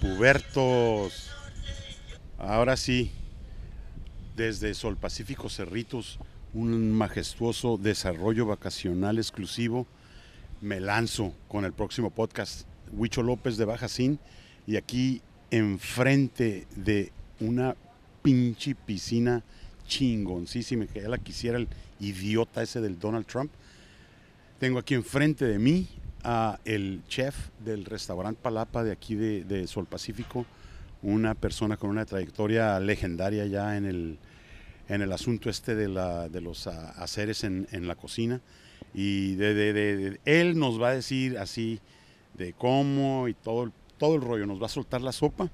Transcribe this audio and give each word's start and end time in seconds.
Pubertos. 0.00 1.30
Ahora 2.38 2.76
sí, 2.76 3.10
desde 4.36 4.74
Sol 4.74 4.96
Pacífico 4.96 5.48
Cerritos, 5.48 6.18
un 6.54 6.92
majestuoso 6.92 7.76
desarrollo 7.76 8.46
vacacional 8.46 9.18
exclusivo, 9.18 9.86
me 10.60 10.80
lanzo 10.80 11.34
con 11.48 11.64
el 11.64 11.72
próximo 11.72 12.10
podcast. 12.10 12.66
Huicho 12.92 13.22
López 13.22 13.56
de 13.56 13.64
Bajacín 13.64 14.18
y 14.66 14.76
aquí 14.76 15.20
enfrente 15.50 16.66
de 16.76 17.12
una 17.40 17.76
pinche 18.22 18.74
piscina 18.74 19.42
chingoncísima 19.86 20.86
que 20.86 21.02
ya 21.02 21.08
la 21.08 21.18
quisiera 21.18 21.58
el 21.58 21.68
idiota 22.00 22.62
ese 22.62 22.80
del 22.80 22.98
Donald 22.98 23.26
Trump. 23.26 23.50
Tengo 24.58 24.78
aquí 24.78 24.94
enfrente 24.94 25.44
de 25.44 25.58
mí 25.58 25.88
el 26.64 27.02
chef 27.08 27.48
del 27.64 27.84
restaurante 27.84 28.40
Palapa 28.42 28.84
de 28.84 28.92
aquí 28.92 29.14
de, 29.14 29.66
Sol 29.66 29.86
Pacífico, 29.86 30.44
una 31.02 31.34
persona 31.34 31.76
con 31.76 31.90
una 31.90 32.04
trayectoria 32.04 32.78
legendaria 32.80 33.46
ya 33.46 33.76
en 33.76 33.86
el, 33.86 34.18
en 34.88 35.02
el 35.02 35.12
asunto 35.12 35.48
este 35.48 35.74
de, 35.74 35.88
la, 35.88 36.28
de 36.28 36.40
los 36.40 36.66
haceres 36.66 37.44
en, 37.44 37.66
en, 37.72 37.86
la 37.86 37.94
cocina. 37.94 38.40
Y 38.94 39.36
de, 39.36 40.18
él 40.24 40.58
nos 40.58 40.80
va 40.80 40.88
a 40.88 40.94
decir 40.94 41.38
así 41.38 41.80
de 42.34 42.52
cómo 42.52 43.28
y 43.28 43.34
todo, 43.34 43.72
todo 43.96 44.16
el 44.16 44.22
rollo, 44.22 44.46
nos 44.46 44.60
va 44.60 44.66
a 44.66 44.70
soltar 44.70 45.00
la 45.00 45.12
sopa. 45.12 45.50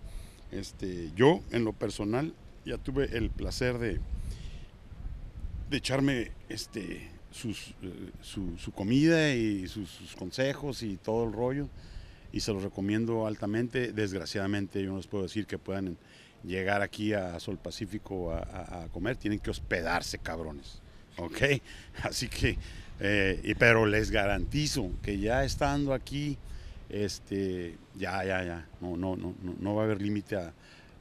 Este, 0.50 1.11
yo, 1.14 1.41
en 1.50 1.64
lo 1.64 1.72
personal, 1.72 2.34
ya 2.64 2.78
tuve 2.78 3.17
el 3.17 3.30
placer 3.30 3.78
de, 3.78 4.00
de 5.70 5.77
echarme 5.77 6.33
este, 6.48 7.14
sus, 7.35 7.75
eh, 7.83 8.11
su, 8.23 8.73
comida 8.73 9.35
y 9.35 9.67
sus, 9.67 10.15
consejos 10.17 10.83
y 10.83 10.97
todo 10.97 11.25
el 11.25 11.33
rollo. 11.33 11.69
Y 12.33 12.41
se 12.41 12.53
los 12.53 12.63
recomiendo 12.63 13.27
altamente. 13.27 13.93
Desgraciadamente 13.93 14.83
yo 14.83 14.91
no 14.91 14.97
les 14.99 15.07
puedo 15.07 15.25
decir 15.25 15.47
que 15.47 15.59
puedan 15.59 15.97
llegar 16.45 16.83
aquí 16.83 17.13
a 17.13 17.39
Sol 17.41 17.59
Pacífico 17.59 18.33
a, 18.33 18.87
comer. 18.93 19.17
Tienen 19.17 19.41
que 19.41 19.51
hospedarse, 19.51 20.19
cabrones. 20.19 20.81
¿Ok? 21.17 21.43
Así 22.03 22.29
que, 22.29 22.57
eh, 23.01 23.55
pero 23.59 23.87
les 23.87 24.11
garantizo 24.11 24.91
que 25.03 25.19
ya 25.19 25.45
estando 25.45 25.93
aquí, 25.93 26.39
este, 26.89 27.77
ya, 27.97 28.25
ya, 28.25 28.45
ya, 28.45 28.69
no, 28.81 28.97
no, 28.97 29.17
no, 29.17 29.35
no 29.61 29.75
va 29.75 29.83
a 29.83 29.85
haber 29.87 30.01
límite 30.01 30.37
a, 30.37 30.53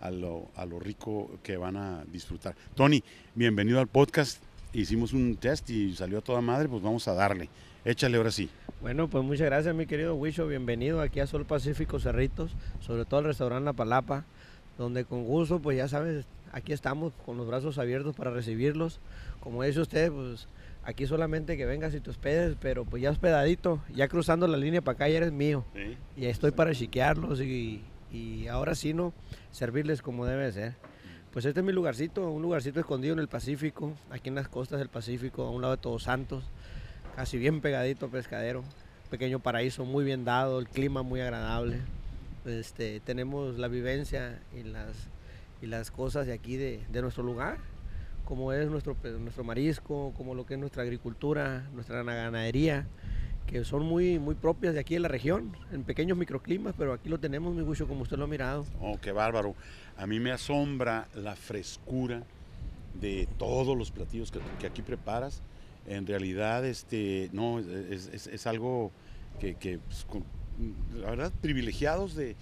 a, 0.02 0.12
lo, 0.12 0.50
a 0.56 0.66
lo 0.66 0.80
rico 0.80 1.40
que 1.44 1.58
van 1.58 1.78
a 1.78 2.04
disfrutar. 2.06 2.56
Tony, 2.76 3.04
bienvenido 3.36 3.80
al 3.80 3.88
podcast 3.88 4.40
hicimos 4.74 5.14
un 5.14 5.36
test 5.38 5.70
y 5.70 5.96
salió 5.96 6.18
a 6.18 6.22
toda 6.22 6.42
madre, 6.42 6.68
pues 6.68 6.82
vamos 6.82 7.08
a 7.08 7.14
darle. 7.14 7.50
Échale 7.86 8.18
ahora 8.18 8.32
sí. 8.32 8.50
Bueno, 8.82 9.10
pues 9.10 9.24
muchas 9.24 9.46
gracias 9.46 9.74
mi 9.76 9.86
querido 9.86 10.16
Huicho, 10.16 10.48
bienvenido 10.48 11.02
aquí 11.02 11.20
a 11.20 11.28
Sol 11.28 11.46
Pacífico 11.46 12.00
Cerritos, 12.00 12.52
sobre 12.82 13.06
todo 13.06 13.20
al 13.20 13.26
restaurante 13.26 13.66
La 13.66 13.74
Palapa, 13.74 14.26
donde 14.78 15.06
con 15.06 15.26
gusto, 15.26 15.60
pues 15.60 15.78
ya 15.78 15.88
sabes, 15.88 16.26
aquí 16.52 16.74
estamos 16.74 17.14
con 17.26 17.38
los 17.38 17.48
brazos 17.48 17.78
abiertos 17.78 18.16
para 18.16 18.32
recibirlos. 18.32 19.00
Como 19.40 19.64
dice 19.64 19.82
usted, 19.82 20.12
pues 20.12 20.48
aquí 20.84 21.06
solamente 21.06 21.56
que 21.58 21.66
vengas 21.66 21.94
y 21.94 22.00
te 22.00 22.10
hospedes, 22.10 22.58
pero 22.60 22.86
pues 22.86 23.02
ya 23.02 23.12
hospedadito, 23.12 23.82
ya 23.94 24.08
cruzando 24.08 24.48
la 24.48 24.58
línea 24.58 24.82
para 24.82 24.96
acá 24.96 25.10
ya 25.10 25.18
eres 25.18 25.32
mío. 25.32 25.66
Y 26.18 26.26
estoy 26.26 26.52
para 26.52 26.74
chiquearlos 26.74 27.42
y, 27.42 27.82
y 28.12 28.48
ahora 28.48 28.76
sí, 28.76 28.94
¿no? 28.94 29.14
Servirles 29.52 30.02
como 30.02 30.26
debe 30.26 30.52
ser. 30.52 30.76
Pues 31.34 31.46
este 31.46 31.62
es 31.62 31.66
mi 31.66 31.74
lugarcito, 31.74 32.30
un 32.30 32.44
lugarcito 32.44 32.80
escondido 32.80 33.14
en 33.14 33.20
el 33.20 33.28
Pacífico, 33.28 33.98
aquí 34.12 34.30
en 34.30 34.36
las 34.36 34.48
costas 34.48 34.78
del 34.78 34.88
Pacífico, 34.88 35.42
a 35.42 35.50
un 35.50 35.64
lado 35.64 35.76
de 35.76 35.82
Todos 35.82 36.04
Santos, 36.04 36.44
casi 37.16 37.40
bien 37.40 37.60
pegadito 37.60 38.08
pescadero, 38.08 38.64
pequeño 39.10 39.40
paraíso 39.40 39.84
muy 39.84 40.04
bien 40.04 40.26
dado, 40.26 40.60
el 40.60 40.68
clima 40.68 41.02
muy 41.02 41.22
agradable. 41.22 41.80
Este, 42.46 43.00
tenemos 43.00 43.58
la 43.58 43.68
vivencia 43.68 44.44
y 44.56 44.62
las, 44.62 44.92
y 45.64 45.66
las 45.66 45.90
cosas 45.90 46.28
de 46.28 46.34
aquí 46.34 46.56
de, 46.56 46.86
nuestro 47.02 47.24
lugar, 47.24 47.58
como 48.26 48.54
es 48.54 48.70
nuestro, 48.70 48.96
nuestro 49.20 49.44
marisco, 49.44 50.14
como 50.16 50.36
lo 50.36 50.46
que 50.46 50.54
es 50.54 50.60
nuestra 50.60 50.84
agricultura, 50.84 51.68
nuestra 51.74 52.04
ganadería, 52.04 52.86
que 53.54 53.64
son 53.64 53.86
muy, 53.86 54.18
muy 54.18 54.34
propias 54.34 54.74
de 54.74 54.80
aquí 54.80 54.96
en 54.96 55.04
la 55.04 55.08
región, 55.08 55.56
en 55.72 55.84
pequeños 55.84 56.18
microclimas, 56.18 56.74
pero 56.76 56.92
aquí 56.92 57.08
lo 57.08 57.20
tenemos, 57.20 57.54
mi 57.54 57.62
gusto, 57.62 57.88
como 57.88 58.02
usted 58.02 58.18
lo 58.18 58.24
ha 58.24 58.28
mirado. 58.28 58.66
Oh, 58.82 58.98
qué 59.00 59.12
bárbaro. 59.12 59.54
A 59.96 60.08
mí 60.08 60.20
me 60.20 60.32
asombra 60.32 61.08
la 61.14 61.36
frescura 61.36 62.24
de 63.00 63.28
todos 63.38 63.78
los 63.78 63.92
platillos 63.92 64.32
que, 64.32 64.66
aquí 64.66 64.82
preparas. 64.82 65.44
En 65.86 66.08
realidad, 66.08 66.66
este, 66.66 67.30
no, 67.32 67.60
es, 67.60 68.48
algo 68.48 68.92
que, 69.40 69.54
pues, 69.86 70.08
la 71.00 71.12
verdad, 71.12 71.32
privilegiados 71.40 72.16
de, 72.16 72.36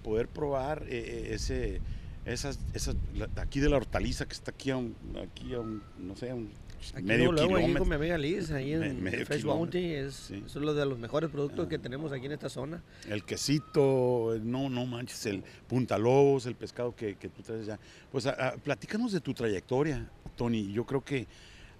poder 0.00 0.28
probar 0.28 0.84
eh, 0.84 0.90
eh, 0.90 1.28
ese, 1.32 1.80
esas, 2.24 2.60
esas, 2.72 2.94
aquí 3.34 3.58
de 3.58 3.68
la 3.68 3.78
hortaliza 3.78 4.26
que 4.26 4.34
está 4.34 4.52
aquí 4.52 4.70
a 4.70 4.76
un, 4.76 4.94
aquí 5.28 5.54
a 5.54 5.58
un, 5.58 5.82
no 5.98 6.14
sé, 6.14 6.30
a 6.30 6.36
un 6.36 6.50
Aquí 6.94 7.02
medio 7.04 7.32
luego, 7.32 7.56
luego 7.56 7.78
con 7.78 7.88
mi 7.88 7.94
amiga 7.94 8.18
Liz, 8.18 8.50
ahí 8.50 8.72
en 8.72 9.00
Fresh 9.26 9.44
Bounty, 9.44 9.92
es, 9.94 10.30
es 10.30 10.56
uno 10.56 10.74
de 10.74 10.84
los 10.86 10.98
mejores 10.98 11.30
productos 11.30 11.68
que 11.68 11.76
ah. 11.76 11.80
tenemos 11.80 12.12
aquí 12.12 12.26
en 12.26 12.32
esta 12.32 12.48
zona. 12.48 12.82
El 13.08 13.24
quesito, 13.24 14.38
no, 14.42 14.68
no 14.68 14.86
manches, 14.86 15.26
el 15.26 15.42
punta 15.68 15.96
lobos, 15.98 16.46
el 16.46 16.54
pescado 16.54 16.94
que, 16.94 17.16
que 17.16 17.28
tú 17.28 17.42
traes 17.42 17.66
ya. 17.66 17.78
Pues 18.10 18.28
platícanos 18.64 19.12
de 19.12 19.20
tu 19.20 19.32
trayectoria, 19.32 20.08
Tony. 20.36 20.72
Yo 20.72 20.84
creo 20.84 21.04
que 21.04 21.26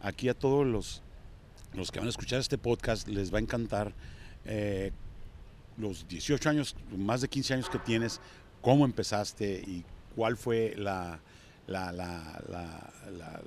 aquí 0.01 0.29
a 0.29 0.35
todos 0.35 0.67
los, 0.67 1.03
los 1.75 1.91
que 1.91 1.99
van 1.99 2.07
a 2.07 2.11
escuchar 2.11 2.41
este 2.41 2.59
podcast 2.59 3.09
les 3.09 3.33
va 3.33 3.39
a 3.39 3.41
encantar 3.41 3.93
eh, 4.45 4.93
los 5.79 6.07
18 6.09 6.51
años, 6.51 6.77
más 6.97 7.21
de 7.21 7.29
15 7.29 7.55
años 7.55 7.71
que 7.71 7.79
tienes, 7.79 8.21
cómo 8.61 8.85
empezaste 8.85 9.63
y 9.67 9.85
cuál 10.15 10.37
fue 10.37 10.75
la 10.77 11.21
la, 11.67 11.93
la, 11.93 12.43
la, 12.49 13.41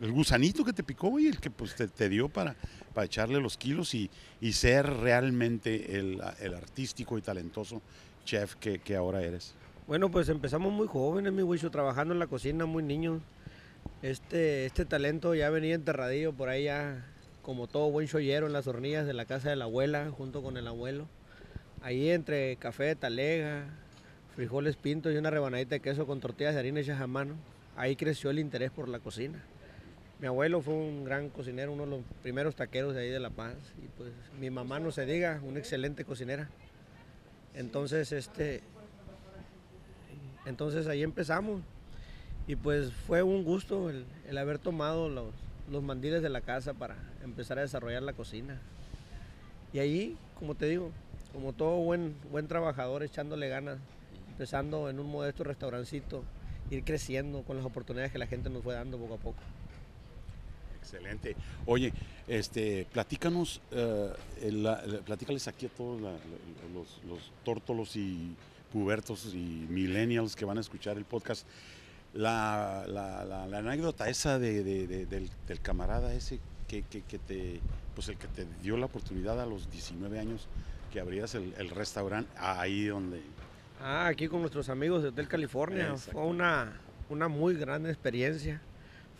el 0.00 0.12
gusanito 0.12 0.64
que 0.64 0.72
te 0.72 0.82
picó 0.82 1.18
y 1.18 1.26
el 1.26 1.38
que 1.38 1.50
pues, 1.50 1.74
te, 1.74 2.08
dio 2.08 2.28
para, 2.28 2.56
para 2.94 3.06
echarle 3.06 3.40
los 3.40 3.56
kilos 3.56 3.94
y, 3.94 4.10
y 4.40 4.52
ser 4.52 4.86
realmente 4.86 5.98
el, 5.98 6.20
el, 6.40 6.54
artístico 6.54 7.18
y 7.18 7.22
talentoso 7.22 7.80
chef 8.24 8.56
que, 8.56 8.78
que, 8.80 8.96
ahora 8.96 9.22
eres? 9.22 9.54
Bueno, 9.86 10.10
pues 10.10 10.28
empezamos 10.28 10.72
muy 10.72 10.88
jóvenes, 10.88 11.32
mi 11.32 11.42
huicho, 11.42 11.70
trabajando 11.70 12.12
en 12.12 12.18
la 12.18 12.26
cocina, 12.26 12.66
muy 12.66 12.82
niños. 12.82 13.22
Este, 14.02 14.66
este 14.66 14.84
talento 14.84 15.34
ya 15.34 15.48
venía 15.50 15.74
enterradillo 15.74 16.32
por 16.32 16.48
ahí 16.48 16.64
ya, 16.64 17.06
como 17.42 17.68
todo 17.68 17.90
buen 17.90 18.08
chollero 18.08 18.46
en 18.46 18.52
las 18.52 18.66
hornillas 18.66 19.06
de 19.06 19.14
la 19.14 19.24
casa 19.24 19.48
de 19.48 19.56
la 19.56 19.64
abuela, 19.66 20.10
junto 20.10 20.42
con 20.42 20.56
el 20.56 20.66
abuelo. 20.66 21.06
Ahí 21.82 22.10
entre 22.10 22.56
café 22.56 22.96
talega, 22.96 23.68
frijoles 24.36 24.76
pintos 24.76 25.14
y 25.14 25.16
una 25.16 25.30
rebanadita 25.30 25.76
de 25.76 25.80
queso 25.80 26.06
con 26.06 26.20
tortillas 26.20 26.52
de 26.52 26.60
harina 26.60 26.80
hechas 26.80 27.00
a 27.00 27.06
mano. 27.06 27.34
Ahí 27.74 27.96
creció 27.96 28.28
el 28.28 28.38
interés 28.38 28.70
por 28.70 28.86
la 28.86 28.98
cocina. 28.98 29.42
Mi 30.20 30.26
abuelo 30.26 30.60
fue 30.60 30.74
un 30.74 31.04
gran 31.04 31.30
cocinero, 31.30 31.72
uno 31.72 31.84
de 31.84 31.90
los 31.90 32.00
primeros 32.22 32.54
taqueros 32.54 32.94
de 32.94 33.00
ahí 33.00 33.10
de 33.10 33.18
La 33.18 33.30
Paz. 33.30 33.54
Y 33.82 33.88
pues 33.96 34.12
mi 34.38 34.50
mamá, 34.50 34.78
no 34.78 34.92
se 34.92 35.06
diga, 35.06 35.40
una 35.42 35.58
excelente 35.58 36.04
cocinera. 36.04 36.50
Entonces, 37.54 38.12
este, 38.12 38.62
entonces 40.44 40.86
ahí 40.86 41.02
empezamos. 41.02 41.62
Y 42.46 42.56
pues 42.56 42.92
fue 42.92 43.22
un 43.22 43.42
gusto 43.42 43.90
el, 43.90 44.38
haber 44.38 44.58
tomado 44.58 45.08
los, 45.08 45.34
los 45.70 45.82
mandiles 45.82 46.22
de 46.22 46.28
la 46.28 46.42
casa 46.42 46.74
para 46.74 46.96
empezar 47.24 47.58
a 47.58 47.62
desarrollar 47.62 48.02
la 48.02 48.12
cocina. 48.12 48.60
Y 49.72 49.78
ahí, 49.78 50.16
como 50.38 50.54
te 50.54 50.66
digo, 50.66 50.92
como 51.32 51.54
todo 51.54 51.76
buen, 51.78 52.14
buen 52.30 52.48
trabajador, 52.48 53.02
echándole 53.02 53.48
ganas, 53.48 53.78
empezando 54.36 54.90
en 54.90 55.00
un 55.00 55.10
modesto 55.10 55.44
restaurancito, 55.44 56.22
ir 56.70 56.84
creciendo 56.84 57.40
con 57.42 57.56
las 57.56 57.64
oportunidades 57.64 58.12
que 58.12 58.18
la 58.18 58.26
gente 58.26 58.50
nos 58.50 58.62
fue 58.62 58.74
dando 58.74 58.98
poco 58.98 59.14
a 59.14 59.16
poco. 59.16 59.38
Excelente. 60.78 61.34
Oye, 61.64 61.90
este, 62.28 62.86
platícanos, 62.92 63.62
eh, 63.70 64.12
platícales 65.06 65.48
aquí 65.48 65.66
a 65.66 65.68
todos 65.70 66.02
los, 66.02 67.32
tórtolos 67.44 67.96
y 67.96 68.36
pubertos 68.70 69.32
y 69.32 69.66
millennials 69.70 70.36
que 70.36 70.44
van 70.44 70.58
a 70.58 70.60
escuchar 70.60 70.98
el 70.98 71.06
podcast, 71.06 71.46
la, 72.12 72.82
anécdota 73.54 74.10
esa 74.10 74.38
del, 74.38 75.30
camarada 75.62 76.12
ese 76.12 76.40
que, 76.68 76.82
te, 76.82 77.60
pues 77.94 78.08
el 78.08 78.18
que 78.18 78.28
te 78.28 78.46
dio 78.62 78.76
la 78.76 78.84
oportunidad 78.84 79.40
a 79.40 79.46
los 79.46 79.70
19 79.70 80.18
años 80.18 80.46
que 80.92 81.00
abrías 81.00 81.34
el 81.34 81.70
restaurante 81.70 82.30
ahí 82.36 82.84
donde 82.84 83.22
Ah, 83.80 84.06
aquí 84.06 84.28
con 84.28 84.40
nuestros 84.40 84.68
amigos 84.68 85.02
de 85.02 85.08
Hotel 85.10 85.28
California. 85.28 85.96
Fue 85.96 86.22
una, 86.22 86.72
una 87.08 87.28
muy 87.28 87.54
gran 87.54 87.86
experiencia. 87.86 88.60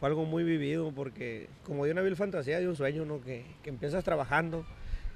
Fue 0.00 0.08
algo 0.08 0.25
muy 0.25 0.44
vivido 0.44 0.93
porque 0.93 1.49
como 1.64 1.85
de 1.85 1.93
una 1.93 2.03
vil 2.03 2.17
fantasía, 2.17 2.58
de 2.58 2.69
un 2.69 2.76
sueño, 2.76 3.05
¿no? 3.05 3.23
Que, 3.23 3.44
que, 3.62 3.70
empiezas 3.70 4.05
trabajando, 4.05 4.67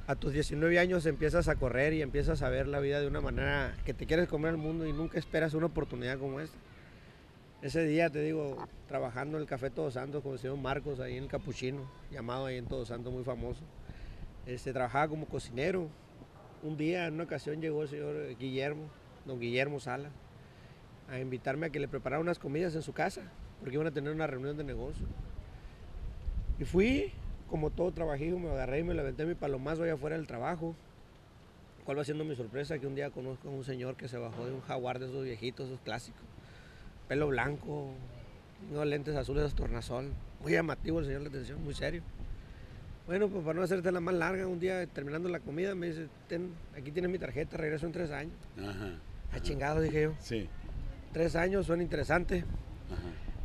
a 0.06 0.14
tus 0.14 0.32
19 0.32 0.78
años 0.78 1.06
empiezas 1.06 1.48
a 1.48 1.56
correr 1.56 1.92
y 1.92 2.02
empiezas 2.02 2.42
a 2.42 2.48
ver 2.48 2.66
la 2.66 2.81
vida 2.81 3.00
de 3.00 3.06
una 3.06 3.20
manera 3.20 3.76
que 3.84 3.94
te 3.94 4.06
quieres 4.06 4.28
comer 4.28 4.50
al 4.50 4.56
mundo 4.56 4.87
y 4.87 4.92
nunca 4.92 5.19
esperas 5.19 5.54
una 5.54 5.66
oportunidad 5.66 6.19
como 6.19 6.40
esta. 6.40 6.56
Ese 7.62 7.84
día, 7.84 8.08
te 8.08 8.22
digo, 8.22 8.56
trabajando 8.88 9.37
en 9.37 9.42
el 9.42 9.48
Café 9.48 9.69
Todos 9.69 9.94
Santos 9.94 10.22
con 10.22 10.32
el 10.32 10.38
señor 10.38 10.56
Marcos, 10.56 10.98
ahí 10.98 11.19
en 11.19 11.25
el 11.25 11.28
Capuchino, 11.28 11.90
llamado 12.10 12.46
ahí 12.46 12.56
en 12.56 12.66
Todos 12.66 12.88
Santos, 12.88 13.12
muy 13.12 13.22
famoso. 13.22 13.60
Este, 14.46 14.72
trabajaba 14.72 15.08
como 15.08 15.26
cocinero. 15.26 15.88
Un 16.62 16.78
día, 16.78 17.06
en 17.06 17.14
una 17.14 17.25
ocasión, 17.25 17.60
llegó 17.60 17.82
el 17.82 17.88
señor 17.88 18.37
Guillermo, 18.38 18.88
don 19.30 19.40
Guillermo 19.40 19.78
Sala, 19.80 20.10
a 21.08 21.18
invitarme 21.18 21.66
a 21.66 21.70
que 21.70 21.80
le 21.80 21.88
preparara 21.88 22.20
unas 22.20 22.38
comidas 22.38 22.74
en 22.74 22.82
su 22.82 22.92
casa, 22.92 23.22
porque 23.60 23.76
iban 23.76 23.86
a 23.86 23.92
tener 23.92 24.12
una 24.12 24.26
reunión 24.26 24.56
de 24.56 24.64
negocio. 24.64 25.06
Y 26.58 26.64
fui, 26.64 27.12
como 27.48 27.70
todo 27.70 27.92
trabajillo, 27.92 28.38
me 28.38 28.50
agarré 28.50 28.80
y 28.80 28.84
me 28.84 28.92
levanté 28.92 29.24
mi 29.24 29.34
palomazo 29.34 29.84
allá 29.84 29.94
afuera 29.94 30.16
del 30.16 30.26
trabajo. 30.26 30.74
¿Cuál 31.84 31.98
va 31.98 32.04
siendo 32.04 32.24
mi 32.24 32.34
sorpresa? 32.36 32.78
Que 32.78 32.86
un 32.86 32.94
día 32.94 33.10
conozco 33.10 33.48
a 33.48 33.50
un 33.50 33.64
señor 33.64 33.96
que 33.96 34.08
se 34.08 34.18
bajó 34.18 34.46
de 34.46 34.52
un 34.52 34.60
jaguar 34.60 34.98
de 34.98 35.06
esos 35.06 35.24
viejitos, 35.24 35.66
esos 35.66 35.80
clásicos. 35.80 36.22
Pelo 37.08 37.28
blanco, 37.28 37.90
unos 38.70 38.86
lentes 38.86 39.16
azules 39.16 39.44
de 39.44 39.56
tornasol. 39.56 40.12
Muy 40.42 40.52
llamativo 40.52 41.00
el 41.00 41.06
señor 41.06 41.22
la 41.22 41.28
atención, 41.28 41.62
muy 41.62 41.74
serio. 41.74 42.02
Bueno, 43.06 43.28
pues 43.28 43.42
para 43.44 43.54
no 43.54 43.62
hacerte 43.62 43.90
la 43.90 44.00
más 44.00 44.14
larga, 44.14 44.46
un 44.46 44.60
día 44.60 44.86
terminando 44.86 45.28
la 45.28 45.40
comida 45.40 45.74
me 45.74 45.88
dice, 45.88 46.08
aquí 46.76 46.92
tienes 46.92 47.10
mi 47.10 47.18
tarjeta, 47.18 47.56
regreso 47.56 47.86
en 47.86 47.92
tres 47.92 48.10
años. 48.10 48.34
Ajá. 48.58 48.98
A 49.32 49.40
chingado, 49.40 49.80
dije 49.80 50.02
yo. 50.02 50.12
Sí. 50.20 50.48
Tres 51.12 51.36
años, 51.36 51.66
suena 51.66 51.82
interesante. 51.82 52.44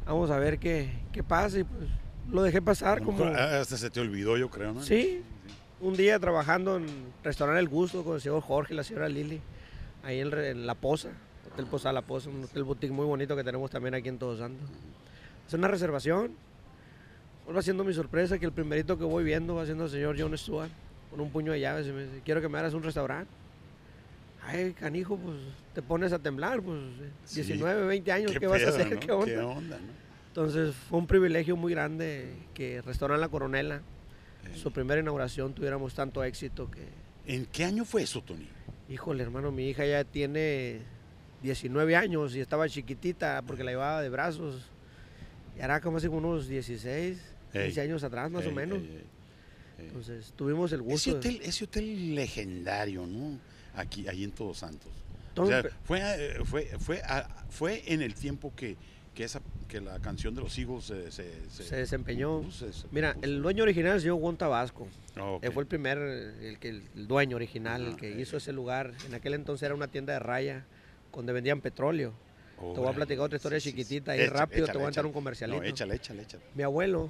Vamos 0.06 0.30
a 0.30 0.38
ver 0.38 0.60
qué, 0.60 0.90
qué 1.12 1.24
pasa 1.24 1.60
y 1.60 1.64
pues 1.64 1.90
lo 2.32 2.44
dejé 2.44 2.62
pasar 2.62 3.04
como... 3.04 3.24
Hasta 3.26 3.78
se 3.78 3.90
te 3.90 4.00
olvidó, 4.00 4.38
yo 4.38 4.50
creo, 4.50 4.74
¿no? 4.74 4.82
Sí. 4.82 5.24
Un 5.82 5.96
día 5.96 6.20
trabajando 6.20 6.78
en 6.78 6.86
Restaurante 7.24 7.60
El 7.60 7.70
Gusto 7.70 8.04
con 8.04 8.16
el 8.16 8.22
señor 8.22 8.42
Jorge 8.42 8.74
y 8.74 8.78
la 8.78 8.84
señora 8.84 9.10
Lili, 9.10 9.42
ahí 10.04 10.20
en, 10.20 10.66
La 10.66 10.76
Poza, 10.76 11.10
Hotel 11.52 11.66
Poza 11.66 11.92
La 11.92 12.02
Poza, 12.02 12.30
un 12.30 12.44
hotel 12.44 12.64
boutique 12.64 12.94
muy 12.94 13.06
bonito 13.06 13.36
que 13.36 13.44
tenemos 13.44 13.70
también 13.70 13.94
aquí 13.94 14.10
en 14.10 14.18
Todos 14.18 14.40
Santos. 14.40 14.70
Es 15.48 15.54
una 15.54 15.68
reservación. 15.68 16.32
Va 17.56 17.62
siendo 17.62 17.84
mi 17.84 17.94
sorpresa 17.94 18.40
que 18.40 18.46
el 18.46 18.52
primerito 18.52 18.98
que 18.98 19.04
voy 19.04 19.24
viendo 19.24 19.54
va 19.54 19.66
siendo 19.66 19.86
el 19.86 19.92
señor 19.92 20.16
John 20.18 20.36
Stewart 20.36 20.72
con 21.12 21.20
un 21.20 21.30
puño 21.30 21.52
de 21.52 21.60
llaves 21.60 21.86
y 21.88 21.92
me 21.92 22.06
dice, 22.06 22.22
quiero 22.26 22.42
que 22.42 22.50
me 22.50 22.58
hagas 22.58 22.74
un 22.74 22.82
restaurante. 22.82 23.30
Ay, 24.48 24.74
canijo, 24.74 25.18
pues 25.18 25.38
te 25.74 25.82
pones 25.82 26.14
a 26.14 26.20
temblar, 26.20 26.62
pues 26.62 26.80
19, 27.34 27.86
20 27.86 28.12
años, 28.12 28.32
¿qué, 28.40 28.48
vas 28.48 28.64
a 28.64 28.70
hacer? 28.70 29.00
¿Qué 29.00 29.12
onda? 29.12 29.26
¿Qué 29.26 29.40
onda 29.40 29.80
Entonces 30.28 30.76
fue 30.76 31.00
un 31.00 31.08
privilegio 31.08 31.56
muy 31.56 31.74
grande 31.74 32.34
que 32.54 32.82
Restaurante 32.82 33.22
La 33.22 33.30
Coronela, 33.30 33.82
su 34.56 34.72
primera 34.72 35.02
inauguración, 35.02 35.54
tuviéramos 35.54 35.94
tanto 35.96 36.24
éxito 36.24 36.70
que... 36.70 36.84
¿En 37.26 37.46
qué 37.48 37.66
año 37.66 37.86
fue 37.86 38.04
eso, 38.04 38.22
Tony? 38.22 38.48
Híjole, 38.88 39.24
hermano, 39.24 39.52
mi 39.52 39.68
hija 39.68 39.86
ya 39.86 40.04
tiene 40.04 40.82
19 41.42 41.96
años 41.96 42.36
y 42.36 42.40
estaba 42.40 42.70
chiquitita 42.70 43.42
porque 43.48 43.64
la 43.64 43.72
llevaba 43.72 44.02
de 44.02 44.10
brazos. 44.10 44.70
Y 45.58 45.62
era 45.62 45.82
como 45.82 45.98
hace 45.98 46.08
unos 46.08 46.48
16, 46.48 47.18
15 47.52 47.82
años 47.82 48.04
atrás, 48.04 48.30
más 48.30 48.46
o 48.46 48.52
menos. 48.52 48.80
Entonces 49.80 50.34
tuvimos 50.36 50.72
el 50.72 50.82
gusto. 50.82 51.10
Ese 51.10 51.18
hotel, 51.18 51.42
ese 51.44 51.64
hotel 51.64 52.16
legendario, 52.16 53.08
¿no? 53.08 53.40
Aquí, 53.76 54.08
ahí 54.08 54.24
en 54.24 54.32
Todos 54.32 54.60
Santos. 54.60 54.92
fue, 55.84 56.00
eh, 56.02 56.40
fue, 56.46 56.66
fue, 56.80 57.02
fue 57.50 57.84
en 57.88 58.02
el 58.02 58.16
tiempo 58.16 58.54
que, 58.56 58.78
que, 59.14 59.24
esa, 59.24 59.42
que 59.68 59.82
la 59.82 60.00
canción 60.00 60.36
de 60.36 60.42
los 60.42 60.58
hijos 60.58 60.86
se, 60.86 61.12
se, 61.12 61.76
desempeñó. 61.76 62.44
Mira, 62.92 63.16
el 63.22 63.42
dueño 63.42 63.64
original 63.64 63.92
es 63.92 63.96
el 63.96 64.02
señor 64.02 64.20
Juan 64.20 64.38
Tabasco. 64.38 64.88
Ah, 65.16 65.38
Él 65.42 65.52
fue 65.52 65.64
el 65.64 65.68
primer, 65.68 65.98
el, 65.98 66.60
que, 66.60 66.70
el 66.70 67.08
dueño 67.08 67.36
original, 67.36 67.86
el 67.86 67.96
que 67.96 68.20
hizo 68.20 68.38
ese 68.38 68.52
lugar. 68.52 68.94
En 69.08 69.14
aquel 69.14 69.34
entonces 69.34 69.64
era 69.64 69.76
una 69.76 69.88
tienda 69.88 70.14
de 70.14 70.20
raya 70.20 70.66
donde 71.14 71.34
vendían 71.34 71.62
petróleo. 71.62 72.14
te 72.58 72.80
voy 72.80 72.90
a 72.90 72.94
platicar 72.94 73.26
otra 73.26 73.38
historia 73.38 73.60
chiquitita 73.60 74.16
y 74.18 74.28
rápido 74.28 74.68
te 74.68 74.74
voy 74.74 74.84
a 74.84 74.88
entrar 74.88 75.06
un 75.06 75.14
comercialito. 75.14 75.62
No, 75.62 75.68
échale, 75.68 75.96
échale, 75.96 76.24
échale. 76.24 76.44
Mi 76.54 76.64
abuelo 76.64 77.10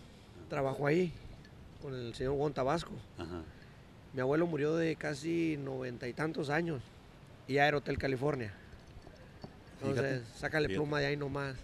trabajó 0.49 0.87
ahí 0.87 1.11
con 1.81 1.93
el 1.93 2.13
señor 2.13 2.35
Juan 2.37 2.53
Tabasco. 2.53 2.91
Ajá. 3.17 3.41
Mi 4.15 4.21
abuelo 4.21 4.47
murió 4.47 4.77
de 4.77 4.95
casi 4.95 5.57
noventa 5.57 6.07
y 6.07 6.13
tantos 6.13 6.49
años 6.49 6.81
y 7.49 7.55
ya 7.55 7.67
era 7.67 7.77
Hotel 7.77 7.97
California. 7.97 8.53
Entonces, 9.81 10.23
sácale 10.37 10.69
pluma 10.69 11.01
de 11.01 11.07
ahí 11.07 11.17
nomás. 11.17 11.57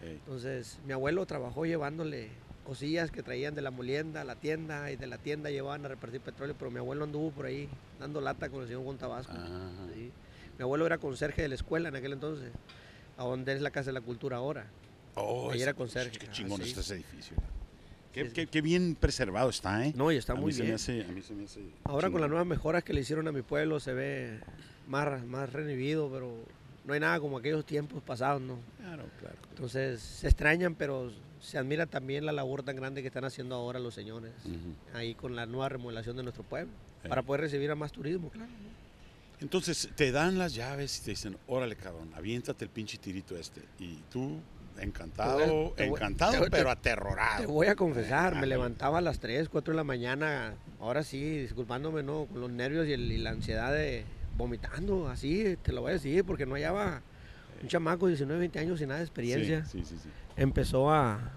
Entonces, 0.00 0.78
mi 0.86 0.94
abuelo 0.94 1.26
trabajó 1.26 1.66
llevándole 1.66 2.30
cosillas 2.64 3.10
que 3.10 3.22
traían 3.22 3.54
de 3.54 3.60
la 3.60 3.70
molienda 3.70 4.22
a 4.22 4.24
la 4.24 4.36
tienda 4.36 4.90
y 4.90 4.96
de 4.96 5.06
la 5.06 5.18
tienda 5.18 5.50
llevaban 5.50 5.84
a 5.84 5.88
repartir 5.88 6.22
petróleo, 6.22 6.56
pero 6.58 6.70
mi 6.70 6.78
abuelo 6.78 7.04
anduvo 7.04 7.30
por 7.30 7.44
ahí 7.44 7.68
dando 8.00 8.22
lata 8.22 8.48
con 8.48 8.62
el 8.62 8.68
señor 8.68 8.84
Juan 8.84 8.96
Tabasco. 8.96 9.34
Mi 10.58 10.62
abuelo 10.62 10.86
era 10.86 10.96
conserje 10.96 11.42
de 11.42 11.48
la 11.48 11.56
escuela 11.56 11.90
en 11.90 11.96
aquel 11.96 12.14
entonces, 12.14 12.52
a 13.18 13.24
donde 13.24 13.52
es 13.52 13.60
la 13.60 13.70
Casa 13.70 13.90
de 13.90 13.92
la 13.92 14.00
Cultura 14.00 14.38
ahora. 14.38 14.64
Oh, 15.14 15.50
ahí 15.50 15.60
era 15.60 15.74
conserje. 15.74 16.18
Qué 16.18 16.30
chingón 16.30 16.62
está 16.62 16.80
ese 16.80 16.94
edificio. 16.94 17.36
Qué, 18.12 18.60
bien 18.60 18.94
preservado 18.94 19.50
está, 19.50 19.86
¿eh? 19.86 19.92
No, 19.96 20.12
y 20.12 20.16
está 20.16 20.34
muy 20.34 20.52
bien. 20.52 20.76
Ahora 21.84 22.10
con 22.10 22.20
las 22.20 22.28
nuevas 22.28 22.46
mejoras 22.46 22.84
que 22.84 22.92
le 22.92 23.00
hicieron 23.00 23.26
a 23.28 23.32
mi 23.32 23.42
pueblo 23.42 23.80
se 23.80 23.92
ve 23.92 24.40
más, 24.86 25.24
más 25.24 25.52
revivido, 25.52 26.10
pero 26.10 26.34
no 26.84 26.92
hay 26.92 27.00
nada 27.00 27.20
como 27.20 27.38
aquellos 27.38 27.64
tiempos 27.64 28.02
pasados, 28.02 28.42
¿no? 28.42 28.58
Claro, 28.78 29.04
claro. 29.20 29.36
Entonces 29.50 30.00
se 30.00 30.28
extrañan, 30.28 30.74
pero 30.74 31.10
se 31.40 31.58
admira 31.58 31.86
también 31.86 32.26
la 32.26 32.32
labor 32.32 32.62
tan 32.62 32.76
grande 32.76 33.02
que 33.02 33.08
están 33.08 33.24
haciendo 33.24 33.54
ahora 33.54 33.78
los 33.78 33.94
señores, 33.94 34.32
ahí 34.94 35.14
con 35.14 35.34
la 35.34 35.46
nueva 35.46 35.68
remodelación 35.70 36.16
de 36.16 36.22
nuestro 36.22 36.44
pueblo, 36.44 36.72
para 37.08 37.22
poder 37.22 37.42
recibir 37.42 37.70
a 37.70 37.74
más 37.74 37.92
turismo, 37.92 38.30
claro. 38.30 38.50
Entonces 39.40 39.90
te 39.96 40.12
dan 40.12 40.38
las 40.38 40.54
llaves 40.54 41.00
y 41.00 41.04
te 41.04 41.10
dicen, 41.10 41.36
órale 41.48 41.74
cabrón, 41.74 42.12
aviéntate 42.14 42.64
el 42.64 42.70
pinche 42.70 42.96
tirito 42.98 43.36
este. 43.36 43.60
Y 43.80 43.96
tú 44.08 44.38
Encantado, 44.80 45.74
encantado, 45.76 46.44
pero 46.50 46.70
aterrorado. 46.70 47.40
Te 47.42 47.46
voy 47.46 47.66
a 47.68 47.76
confesar, 47.76 48.36
me 48.36 48.46
levantaba 48.46 48.98
a 48.98 49.00
las 49.00 49.20
3, 49.20 49.48
4 49.48 49.72
de 49.72 49.76
la 49.76 49.84
mañana, 49.84 50.54
ahora 50.80 51.02
sí, 51.02 51.38
disculpándome, 51.38 52.02
¿no? 52.02 52.26
Con 52.26 52.40
los 52.40 52.50
nervios 52.50 52.88
y, 52.88 52.96
la 52.96 53.30
ansiedad 53.30 53.72
de 53.72 54.04
vomitando, 54.36 55.08
así, 55.08 55.56
te 55.62 55.72
lo 55.72 55.82
voy 55.82 55.90
a 55.90 55.94
decir, 55.94 56.24
porque 56.24 56.46
no 56.46 56.54
hallaba 56.54 57.02
un 57.62 57.68
chamaco 57.68 58.06
de 58.06 58.12
19, 58.12 58.40
20 58.40 58.58
años 58.58 58.78
sin 58.78 58.88
nada 58.88 58.98
de 58.98 59.04
experiencia. 59.04 59.64
Sí, 59.66 59.84
sí, 59.84 59.96
sí, 60.02 60.08
empezó 60.36 60.90
a, 60.90 61.30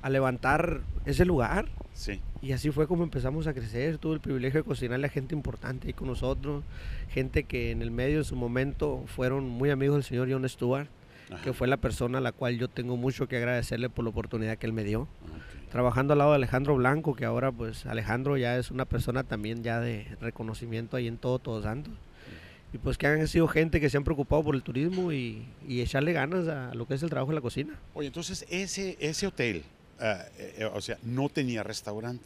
a, 0.00 0.10
levantar 0.10 0.80
ese 1.04 1.24
lugar. 1.24 1.68
Sí. 1.92 2.20
Y 2.40 2.52
así 2.52 2.70
fue 2.70 2.88
como 2.88 3.04
empezamos 3.04 3.46
a 3.46 3.54
crecer. 3.54 3.98
Tuve 3.98 4.14
el 4.14 4.20
privilegio 4.20 4.60
de 4.60 4.64
cocinarle 4.64 5.06
a 5.06 5.10
gente 5.10 5.34
importante 5.34 5.88
ahí 5.88 5.92
con 5.92 6.08
nosotros, 6.08 6.64
gente 7.10 7.44
que 7.44 7.70
en 7.70 7.82
el 7.82 7.90
medio 7.90 8.18
de 8.18 8.24
su 8.24 8.34
momento 8.34 9.04
fueron 9.06 9.48
muy 9.48 9.70
amigos 9.70 9.96
del 9.96 10.04
señor 10.04 10.28
John 10.32 10.48
Stewart 10.48 10.88
que 11.42 11.52
fue 11.52 11.68
la 11.68 11.76
persona 11.76 12.18
a 12.18 12.20
la 12.20 12.32
cual 12.32 12.58
yo 12.58 12.68
tengo 12.68 12.96
mucho 12.96 13.28
que 13.28 13.36
agradecerle 13.36 13.88
por 13.88 14.04
la 14.04 14.10
oportunidad 14.10 14.58
que 14.58 14.66
él 14.66 14.72
me 14.72 14.84
dio. 14.84 15.08
Trabajando 15.70 16.12
al 16.12 16.18
lado 16.18 16.30
de 16.30 16.36
Alejandro 16.36 16.76
Blanco, 16.76 17.14
que 17.14 17.24
ahora 17.24 17.50
pues 17.50 17.86
Alejandro 17.86 18.36
ya 18.36 18.58
es 18.58 18.70
una 18.70 18.84
persona 18.84 19.24
también 19.24 19.62
ya 19.62 19.80
de 19.80 20.06
reconocimiento 20.20 20.96
ahí 20.96 21.08
en 21.08 21.16
todo 21.16 21.38
Todos 21.38 21.64
Santos. 21.64 21.94
Y 22.74 22.78
pues 22.78 22.96
que 22.96 23.06
han 23.06 23.28
sido 23.28 23.48
gente 23.48 23.80
que 23.80 23.90
se 23.90 23.96
han 23.96 24.04
preocupado 24.04 24.42
por 24.42 24.54
el 24.54 24.62
turismo 24.62 25.12
y, 25.12 25.46
echarle 25.68 26.12
ganas 26.12 26.48
a 26.48 26.74
lo 26.74 26.86
que 26.86 26.94
es 26.94 27.02
el 27.02 27.10
trabajo 27.10 27.30
en 27.32 27.36
la 27.36 27.40
cocina. 27.40 27.78
Oye, 27.94 28.06
entonces 28.06 28.46
ese, 28.48 28.96
ese 29.00 29.26
hotel, 29.26 29.62
ah, 30.00 30.24
eh, 30.38 30.68
o 30.72 30.80
sea, 30.80 30.98
no 31.02 31.28
tenía 31.28 31.62
restaurante. 31.62 32.24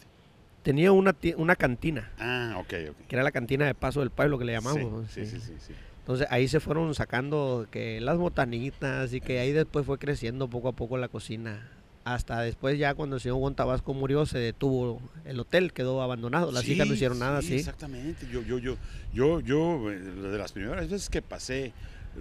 Tenía 0.63 0.91
una, 0.93 1.15
una 1.37 1.57
cantina. 1.57 2.11
Ah, 2.19 2.57
ok, 2.59 2.75
ok. 2.91 3.07
Que 3.09 3.17
era 3.17 3.23
la 3.23 3.31
cantina 3.31 3.67
de 3.67 3.75
paso 3.75 4.01
del 4.01 4.11
pueblo 4.11 4.39
que 4.39 4.45
le 4.45 4.53
llamamos. 4.53 5.11
sí, 5.11 5.27
sí, 5.27 5.41
sí. 5.41 5.55
sí. 5.59 5.73
Entonces 6.07 6.29
ahí 6.31 6.47
se 6.47 6.61
fueron 6.61 6.95
sacando 6.95 7.67
que 7.69 8.01
las 8.01 8.17
botanitas 8.17 9.13
y 9.13 9.21
que 9.21 9.41
ahí 9.41 9.51
después 9.51 9.85
fue 9.85 9.99
creciendo 9.99 10.49
poco 10.49 10.69
a 10.69 10.73
poco 10.73 10.97
la 10.99 11.09
cocina. 11.09 11.69
Hasta 12.05 12.43
después 12.43 12.79
ya 12.79 12.95
cuando 12.95 13.17
el 13.17 13.23
señor 13.23 13.39
Juan 13.39 13.57
Tabasco 13.57 13.93
murió 13.93 14.25
se 14.25 14.39
detuvo 14.39 15.03
el 15.25 15.41
hotel, 15.41 15.73
quedó 15.73 16.01
abandonado, 16.03 16.53
las 16.53 16.69
hijas 16.69 16.87
no 16.87 16.95
hicieron 16.95 17.19
nada 17.19 17.43
sí, 17.43 17.55
Exactamente, 17.55 18.29
yo, 18.31 18.41
yo, 18.43 18.59
yo, 18.59 18.77
yo, 19.13 19.41
yo, 19.41 19.91
eh, 19.91 19.99
de 19.99 20.39
las 20.39 20.53
primeras 20.53 20.89
veces 20.89 21.11
que 21.11 21.23
pasé 21.23 21.73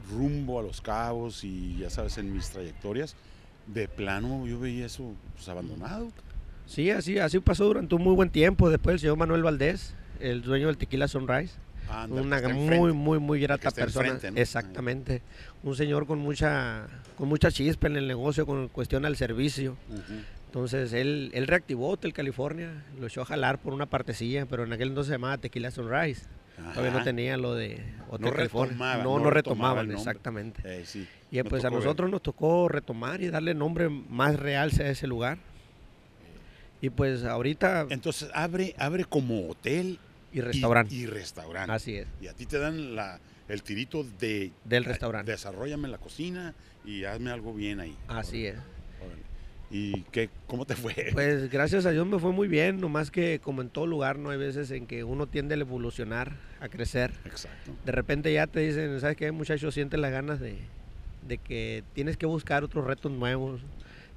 rumbo 0.10 0.60
a 0.60 0.64
los 0.64 0.82
cabos 0.82 1.44
y 1.44 1.78
ya 1.78 1.92
sabes, 1.92 2.18
en 2.18 2.34
mis 2.34 2.50
trayectorias, 2.50 3.16
de 3.68 3.88
plano 3.88 4.48
yo 4.48 4.60
veía 4.60 4.88
eso 4.88 5.14
pues, 5.36 5.48
abandonado. 5.48 6.12
Sí, 6.66 6.90
así, 6.90 7.20
así 7.20 7.40
pasó 7.40 7.66
durante 7.66 7.94
un 7.94 8.02
muy 8.02 8.16
buen 8.16 8.32
tiempo. 8.32 8.72
Después 8.72 8.96
el 8.96 9.00
señor 9.00 9.18
Manuel 9.18 9.44
Valdés, 9.44 9.94
el 10.20 10.42
dueño 10.42 10.66
del 10.66 10.78
Tequila 10.78 11.08
Sunrise, 11.08 11.60
una 12.10 12.42
muy, 12.50 12.94
muy, 12.94 13.20
muy 13.20 13.40
grata 13.40 13.72
persona. 13.72 14.18
Exactamente. 14.36 15.22
Un 15.64 15.76
señor 15.76 16.06
con 16.08 16.20
mucha, 16.20 16.88
con 17.18 17.28
mucha 17.28 17.52
chispa 17.52 17.88
en 17.88 17.98
el 17.98 18.08
negocio, 18.08 18.46
con 18.46 18.68
cuestión 18.70 19.06
al 19.06 19.16
servicio. 19.16 19.78
Entonces 20.48 20.94
él, 20.94 21.32
él 21.34 21.48
reactivó 21.48 21.90
Hotel 21.90 22.14
California, 22.14 22.86
lo 22.98 23.08
echó 23.08 23.22
a 23.22 23.26
jalar 23.26 23.60
por 23.60 23.74
una 23.74 23.88
partecilla, 23.88 24.46
pero 24.46 24.64
en 24.64 24.72
aquel 24.72 24.90
entonces 24.90 25.10
se 25.10 25.16
llamaba 25.16 25.38
Tequila 25.38 25.70
Sunrise. 25.70 26.28
Todavía 26.74 26.92
no 26.92 27.04
tenía 27.04 27.36
lo 27.36 27.54
de 27.54 27.84
Hotel 28.10 28.28
no 28.28 28.34
California. 28.34 28.98
no, 29.04 29.20
no, 29.20 29.30
retomaban, 29.30 29.92
exactamente. 29.92 30.62
Eh, 30.64 31.08
y 31.32 31.44
pues 31.44 31.66
a 31.66 31.70
nosotros 31.70 32.10
nos 32.10 32.22
tocó 32.22 32.70
retomar 32.70 33.22
y 33.22 33.28
darle 33.28 33.54
nombre 33.54 33.90
más 33.90 34.40
real 34.40 34.72
a 34.80 34.84
ese 34.84 35.08
lugar. 35.08 35.38
Y 36.82 36.90
pues 36.90 37.24
ahorita... 37.24 37.88
Entonces 37.90 38.30
abre, 38.34 38.76
abre 38.78 39.06
como 39.06 39.50
hotel 39.50 40.00
y 40.36 40.42
restaurante. 40.42 40.94
Y, 40.94 41.06
restaurante. 41.06 41.72
Así 41.72 41.96
es. 41.96 42.08
Y 42.20 42.28
a 42.28 42.34
ti 42.34 42.46
te 42.46 42.60
dan 42.60 42.94
la, 42.94 43.22
el 43.48 43.64
tirito 43.64 44.04
de... 44.04 44.52
Del 44.66 44.84
restaurante. 44.84 45.32
Desarrollame 45.32 45.88
la 45.88 45.98
cocina 45.98 46.54
y 46.84 47.06
hazme 47.06 47.32
algo 47.32 47.54
bien 47.54 47.80
ahí. 47.80 47.96
Así 48.08 48.46
es. 48.46 48.58
¿Y 49.72 50.02
qué, 50.12 50.30
cómo 50.46 50.66
te 50.66 50.76
fue? 50.76 51.10
Pues 51.14 51.50
gracias 51.50 51.86
a 51.86 51.92
Dios 51.92 52.06
me 52.06 52.20
fue 52.20 52.32
muy 52.32 52.48
bien, 52.48 52.80
nomás 52.80 53.12
que 53.12 53.40
como 53.40 53.62
en 53.62 53.70
todo 53.70 53.88
lugar, 53.88 54.20
no 54.20 54.30
hay 54.30 54.38
veces 54.38 54.70
en 54.72 54.86
que 54.86 55.04
uno 55.04 55.26
tiende 55.26 55.56
a 55.56 55.58
evolucionar, 55.58 56.34
a 56.60 56.70
crecer. 56.70 57.12
Exacto. 57.26 57.72
De 57.84 57.92
repente 57.92 58.32
ya 58.32 58.46
te 58.46 58.60
dicen, 58.60 59.00
¿sabes 59.00 59.18
qué, 59.18 59.32
muchacho? 59.32 59.72
Sientes 59.72 60.00
las 60.00 60.12
ganas 60.12 60.40
de, 60.40 60.58
de 61.28 61.38
que 61.38 61.84
tienes 61.94 62.18
que 62.18 62.26
buscar 62.26 62.64
otros 62.64 62.86
retos 62.86 63.12
nuevos, 63.12 63.62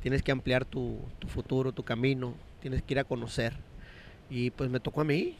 tienes 0.03 0.23
que 0.23 0.33
ampliar 0.33 0.65
tu, 0.65 0.99
tu 1.19 1.29
futuro, 1.29 1.73
tu 1.73 1.85
camino, 1.85 2.35
tienes 2.61 2.83
que 2.83 2.95
ir 2.95 2.99
a 2.99 3.05
conocer. 3.05 3.55
Y 4.29 4.51
pues 4.51 4.69
me 4.69 4.81
tocó 4.81 5.01
a 5.01 5.05
mí. 5.05 5.37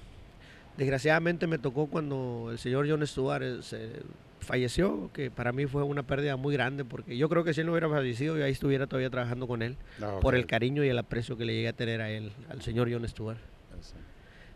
Desgraciadamente 0.79 1.49
me 1.49 1.59
tocó 1.59 1.89
cuando 1.89 2.49
el 2.53 2.59
señor 2.59 2.89
John 2.89 3.05
Stewart 3.05 3.43
eh, 3.73 4.01
falleció, 4.39 5.11
que 5.13 5.29
para 5.29 5.51
mí 5.51 5.67
fue 5.67 5.83
una 5.83 6.05
pérdida 6.05 6.37
muy 6.37 6.55
grande, 6.55 6.85
porque 6.85 7.17
yo 7.19 7.29
creo 7.29 7.43
que 7.43 7.53
si 7.53 7.61
él 7.63 7.67
no 7.67 7.73
hubiera 7.73 7.89
fallecido, 7.89 8.39
yo 8.39 8.45
ahí 8.45 8.53
estuviera 8.53 8.87
todavía 8.87 9.11
trabajando 9.11 9.49
con 9.49 9.63
él, 9.63 9.77
Ah, 10.01 10.19
por 10.23 10.37
el 10.37 10.47
cariño 10.47 10.85
y 10.85 10.89
el 10.89 10.97
aprecio 10.99 11.37
que 11.37 11.45
le 11.45 11.55
llegué 11.55 11.67
a 11.69 11.73
tener 11.73 12.01
a 12.01 12.11
él, 12.11 12.31
al 12.49 12.63
señor 12.63 12.89
John 12.93 13.07
Stewart. 13.09 13.39
Eso. 13.81 13.97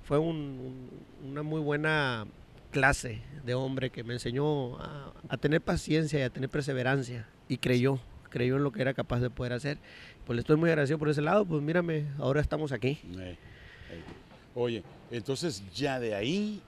Fue 0.05 0.19
un- 0.19 0.88
un- 1.23 1.29
una 1.31 1.43
muy 1.43 1.61
buena 1.61 2.25
clase 2.71 3.21
de 3.45 3.55
hombre 3.55 3.91
que 3.91 4.05
me 4.05 4.14
enseñó 4.14 4.79
a, 4.79 5.12
a 5.29 5.37
tener 5.38 5.61
paciencia 5.61 6.21
y 6.21 6.23
a 6.23 6.31
tener 6.31 6.49
perseverancia, 6.50 7.26
y 7.49 7.57
creyó, 7.59 7.99
creyó 8.31 8.57
en 8.59 8.62
lo 8.62 8.71
que 8.71 8.81
era 8.81 8.95
capaz 8.95 9.19
de 9.19 9.29
poder 9.29 9.52
hacer. 9.55 9.79
Pues 10.25 10.37
le 10.37 10.41
estoy 10.41 10.55
muy 10.57 10.71
agradecido 10.71 11.00
por 11.00 11.09
ese 11.09 11.21
lado, 11.21 11.45
pues 11.45 11.61
mírame, 11.62 12.07
ahora 12.19 12.41
estamos 12.41 12.71
aquí. 12.71 13.00
Oye, 14.54 14.82
entonces 15.11 15.62
ya 15.75 15.99
de 16.00 16.14
ahí, 16.14 16.61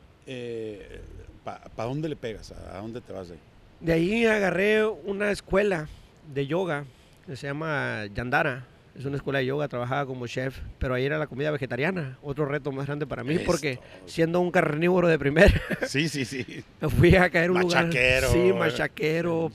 ¿para 1.44 1.88
dónde 1.88 2.08
le 2.08 2.16
pegas? 2.16 2.52
¿A 2.52 2.78
dónde 2.78 3.00
te 3.00 3.12
vas 3.12 3.28
de 3.28 3.34
ahí? 3.34 3.40
De 3.80 3.92
ahí 3.92 4.26
agarré 4.26 4.84
una 4.86 5.30
escuela 5.30 5.88
de 6.32 6.46
yoga 6.46 6.84
que 7.26 7.36
se 7.36 7.46
llama 7.46 8.06
Yandara. 8.14 8.66
Es 8.96 9.04
una 9.04 9.16
escuela 9.16 9.40
de 9.40 9.46
yoga, 9.46 9.66
trabajaba 9.66 10.06
como 10.06 10.24
chef, 10.28 10.56
pero 10.78 10.94
ahí 10.94 11.04
era 11.04 11.18
la 11.18 11.26
comida 11.26 11.50
vegetariana. 11.50 12.16
Otro 12.22 12.46
reto 12.46 12.70
más 12.70 12.86
grande 12.86 13.06
para 13.08 13.24
mí, 13.24 13.40
porque 13.40 13.72
Esto. 13.72 13.84
siendo 14.06 14.38
un 14.40 14.52
carnívoro 14.52 15.08
de 15.08 15.18
primer, 15.18 15.60
Sí, 15.88 16.08
sí, 16.08 16.24
sí. 16.24 16.62
me 16.80 16.88
fui 16.88 17.16
a 17.16 17.28
caer 17.28 17.50
un 17.50 17.58
lugar. 17.60 17.86
Machaquero. 17.86 18.30
Sí, 18.30 18.52
machaquero. 18.52 19.50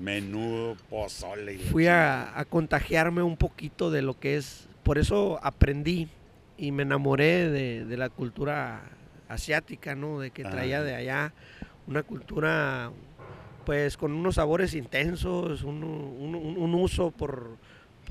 Menudo, 0.00 0.74
pozole. 0.88 1.58
Fui 1.58 1.86
a, 1.86 2.38
a 2.38 2.44
contagiarme 2.46 3.22
un 3.22 3.36
poquito 3.36 3.90
de 3.90 4.00
lo 4.00 4.18
que 4.18 4.36
es. 4.38 4.66
Por 4.84 4.96
eso 4.96 5.38
aprendí 5.42 6.08
y 6.58 6.72
me 6.72 6.82
enamoré 6.82 7.48
de, 7.48 7.84
de 7.84 7.96
la 7.96 8.08
cultura 8.10 8.82
asiática, 9.28 9.94
¿no? 9.94 10.18
De 10.20 10.30
que 10.32 10.44
Ah. 10.44 10.50
traía 10.50 10.82
de 10.82 10.94
allá 10.94 11.32
una 11.86 12.02
cultura, 12.02 12.90
pues 13.64 13.96
con 13.96 14.12
unos 14.12 14.34
sabores 14.34 14.74
intensos, 14.74 15.62
un, 15.62 15.82
un- 15.84 16.34
un- 16.34 16.74
uso 16.74 17.10
por, 17.12 17.56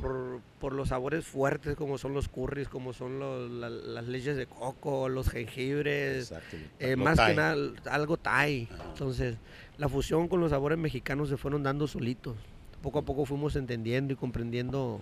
por, 0.02 0.40
por 0.60 0.74
los 0.74 0.90
sabores 0.90 1.26
fuertes, 1.26 1.76
como 1.76 1.98
son 1.98 2.14
los 2.14 2.28
curries, 2.30 2.70
como 2.70 2.94
son 2.94 3.20
los- 3.20 3.52
la- 3.52 3.70
las 3.70 4.08
leches 4.08 4.38
de 4.38 4.46
coco, 4.48 5.10
los 5.10 5.30
jengibres. 5.30 6.34
Eh, 6.80 6.96
más 6.96 7.18
Thai. 7.18 7.32
que 7.32 7.36
nada 7.36 7.56
algo 7.92 8.18
Thai. 8.18 8.68
Ajá. 8.72 8.84
Entonces, 8.90 9.36
la 9.78 9.90
fusión 9.90 10.28
con 10.28 10.40
los 10.40 10.52
sabores 10.52 10.78
mexicanos 10.78 11.30
se 11.30 11.38
fueron 11.38 11.64
dando 11.64 11.86
solitos. 11.88 12.36
Poco 12.82 13.00
a 13.00 13.02
poco 13.04 13.26
fuimos 13.26 13.56
entendiendo 13.56 14.14
y 14.14 14.16
comprendiendo 14.16 15.02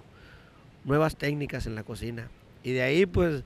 nuevas 0.85 1.15
técnicas 1.17 1.65
en 1.67 1.75
la 1.75 1.83
cocina. 1.83 2.29
Y 2.65 2.73
de 2.73 2.81
ahí, 2.81 3.05
pues, 3.05 3.43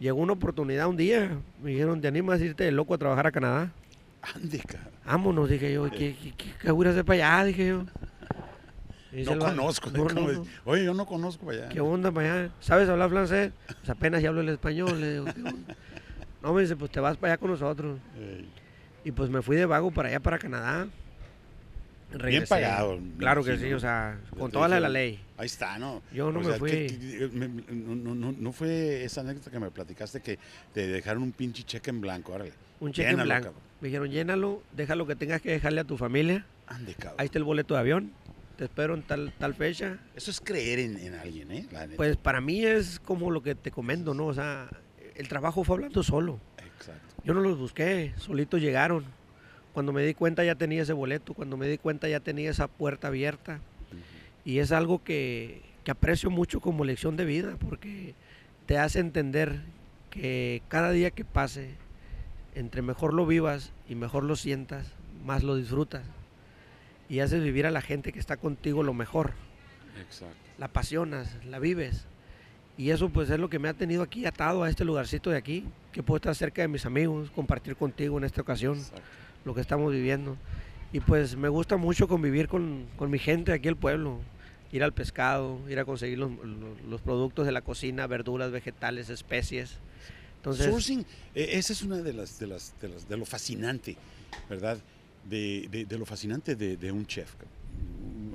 llegó 0.00 0.18
una 0.18 0.32
oportunidad 0.32 0.88
un 0.88 0.96
día. 0.96 1.30
Me 1.62 1.72
dijeron, 1.72 2.00
¿te 2.00 2.08
animas 2.08 2.40
a 2.40 2.44
irte 2.44 2.64
de 2.64 2.72
loco 2.72 2.94
a 2.94 2.98
trabajar 2.98 3.26
a 3.26 3.30
Canadá? 3.30 3.70
Ande, 4.34 4.58
cara. 4.60 4.90
Vámonos, 5.04 5.50
dije 5.50 5.72
yo. 5.74 5.90
¿Qué, 5.90 6.16
qué, 6.20 6.32
qué, 6.36 6.52
qué 6.60 6.70
voy 6.70 6.86
a 6.86 6.90
hacer 6.90 7.04
para 7.04 7.36
allá? 7.36 7.44
Dije 7.44 7.68
yo. 7.68 7.84
Y 9.12 9.24
No 9.24 9.38
conozco. 9.38 9.90
No. 9.90 10.44
Oye, 10.64 10.84
yo 10.86 10.94
no 10.94 11.04
conozco 11.04 11.44
para 11.44 11.58
allá. 11.58 11.68
¿Qué 11.68 11.80
onda 11.80 12.10
para 12.10 12.32
allá? 12.44 12.50
¿Sabes 12.60 12.88
hablar 12.88 13.10
francés? 13.10 13.52
Pues 13.66 13.90
apenas 13.90 14.22
ya 14.22 14.30
hablo 14.30 14.40
el 14.40 14.48
español. 14.48 15.00
Le 15.00 15.12
digo, 15.12 15.24
¿qué 15.26 15.40
onda? 15.42 15.74
No, 16.42 16.54
me 16.54 16.62
dice, 16.62 16.76
pues 16.76 16.90
te 16.90 17.00
vas 17.00 17.16
para 17.18 17.34
allá 17.34 17.40
con 17.40 17.50
nosotros. 17.50 17.98
Ey, 18.18 18.48
Y 19.04 19.12
pues 19.12 19.28
me 19.28 19.42
fui 19.42 19.56
de 19.56 19.66
vago 19.66 19.90
para 19.90 20.08
allá, 20.08 20.20
para 20.20 20.38
Canadá. 20.38 20.86
Bien 22.24 22.44
pagado. 22.48 22.98
Claro 23.18 23.42
que 23.44 23.56
sí, 23.58 23.72
o 23.72 23.80
sea, 23.80 24.18
con 24.38 24.50
toda 24.50 24.68
la, 24.68 24.88
ley. 24.88 25.20
Ahí 25.36 25.46
está, 25.46 25.78
¿no? 25.78 26.02
Yo 26.12 26.30
no 26.32 26.40
O 26.40 26.42
me 26.42 26.54
fui. 26.54 26.70
que- 26.70 26.86
que- 26.86 27.28
me- 27.32 27.48
me- 27.48 27.62
no, 27.72 28.14
no- 28.14 28.32
no 28.32 28.52
fue 28.52 29.04
esa 29.04 29.20
anécdota 29.22 29.50
que 29.50 29.58
me 29.58 29.70
platicaste 29.70 30.20
que 30.20 30.38
te 30.72 30.86
dejaron 30.86 31.22
un 31.24 31.32
pinche 31.32 31.62
cheque 31.64 31.90
en 31.90 32.00
blanco, 32.00 32.32
órale. 32.32 32.52
Un 32.80 32.92
cheque 32.92 33.10
en 33.10 33.16
blanco. 33.22 33.46
cabrón. 33.46 33.62
Me 33.80 33.88
dijeron, 33.88 34.10
llénalo, 34.10 34.62
deja 34.72 34.94
lo 34.94 35.06
que 35.06 35.16
tengas 35.16 35.42
que 35.42 35.50
dejarle 35.50 35.80
a 35.80 35.84
tu 35.84 35.96
familia. 35.98 36.46
Ande, 36.66 36.94
cabrón. 36.94 37.16
Ahí 37.18 37.26
está 37.26 37.38
el 37.38 37.44
boleto 37.44 37.74
de 37.74 37.80
avión. 37.80 38.12
Te 38.56 38.64
espero 38.64 38.94
en 38.94 39.02
tal, 39.02 39.34
tal 39.38 39.54
fecha. 39.54 39.98
Eso 40.14 40.30
es 40.30 40.40
creer 40.40 40.78
en, 40.78 40.96
en 40.96 41.14
alguien, 41.14 41.50
¿eh? 41.52 41.66
La. 41.72 41.86
Pues 41.96 42.16
para 42.16 42.40
mí 42.40 42.64
es 42.64 42.98
como 43.00 43.30
lo 43.30 43.42
que 43.42 43.54
te 43.54 43.70
comento, 43.70 44.14
¿no? 44.14 44.26
O 44.26 44.34
sea, 44.34 44.70
el 45.14 45.28
trabajo 45.28 45.62
fue 45.64 45.76
hablando 45.76 46.02
solo. 46.02 46.40
Exacto. 46.78 47.02
Yo 47.24 47.34
no 47.34 47.40
los 47.40 47.58
busqué, 47.58 48.14
solitos 48.16 48.62
llegaron. 48.62 49.04
Cuando 49.76 49.92
me 49.92 50.06
di 50.06 50.14
cuenta 50.14 50.42
ya 50.42 50.54
tenía 50.54 50.80
ese 50.80 50.94
boleto, 50.94 51.34
cuando 51.34 51.58
me 51.58 51.68
di 51.68 51.76
cuenta 51.76 52.08
ya 52.08 52.20
tenía 52.20 52.50
esa 52.50 52.66
puerta 52.66 53.08
abierta. 53.08 53.60
Y 54.42 54.60
es 54.60 54.72
algo 54.72 55.04
que, 55.04 55.60
que 55.84 55.90
aprecio 55.90 56.30
mucho 56.30 56.60
como 56.62 56.82
lección 56.82 57.18
de 57.18 57.26
vida, 57.26 57.58
porque 57.60 58.14
te 58.64 58.78
hace 58.78 59.00
entender 59.00 59.60
que 60.08 60.62
cada 60.68 60.92
día 60.92 61.10
que 61.10 61.26
pase, 61.26 61.74
entre 62.54 62.80
mejor 62.80 63.12
lo 63.12 63.26
vivas 63.26 63.70
y 63.86 63.96
mejor 63.96 64.24
lo 64.24 64.34
sientas, 64.34 64.92
más 65.26 65.42
lo 65.42 65.56
disfrutas. 65.56 66.04
Y 67.10 67.20
haces 67.20 67.42
vivir 67.42 67.66
a 67.66 67.70
la 67.70 67.82
gente 67.82 68.14
que 68.14 68.18
está 68.18 68.38
contigo 68.38 68.82
lo 68.82 68.94
mejor. 68.94 69.34
Exacto. 70.00 70.34
La 70.56 70.66
apasionas, 70.66 71.36
la 71.44 71.58
vives. 71.58 72.06
Y 72.78 72.92
eso 72.92 73.10
pues 73.10 73.28
es 73.28 73.38
lo 73.38 73.50
que 73.50 73.58
me 73.58 73.68
ha 73.68 73.74
tenido 73.74 74.02
aquí 74.02 74.24
atado 74.24 74.62
a 74.62 74.70
este 74.70 74.86
lugarcito 74.86 75.28
de 75.28 75.36
aquí, 75.36 75.66
que 75.92 76.02
puedo 76.02 76.16
estar 76.16 76.34
cerca 76.34 76.62
de 76.62 76.68
mis 76.68 76.86
amigos, 76.86 77.30
compartir 77.30 77.76
contigo 77.76 78.16
en 78.16 78.24
esta 78.24 78.40
ocasión 78.40 78.78
exacto. 78.78 79.02
Lo 79.46 79.54
que 79.54 79.62
estamos 79.62 79.90
viviendo. 79.92 80.36
Y 80.92 81.00
pues 81.00 81.36
me 81.36 81.48
gusta 81.48 81.76
mucho 81.78 82.06
convivir 82.08 82.48
con, 82.48 82.84
con 82.96 83.10
mi 83.10 83.18
gente 83.18 83.52
aquí 83.52 83.68
el 83.68 83.76
pueblo, 83.76 84.20
ir 84.72 84.82
al 84.84 84.92
pescado, 84.92 85.58
ir 85.70 85.78
a 85.78 85.84
conseguir 85.84 86.18
los, 86.18 86.30
los- 86.88 87.00
productos 87.00 87.46
de 87.46 87.52
la 87.52 87.62
cocina, 87.62 88.06
verduras, 88.06 88.50
vegetales, 88.50 89.08
especies. 89.08 89.76
Entonces, 90.36 90.66
Sourcing, 90.66 91.00
eh, 91.34 91.50
esa 91.52 91.72
es 91.72 91.82
una 91.82 91.96
de 92.02 92.12
las, 92.12 92.38
de 92.38 92.46
las, 92.46 92.74
de 93.08 93.16
lo 93.16 93.24
fascinante, 93.24 93.96
¿verdad? 94.50 94.78
De, 95.28 95.66
de- 95.88 95.98
lo 95.98 96.06
fascinante 96.06 96.54
de, 96.54 96.76
de 96.76 96.92
un 96.92 97.06
chef. 97.06 97.32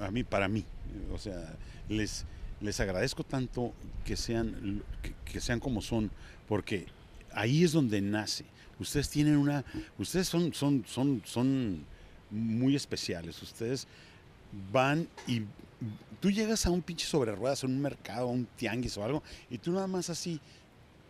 A 0.01 0.12
mí, 0.12 0.24
para 0.24 0.48
mí, 0.48 0.65
o 1.13 1.18
sea, 1.18 1.56
les, 1.89 2.25
les 2.60 2.80
agradezco 2.80 3.24
tanto 3.24 3.74
que 4.06 4.15
sean, 4.18 4.82
que, 5.01 5.13
que 5.25 5.39
sean 5.41 5.60
como 5.60 5.82
son, 5.82 6.10
porque 6.48 6.88
ahí 7.34 7.63
es 7.63 7.72
donde 7.72 8.01
nace. 8.01 8.46
Ustedes 8.82 9.10
tienen 9.10 9.38
una, 9.38 9.64
ustedes 9.98 10.28
son, 10.28 10.54
son, 10.54 10.84
son, 10.88 11.22
son 11.26 11.86
muy 12.30 12.76
especiales. 12.76 13.42
Ustedes 13.42 13.88
van 14.74 15.08
y 15.28 15.44
tú 16.20 16.30
llegas 16.32 16.66
a 16.66 16.72
un 16.72 16.82
pinche 16.82 17.06
sobre 17.06 17.34
ruedas, 17.34 17.64
a 17.64 17.68
un 17.68 17.80
mercado, 17.80 18.28
a 18.28 18.32
un 18.32 18.46
tianguis 18.58 18.98
o 18.98 19.04
algo, 19.04 19.24
y 19.50 19.58
tú 19.58 19.72
nada 19.72 19.88
más 19.88 20.10
así 20.10 20.40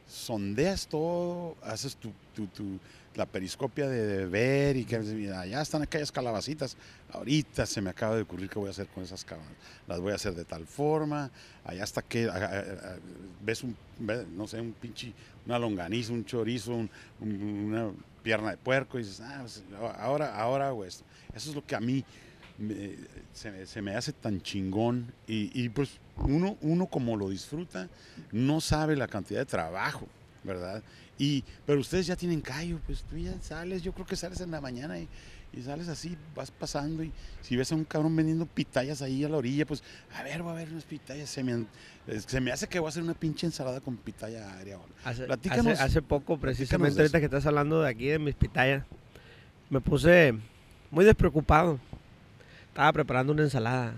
sondeas 0.08 0.88
todo, 0.88 1.56
haces 1.64 1.96
tu, 1.96 2.12
tu- 2.36 2.48
tu- 2.48 2.80
la 3.16 3.26
periscopia 3.26 3.90
de 3.90 4.26
ver 4.26 4.78
y 4.78 4.86
que 4.86 4.96
allá 4.96 5.62
están 5.62 5.82
aquellas 5.82 6.12
calabacitas. 6.12 6.78
Ahorita 7.12 7.66
se 7.66 7.82
me 7.82 7.90
acaba 7.90 8.16
de 8.16 8.22
ocurrir 8.22 8.50
qué 8.50 8.58
voy 8.60 8.68
a 8.68 8.72
hacer 8.72 8.88
con 8.88 9.04
esas 9.04 9.26
cabras. 9.26 9.48
Las 9.88 10.00
voy 10.00 10.12
a 10.14 10.16
hacer 10.16 10.34
de 10.34 10.46
tal 10.46 10.66
forma. 10.66 11.30
Allá 11.66 11.84
está 11.84 12.02
que 12.02 12.30
ves 13.44 13.64
un, 13.64 13.76
no 14.36 14.48
sé, 14.48 14.62
un 14.62 14.74
pinche, 14.74 15.14
una 15.46 15.60
longaniza, 15.60 16.14
un 16.14 16.24
chorizo, 16.26 16.74
un- 16.74 16.90
un- 17.20 17.32
una 17.74 17.92
pierna 18.24 18.52
de 18.52 18.58
puerco 18.58 19.00
y 19.00 19.04
dices, 19.04 19.20
ah, 19.22 19.40
pues, 19.42 19.64
ahora, 20.00 20.36
ahora 20.36 20.68
hago 20.68 20.86
esto. 20.86 21.04
Eso 21.34 21.50
es 21.50 21.56
lo 21.56 21.66
que 21.66 21.76
a 21.76 21.80
mí 21.80 22.06
me- 22.58 22.96
se, 23.34 23.52
me- 23.52 23.66
se 23.66 23.82
me 23.82 23.96
hace 23.96 24.14
tan 24.14 24.42
chingón 24.42 25.12
y, 25.28 25.52
y, 25.60 25.70
pues 25.70 25.98
uno, 26.18 26.56
uno 26.62 26.86
como 26.86 27.18
lo 27.18 27.30
disfruta 27.30 27.90
no 28.32 28.62
sabe 28.62 28.96
la 28.96 29.08
cantidad 29.08 29.40
de 29.40 29.46
trabajo, 29.48 30.08
¿verdad? 30.44 30.82
Y, 31.18 31.44
pero 31.66 31.80
ustedes 31.80 32.08
ya 32.08 32.16
tienen 32.16 32.42
callo, 32.42 32.80
pues 32.86 33.04
tú 33.04 33.18
ya 33.18 33.34
sales, 33.42 33.84
yo 33.84 33.92
creo 33.94 34.06
que 34.06 34.16
sales 34.16 34.42
en 34.42 34.50
la 34.52 34.60
mañana 34.62 34.98
y, 35.00 35.08
y 35.54 35.62
sales 35.62 35.88
así, 35.88 36.18
vas 36.36 36.50
pasando 36.50 37.04
y 37.04 37.12
si 37.42 37.56
ves 37.56 37.72
a 37.72 37.76
un 37.76 37.84
cabrón 37.86 38.16
vendiendo 38.16 38.46
pitayas 38.48 39.02
ahí 39.04 39.24
a 39.24 39.30
la 39.30 39.38
orilla, 39.38 39.66
pues 39.66 39.84
a 40.16 40.24
ver, 40.24 40.42
voy 40.42 40.54
a 40.54 40.56
ver 40.56 40.70
unas 40.72 40.86
pitayas, 40.86 41.30
se 41.30 41.44
me, 41.44 41.66
se 42.26 42.42
me 42.42 42.52
hace 42.52 42.68
que 42.68 42.80
voy 42.80 42.88
a 42.88 42.90
hacer 42.90 43.04
una 43.04 43.14
pinche 43.14 43.46
ensalada 43.46 43.82
con 43.82 43.98
pitaya 43.98 44.52
agria. 44.58 44.78
o- 44.80 44.86
hace, 45.04 45.28
hace- 45.74 45.84
hace 45.84 46.02
poco, 46.02 46.38
precisamente 46.40 46.96
ahorita 47.02 47.20
que 47.20 47.26
estás 47.26 47.46
hablando 47.46 47.82
de 47.84 47.90
aquí, 47.90 48.08
de 48.08 48.18
mis 48.20 48.34
pitayas, 48.36 48.84
me 49.70 49.80
puse 49.82 50.34
muy 50.90 51.06
despreocupado. 51.06 51.80
Estaba 52.70 52.92
preparando 52.94 53.34
una 53.34 53.44
ensalada. 53.44 53.94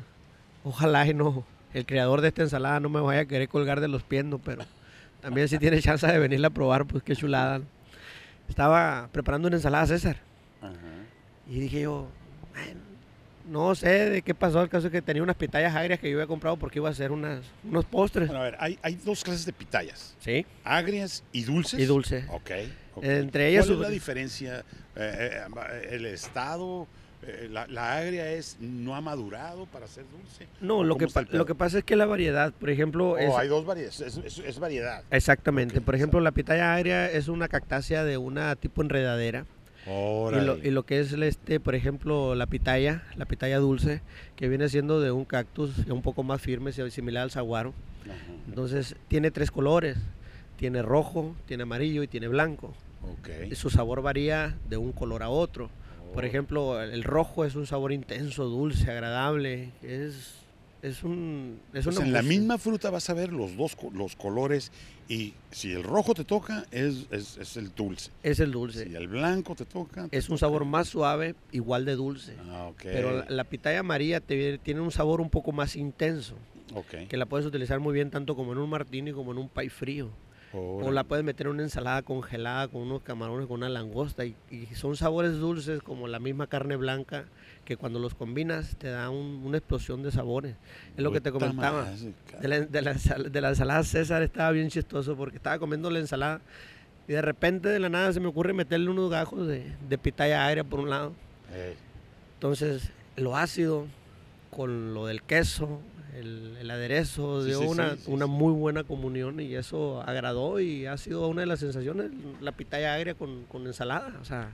Ojalá 0.64 1.08
y 1.08 1.14
no, 1.14 1.46
el 1.74 1.86
creador 1.86 2.22
de 2.22 2.30
esta 2.30 2.42
ensalada 2.42 2.80
no 2.80 2.90
me 2.90 3.00
vaya 3.02 3.22
a 3.22 3.26
querer 3.26 3.48
colgar 3.48 3.80
de 3.82 3.88
los 3.88 4.04
pies, 4.04 4.26
no, 4.26 4.40
pero 4.40 4.64
también 5.24 5.48
si 5.48 5.58
tiene 5.58 5.82
chance 5.82 6.06
de 6.06 6.20
venirla 6.20 6.50
a 6.50 6.52
probar, 6.52 6.86
pues 6.86 7.02
qué 7.02 7.16
chulada. 7.16 7.62
Estaba 8.50 9.10
preparando 9.12 9.48
una 9.48 9.58
ensalada 9.58 9.88
César. 9.88 10.18
Ajá. 10.62 10.76
Y 11.50 11.60
dije 11.62 11.82
yo, 11.82 12.08
"Man, 12.54 12.94
No 13.46 13.76
sé 13.76 14.10
de 14.10 14.22
qué 14.22 14.34
pasó. 14.34 14.62
El 14.62 14.70
caso 14.70 14.88
es 14.88 14.92
que 14.94 15.02
tenía 15.02 15.22
unas 15.22 15.36
pitayas 15.36 15.76
agrias 15.76 16.00
que 16.00 16.10
yo 16.10 16.16
había 16.18 16.28
comprado 16.28 16.56
porque 16.56 16.80
iba 16.80 16.88
a 16.88 16.92
hacer 16.94 17.12
unas, 17.12 17.42
unos 17.64 17.84
postres. 17.84 18.28
Bueno, 18.30 18.42
a 18.42 18.46
ver, 18.46 18.56
hay, 18.58 18.80
hay 18.82 18.96
dos 18.96 19.22
clases 19.22 19.46
de 19.46 19.52
pitayas. 19.52 20.16
Sí. 20.20 20.46
Agrias 20.64 21.26
y 21.34 21.44
dulces. 21.44 21.78
Y 21.80 21.86
dulce. 21.86 22.26
Ok. 22.30 22.52
ok. 22.96 23.04
Entre 23.04 23.50
ellas 23.50 23.66
¿Cuál 23.66 23.80
es 23.80 23.82
la 23.82 23.90
diferencia? 23.90 24.60
Eh, 24.96 25.42
eh, 25.46 25.88
el 25.92 26.06
estado, 26.06 26.88
eh, 27.26 27.48
la, 27.52 27.68
la 27.68 27.98
agria 27.98 28.32
es 28.32 28.58
no 28.60 28.96
ha 28.96 29.02
madurado 29.02 29.66
para 29.68 29.88
ser 29.88 30.06
dulce. 30.12 30.48
No, 30.62 30.84
lo 30.84 30.96
¿Cómo 30.98 31.08
que, 31.26 31.38
lo 31.38 31.46
que 31.46 31.56
pasa 31.56 31.80
es 31.80 31.84
que 31.84 31.96
la 31.96 32.06
variedad, 32.06 32.54
por 32.54 32.70
ejemplo, 32.70 33.12
Oh, 33.12 33.18
es, 33.18 33.34
hay 33.36 33.48
dos 33.48 33.66
variedades, 33.66 34.02
es, 34.02 34.18
es- 34.18 34.40
es 34.40 34.60
variedad. 34.60 35.04
exactamente. 35.12 35.82
Por 35.82 35.96
ejemplo, 35.96 36.20
la 36.20 36.32
pitaya 36.32 36.74
agria 36.74 37.10
es 37.12 37.28
una 37.28 37.48
cactácea 37.48 38.04
de 38.04 38.18
una 38.18 38.56
tipo 38.56 38.82
enredadera. 38.82 39.46
Y 39.86 40.40
lo, 40.46 40.58
y 40.60 40.72
lo 40.72 40.84
que 40.86 41.02
es 41.02 41.12
este, 41.12 41.60
por 41.60 41.76
ejemplo, 41.76 42.36
la 42.36 42.46
pitaya, 42.48 43.04
la 43.18 43.26
pitaya 43.26 43.60
dulce, 43.60 44.02
que 44.38 44.48
viene 44.48 44.70
siendo 44.70 45.02
de 45.02 45.12
un 45.12 45.26
cactus 45.26 45.78
un 45.90 46.02
poco 46.02 46.24
más 46.24 46.42
firme, 46.42 46.72
si- 46.72 46.90
similar 46.90 47.24
al 47.24 47.32
saguaro. 47.32 47.74
Ajá. 48.06 48.14
Entonces 48.48 48.96
tiene 49.10 49.30
tres 49.30 49.52
colores, 49.52 49.98
tiene 50.56 50.82
rojo, 50.84 51.36
tiene 51.48 51.64
amarillo 51.64 52.02
y 52.02 52.08
tiene 52.08 52.30
blanco. 52.30 52.74
Y 53.52 53.56
su 53.56 53.70
sabor 53.70 54.02
varía 54.02 54.56
de 54.70 54.78
un 54.78 54.94
color 54.94 55.24
a 55.24 55.30
otro. 55.30 55.70
Por 56.14 56.26
ejemplo, 56.26 56.82
el 56.82 57.04
rojo 57.04 57.44
es 57.46 57.56
un 57.56 57.66
sabor 57.66 57.92
intenso, 57.92 58.46
dulce, 58.46 58.90
agradable. 58.92 59.72
Es, 59.82 60.36
es 60.82 61.04
un... 61.04 61.60
Es 61.74 61.86
Pues 61.86 61.98
una 61.98 62.06
en 62.06 62.14
la 62.14 62.22
misma 62.22 62.58
fruta 62.58 62.90
vas 62.92 63.10
a 63.10 63.14
ver 63.14 63.32
los 63.34 63.58
dos 63.58 63.76
los 63.94 64.16
colores 64.16 64.72
y 65.10 65.34
si 65.52 65.72
el 65.74 65.84
rojo 65.84 66.14
te 66.14 66.24
toca 66.24 66.66
es, 66.72 67.08
es, 67.10 67.38
es 67.38 67.58
el 67.58 67.74
dulce. 67.74 68.12
Es 68.22 68.40
el 68.40 68.52
dulce. 68.52 68.86
Si 68.88 68.96
el 68.96 69.08
blanco 69.08 69.56
te 69.56 69.66
toca. 69.66 70.08
te 70.08 70.18
Es 70.18 70.30
un 70.30 70.38
sabor 70.38 70.66
más 70.66 70.88
suave, 70.88 71.34
igual 71.52 71.84
de 71.86 71.96
dulce. 71.96 72.36
Ah, 72.48 72.68
ok. 72.72 72.82
Pero 72.84 73.18
la, 73.18 73.26
la 73.30 73.44
pitaya 73.46 73.80
amarilla 73.80 74.20
te 74.20 74.60
tiene 74.60 74.82
un 74.82 74.92
sabor 74.92 75.20
un 75.20 75.30
poco 75.32 75.52
más 75.52 75.76
intenso, 75.76 76.36
Ok. 76.76 77.08
que 77.10 77.18
la 77.18 77.26
puedes 77.26 77.46
utilizar 77.48 77.80
muy 77.80 77.94
bien 77.94 78.12
tanto 78.12 78.36
como 78.36 78.52
en 78.54 78.60
un 78.60 78.70
martini 78.70 79.12
como 79.14 79.32
en 79.32 79.40
un 79.40 79.50
pie 79.50 79.70
frío. 79.72 80.10
O 80.60 80.92
la 80.92 81.04
puedes 81.04 81.26
meter 81.26 81.48
en 81.48 81.54
una 81.54 81.64
ensalada 81.64 82.02
congelada 82.04 82.68
con 82.68 82.82
unos 82.82 83.02
camarones, 83.02 83.48
con 83.48 83.58
una 83.58 83.70
langosta. 83.70 84.26
Y, 84.26 84.36
y 84.52 84.68
son 84.76 84.96
sabores 84.96 85.38
dulces 85.40 85.82
como 85.82 86.08
la 86.08 86.20
misma 86.20 86.48
carne 86.48 86.76
blanca, 86.76 87.26
que 87.66 87.78
cuando 87.78 88.00
los 88.00 88.14
combinas 88.14 88.76
te 88.78 88.90
da 88.90 89.10
un- 89.10 89.42
una 89.46 89.58
explosión 89.58 90.04
de 90.04 90.12
sabores. 90.12 90.56
Es 90.98 91.04
lo 91.04 91.12
que 91.12 91.22
te 91.22 91.32
comentaba. 91.32 91.86
De 92.42 92.48
la, 92.48 92.60
de, 92.62 92.82
la, 92.82 92.94
ensal- 92.94 93.30
de 93.32 93.42
la 93.42 93.50
ensalada 93.50 93.84
César 93.84 94.22
estaba 94.22 94.52
bien 94.52 94.70
chistoso 94.70 95.16
porque 95.16 95.38
estaba 95.38 95.58
comiendo 95.60 95.90
la 95.90 96.00
ensalada 96.00 96.42
y 97.08 97.14
de 97.14 97.22
repente 97.22 97.70
de 97.70 97.80
la 97.80 97.90
nada 97.90 98.14
se 98.14 98.20
me 98.20 98.28
ocurre 98.28 98.54
meterle 98.54 98.90
unos 98.90 99.10
gajos 99.10 99.48
de, 99.48 99.74
de 99.90 99.98
pitaya 99.98 100.46
agria 100.46 100.64
por 100.64 100.80
un 100.80 100.90
lado. 100.90 101.14
Entonces 102.36 102.92
lo 103.16 103.36
ácido 103.38 103.88
con 104.52 104.94
lo 104.94 105.06
del 105.08 105.22
queso, 105.24 105.80
el, 106.16 106.58
el 106.60 106.72
aderezo, 106.72 107.42
Sí, 107.42 107.48
dio 107.50 107.60
sí, 107.60 107.66
una, 107.66 107.96
sí, 107.96 108.04
una 108.08 108.26
muy 108.28 108.54
buena 108.54 108.84
comunión 108.84 109.40
y 109.40 109.56
eso 109.56 110.02
agradó 110.02 110.60
y 110.60 110.86
ha 110.86 110.98
sido 110.98 111.28
una 111.28 111.42
de 111.42 111.48
las 111.48 111.60
sensaciones, 111.60 112.12
la 112.42 112.52
pitaya 112.52 112.94
agria 112.94 113.14
con, 113.16 113.44
con 113.46 113.66
ensalada. 113.68 114.18
O 114.22 114.26
sea, 114.26 114.52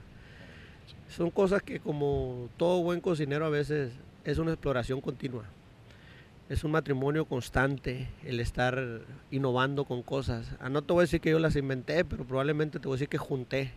son 1.08 1.30
cosas 1.30 1.62
que 1.62 1.80
como 1.80 2.48
todo 2.56 2.82
buen 2.82 3.00
cocinero 3.00 3.44
a 3.46 3.50
veces 3.50 3.92
es 4.24 4.38
una 4.38 4.52
exploración 4.52 5.00
continua. 5.00 5.44
Es 6.48 6.64
un 6.64 6.72
matrimonio 6.72 7.26
constante 7.26 8.08
el 8.24 8.40
estar 8.40 9.02
innovando 9.30 9.84
con 9.84 10.02
cosas. 10.02 10.50
Ah, 10.60 10.68
No 10.68 10.82
te 10.82 10.92
voy 10.92 11.02
a 11.02 11.04
decir 11.04 11.20
que 11.20 11.30
yo 11.30 11.38
las 11.38 11.54
inventé, 11.54 12.04
pero 12.04 12.24
probablemente 12.24 12.80
te 12.80 12.88
voy 12.88 12.94
a 12.94 12.96
decir 12.96 13.08
que 13.08 13.18
junté, 13.18 13.70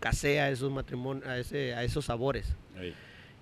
casé 0.00 0.40
a 0.40 0.50
esos 0.50 0.70
matrimonios, 0.70 1.26
a, 1.26 1.38
ese, 1.38 1.74
a 1.74 1.84
esos 1.84 2.04
sabores. 2.04 2.54
ey. 2.78 2.94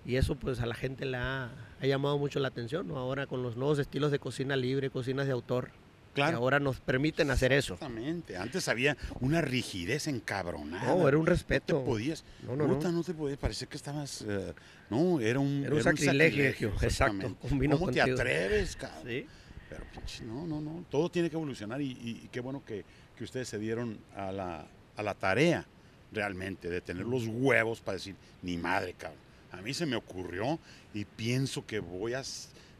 Y 0.04 0.14
eso 0.14 0.36
pues 0.36 0.60
a 0.60 0.66
la 0.66 0.76
gente 0.76 1.04
le 1.04 1.16
ha, 1.16 1.50
ha 1.80 1.86
llamado 1.86 2.18
mucho 2.18 2.38
la 2.40 2.48
atención, 2.48 2.88
¿no? 2.88 2.96
Ahora 2.98 3.26
con 3.26 3.42
los 3.42 3.56
nuevos 3.56 3.78
estilos 3.78 4.10
de 4.10 4.18
cocina 4.18 4.56
libre, 4.56 4.90
cocinas 4.90 5.26
de 5.26 5.32
autor, 5.32 5.70
que 6.14 6.22
Claro. 6.22 6.38
ahora 6.38 6.58
nos 6.60 6.80
permiten 6.80 7.30
hacer 7.30 7.52
eso. 7.52 7.74
Exactamente. 7.74 8.38
Antes 8.38 8.68
había 8.68 8.96
una 9.20 9.42
rigidez 9.42 10.06
encabronada. 10.08 10.86
No, 10.94 11.06
era 11.06 11.18
un 11.18 11.24
No 11.26 11.30
respeto. 11.30 11.78
te 11.80 11.84
podías. 11.84 12.24
No, 12.46 12.56
no, 12.56 12.66
no. 12.66 12.90
no 12.92 13.02
te 13.04 13.12
podías. 13.12 13.38
Parecía 13.38 13.66
que 13.68 13.76
estabas. 13.76 14.24
eh, 14.26 14.54
no, 14.88 15.20
era 15.20 15.38
un. 15.38 15.62
Era 15.66 15.74
un 15.74 15.82
sacrilegio, 15.82 16.72
exacto, 16.80 17.36
combino 17.36 17.78
¿Cómo 17.78 17.90
te 17.92 18.00
atreves, 18.00 18.76
cabrón? 18.76 19.02
Sí. 19.06 19.26
Pero 19.68 19.82
pinche, 19.92 20.24
no, 20.24 20.46
no, 20.46 20.60
no. 20.60 20.84
Todo 20.90 21.10
tiene 21.10 21.28
que 21.28 21.36
evolucionar 21.36 21.82
y, 21.82 21.90
y- 21.90 22.20
y 22.24 22.28
qué 22.32 22.40
bueno 22.40 22.64
que, 22.64 22.84
que 23.18 23.24
ustedes 23.24 23.48
se 23.48 23.58
dieron 23.58 23.98
a 24.14 24.30
la, 24.32 24.64
a 24.96 25.02
la 25.02 25.14
tarea 25.14 25.66
realmente 26.12 26.70
de 26.70 26.80
tener 26.80 27.04
los 27.04 27.26
huevos 27.26 27.80
para 27.80 27.96
decir, 27.98 28.14
ni 28.42 28.56
madre, 28.56 28.94
cabrón. 28.96 29.18
A 29.56 29.62
mí 29.62 29.72
se 29.74 29.86
me 29.86 29.96
ocurrió 29.96 30.58
y 30.94 31.04
pienso 31.04 31.64
que 31.66 31.78
voy 31.80 32.14
a, 32.14 32.22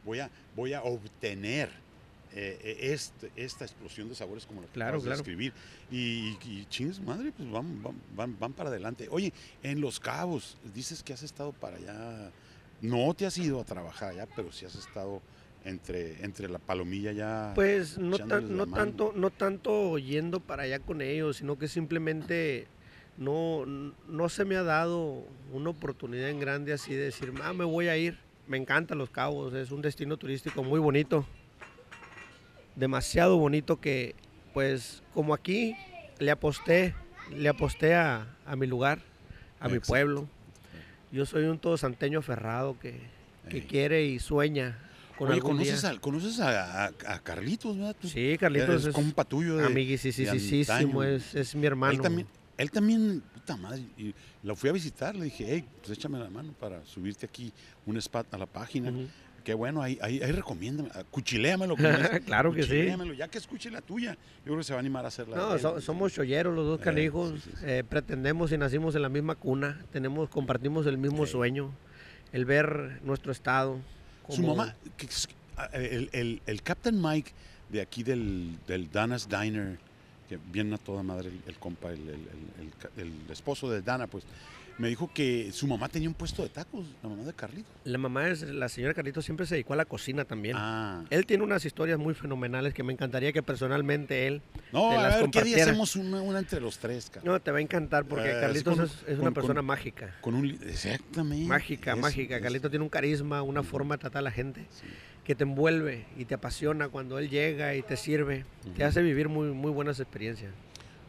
voy 0.05 0.19
a, 0.19 0.29
voy 0.55 0.73
a 0.73 0.83
obtener 0.83 1.69
eh, 2.33 2.59
eh, 2.61 2.93
este- 2.93 3.31
esta 3.35 3.65
explosión 3.65 4.09
de 4.09 4.15
sabores 4.15 4.45
como 4.45 4.61
la 4.61 4.67
que 4.67 4.73
Claro, 4.73 4.99
claro. 5.01 5.17
describir. 5.17 5.53
Y, 5.89 6.37
y, 6.45 6.65
chingues, 6.69 6.99
madre, 6.99 7.31
pues 7.35 7.49
van, 7.49 7.81
van, 7.81 7.95
van, 8.15 8.37
van 8.39 8.53
para 8.53 8.69
adelante. 8.69 9.07
Oye, 9.09 9.33
en 9.63 9.81
Los 9.81 9.99
Cabos, 9.99 10.57
dices 10.75 11.01
que 11.03 11.13
has 11.13 11.23
estado 11.23 11.51
para 11.53 11.77
allá. 11.77 12.31
No 12.81 13.13
te 13.15 13.25
has 13.25 13.37
ido 13.37 13.59
a 13.59 13.63
trabajar 13.63 14.09
allá, 14.11 14.27
pero 14.35 14.51
sí 14.51 14.65
has 14.65 14.75
estado 14.75 15.21
entre, 15.65 16.23
entre 16.23 16.47
la 16.47 16.59
palomilla 16.59 17.11
ya. 17.11 17.53
Pues 17.55 17.97
no, 17.97 18.17
tan- 18.19 18.55
no 18.55 18.67
tanto, 18.67 19.13
no 19.15 19.29
tanto 19.31 19.97
yendo 19.97 20.39
para 20.39 20.63
allá 20.63 20.79
con 20.79 21.01
ellos, 21.01 21.37
sino 21.37 21.57
que 21.57 21.67
simplemente 21.67 22.67
no, 23.17 23.65
no 23.65 24.29
se 24.29 24.45
me 24.45 24.55
ha 24.55 24.63
dado 24.63 25.23
una 25.51 25.69
oportunidad 25.71 26.29
en 26.29 26.39
grande 26.39 26.73
así 26.73 26.93
de 26.93 27.03
decir, 27.05 27.33
ah, 27.43 27.53
me 27.53 27.63
voy 27.65 27.87
a 27.87 27.97
ir. 27.97 28.17
Me 28.47 28.55
encantan 28.57 28.97
los 28.97 29.09
cabos, 29.09 29.53
es 29.53 29.71
un 29.71 29.81
destino 29.81 30.15
turístico 30.17 30.63
muy 30.63 30.79
bonito. 30.79 31.25
Demasiado 32.75 33.37
bonito 33.37 33.79
que, 33.81 34.15
pues, 34.53 35.01
como 35.13 35.33
aquí 35.33 35.75
le 36.19 36.31
aposté, 36.31 36.93
le 37.31 37.49
aposté 37.49 37.95
a, 37.95 38.27
a 38.45 38.55
mi 38.55 38.67
lugar, 38.67 39.01
a 39.59 39.67
mi 39.67 39.79
pueblo. 39.79 40.27
Yo 41.11 41.25
soy 41.25 41.45
un 41.45 41.57
todo 41.57 41.75
santeño 41.77 42.19
aferrado 42.19 42.77
que, 42.79 42.99
que 43.49 43.65
quiere 43.65 44.05
y 44.05 44.19
sueña 44.19 44.77
con 45.17 45.29
Oye, 45.31 45.41
¿conoces, 45.41 45.83
a, 45.83 45.97
¿conoces 45.99 46.39
a, 46.39 46.85
a- 46.85 46.91
a 47.07 47.19
Carlitos, 47.23 47.75
verdad? 47.75 47.95
Tú 47.99 48.07
Sí, 48.07 48.37
Carlitos 48.39 48.85
es 48.85 48.93
compa 48.93 49.23
tuyo 49.25 49.57
de, 49.57 49.65
amiguisísimo, 49.65 50.29
antaño. 51.01 51.03
es, 51.03 51.33
es 51.33 51.55
mi 51.55 51.65
hermano. 51.65 51.93
Él 51.93 52.01
también, 52.01 52.27
él 52.57 52.71
también, 52.71 53.21
puta 53.33 53.55
madre, 53.57 53.83
y 53.97 54.13
lo 54.43 54.55
fui 54.55 54.69
a 54.69 54.73
visitar, 54.73 55.15
le 55.15 55.25
dije, 55.25 55.45
hey, 55.47 55.65
pues 55.81 55.97
échame 55.97 56.17
la 56.19 56.29
mano 56.29 56.53
para 56.59 56.83
subirte 56.85 57.25
aquí 57.25 57.51
un 57.85 57.97
spot 57.97 58.33
a 58.33 58.37
la 58.37 58.45
página. 58.45 58.89
Ujú. 58.89 59.07
Qué 59.43 59.53
bueno, 59.53 59.81
ahí, 59.81 59.97
ahí, 60.01 60.21
ahí 60.21 60.31
recomiéndame, 60.33 60.89
ah, 60.93 61.03
cuchiléamelo. 61.09 61.75
Claro 62.25 62.51
que 62.53 62.63
sí. 62.63 62.85
Ya 63.17 63.29
que 63.29 63.37
escuche 63.37 63.71
la 63.71 63.79
tuya, 63.81 64.13
yo 64.13 64.43
creo 64.43 64.57
que 64.57 64.63
se 64.65 64.73
va 64.73 64.79
a 64.79 64.81
animar 64.81 65.05
a 65.05 65.07
hacerla. 65.07 65.37
No, 65.37 65.57
so- 65.57 65.79
somos 65.79 66.11
cholleros 66.13 66.53
los 66.53 66.65
dos 66.65 66.79
Eh, 66.81 66.83
canijos, 66.83 67.31
sí, 67.35 67.51
sí, 67.51 67.57
sí. 67.59 67.65
eh, 67.65 67.83
pretendemos 67.87 68.51
y 68.51 68.57
nacimos 68.57 68.93
en 68.95 69.03
la 69.03 69.09
misma 69.09 69.35
cuna, 69.35 69.79
tenemos, 69.93 70.27
compartimos 70.29 70.85
el 70.87 70.97
mismo 70.97 71.25
sueño, 71.25 71.71
el 72.33 72.43
ver 72.43 72.99
nuestro 73.03 73.31
estado. 73.31 73.79
Su 74.27 74.41
como- 74.41 74.55
mamá, 74.57 74.75
que 74.97 75.05
es- 75.05 75.29
ah, 75.55 75.69
el, 75.71 76.09
el, 76.11 76.41
el 76.45 76.61
Captain 76.61 77.01
Mike 77.01 77.31
de 77.69 77.79
aquí 77.79 78.03
del, 78.03 78.57
del 78.67 78.91
Dana's 78.91 79.29
Diner, 79.29 79.77
que 80.27 80.37
viene 80.51 80.75
a 80.75 80.77
toda 80.77 81.03
madre 81.03 81.29
el, 81.29 81.39
el 81.47 81.55
compa, 81.57 81.91
el, 81.91 82.01
esposo 83.29 83.69
de 83.69 83.81
Dana, 83.81 84.07
pues, 84.07 84.23
me 84.77 84.89
dijo 84.89 85.09
que 85.11 85.51
su 85.51 85.65
mamá 85.65 85.89
tenía 85.89 86.07
un 86.07 86.13
puesto 86.13 86.43
de 86.43 86.49
tacos, 86.49 86.85
la 87.01 87.09
mamá 87.09 87.23
de 87.23 87.33
Carlito. 87.33 87.67
La 87.83 87.97
mamá 87.97 88.29
es, 88.29 88.43
la 88.43 88.69
señora 88.69 88.93
Carlitos 88.93 89.25
siempre 89.25 89.47
se 89.47 89.55
dedicó 89.55 89.73
a 89.73 89.75
la 89.75 89.85
cocina 89.85 90.23
también. 90.25 90.55
Ah. 90.55 91.03
Él 91.09 91.25
tiene 91.25 91.43
unas 91.43 91.65
historias 91.65 91.97
muy 91.97 92.13
fenomenales 92.13 92.75
que 92.75 92.83
me 92.83 92.93
encantaría 92.93 93.33
que 93.33 93.41
personalmente 93.41 94.27
él... 94.27 94.41
No, 94.71 94.89
te 94.89 94.95
a 94.97 95.01
las 95.01 95.21
ver, 95.21 95.31
¿qué 95.31 95.43
día 95.43 95.63
hacemos 95.63 95.95
una, 95.95 96.21
una 96.21 96.37
entre 96.39 96.61
los 96.61 96.77
tres, 96.77 97.09
cabrón? 97.09 97.33
No, 97.33 97.39
te 97.39 97.49
va 97.49 97.57
a 97.57 97.61
encantar 97.61 98.05
porque 98.05 98.29
Eh, 98.29 98.39
Carlitos 98.39 98.75
con- 98.75 98.85
es, 98.85 98.91
es 99.07 99.17
una 99.17 99.31
persona 99.31 99.61
con- 99.61 99.65
mágica. 99.65 100.15
Con 100.21 100.35
un... 100.35 100.45
Exactamente. 100.47 101.47
Mágica, 101.47 101.95
mágica. 101.95 102.35
eso. 102.35 102.43
Carlitos 102.43 102.69
tiene 102.69 102.83
un 102.83 102.89
carisma, 102.89 103.41
una 103.41 103.63
forma 103.63 103.95
de 103.95 104.01
tratar 104.01 104.19
a 104.19 104.23
la 104.23 104.31
gente. 104.31 104.67
Sí. 104.69 104.85
Que 105.27 105.35
te 105.35 105.43
envuelve 105.43 106.05
y 106.17 106.23
te 106.23 106.35
apasiona 106.35 106.87
cuando 106.87 107.19
él 107.19 107.29
llega 107.29 107.75
y 107.75 107.81
te 107.81 107.97
sirve. 107.97 108.45
Te 108.77 108.85
hace 108.85 109.01
vivir 109.01 109.27
muy, 109.27 109.49
muy 109.49 109.71
buenas 109.71 109.99
experiencias. 109.99 110.53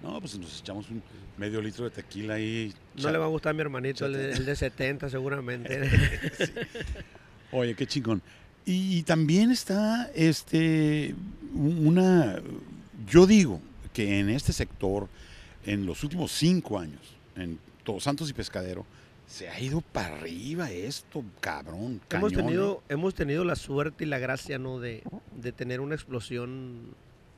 No, 0.03 0.19
pues 0.19 0.37
nos 0.37 0.59
echamos 0.59 0.91
un 0.91 1.01
medio 1.37 1.63
litro 1.63 1.85
de 1.85 1.93
tequila 1.93 2.35
ahí. 2.35 2.75
No 2.97 3.13
le 3.13 3.19
va 3.19 3.27
a 3.27 3.29
gustar 3.29 3.51
a 3.51 3.53
mi 3.53 3.61
hermanito, 3.61 4.07
el 4.07 4.15
de, 4.15 4.33
el 4.33 4.45
de 4.45 4.57
70 4.57 5.09
seguramente. 5.09 5.89
Oye, 7.53 7.77
qué 7.77 7.87
chingón. 7.87 8.21
Y, 8.67 9.05
también 9.05 9.53
está 9.53 10.11
este 10.17 11.15
una 11.55 12.43
yo 13.09 13.25
digo 13.25 13.63
que 13.93 14.19
en 14.19 14.31
este 14.31 14.53
sector, 14.53 15.09
en 15.65 15.87
los 15.87 16.03
últimos 16.03 16.33
cinco 16.33 16.81
años, 16.81 17.15
en 17.37 17.61
Todos 17.85 18.03
Santos 18.03 18.29
y 18.29 18.33
Pescadero, 18.33 18.85
se 19.29 19.49
ha 19.49 19.61
ido 19.61 19.83
para 19.83 20.17
arriba 20.17 20.71
esto, 20.73 21.23
cabrón. 21.41 22.01
hemos, 22.11 22.33
tenido, 22.33 22.83
hemos 22.89 23.15
tenido 23.15 23.45
la 23.45 23.57
suerte 23.57 24.05
y 24.05 24.07
la 24.07 24.19
gracia 24.19 24.59
¿no? 24.59 24.81
de, 24.81 25.03
de 25.37 25.53
tener 25.53 25.81
una 25.81 25.95
explosión 25.95 26.95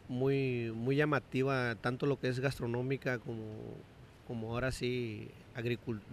muy, 0.08 0.72
muy 0.74 0.96
llamativa, 0.96 1.74
tanto 1.74 2.06
lo 2.06 2.18
que 2.18 2.28
es 2.28 2.38
gastronómica 2.38 3.18
como, 3.18 3.44
como 4.26 4.52
ahora 4.54 4.70
sí 4.70 5.28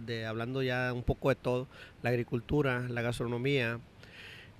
de, 0.04 0.26
hablando 0.26 0.62
ya 0.62 0.92
un 0.92 1.04
poco 1.04 1.28
de 1.28 1.36
todo, 1.36 1.68
la 2.02 2.10
agricultura, 2.10 2.86
la 2.88 3.00
gastronomía, 3.00 3.78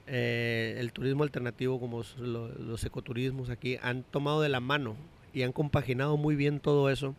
eh, 0.06 0.76
el 0.78 0.92
turismo 0.92 1.24
alternativo 1.24 1.80
como 1.80 2.02
los 2.18 2.84
ecoturismos 2.84 3.50
aquí, 3.50 3.76
han 3.82 4.04
tomado 4.04 4.40
de 4.40 4.48
la 4.48 4.60
mano 4.60 4.96
y 5.34 5.42
han 5.42 5.52
compaginado 5.52 6.16
muy 6.16 6.36
bien 6.36 6.60
todo 6.60 6.90
eso, 6.90 7.14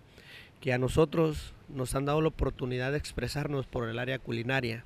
que 0.62 0.74
a 0.74 0.78
nosotros 0.78 1.54
nos 1.74 1.96
han 1.96 2.06
dado 2.06 2.22
la 2.22 2.30
oportunidad 2.30 2.92
de 2.92 2.98
expresarnos 2.98 3.66
por 3.66 3.88
el 3.88 4.00
área 4.00 4.20
culinaria 4.20 4.86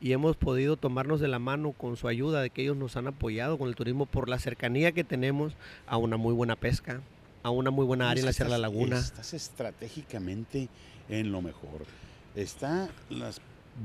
y 0.00 0.12
hemos 0.12 0.36
podido 0.36 0.76
tomarnos 0.76 1.20
de 1.20 1.28
la 1.28 1.38
mano 1.38 1.72
con 1.72 1.96
su 1.96 2.08
ayuda, 2.08 2.42
de 2.42 2.50
que 2.50 2.62
ellos 2.62 2.76
nos 2.76 2.96
han 2.96 3.06
apoyado 3.06 3.56
con 3.56 3.68
el 3.68 3.76
turismo 3.76 4.06
por 4.06 4.28
la 4.28 4.38
cercanía 4.38 4.92
que 4.92 5.04
tenemos 5.04 5.54
a 5.86 5.96
una 5.96 6.16
muy 6.16 6.34
buena 6.34 6.56
pesca, 6.56 7.00
a 7.44 7.50
una 7.50 7.70
muy 7.70 7.86
buena 7.86 8.10
área 8.10 8.20
en 8.20 8.26
la 8.26 8.32
Sierra 8.32 8.58
Laguna. 8.58 8.98
Estás 8.98 9.32
estratégicamente 9.32 10.68
en 11.08 11.30
lo 11.30 11.40
mejor. 11.40 11.86
Está 12.34 12.88
la 13.10 13.30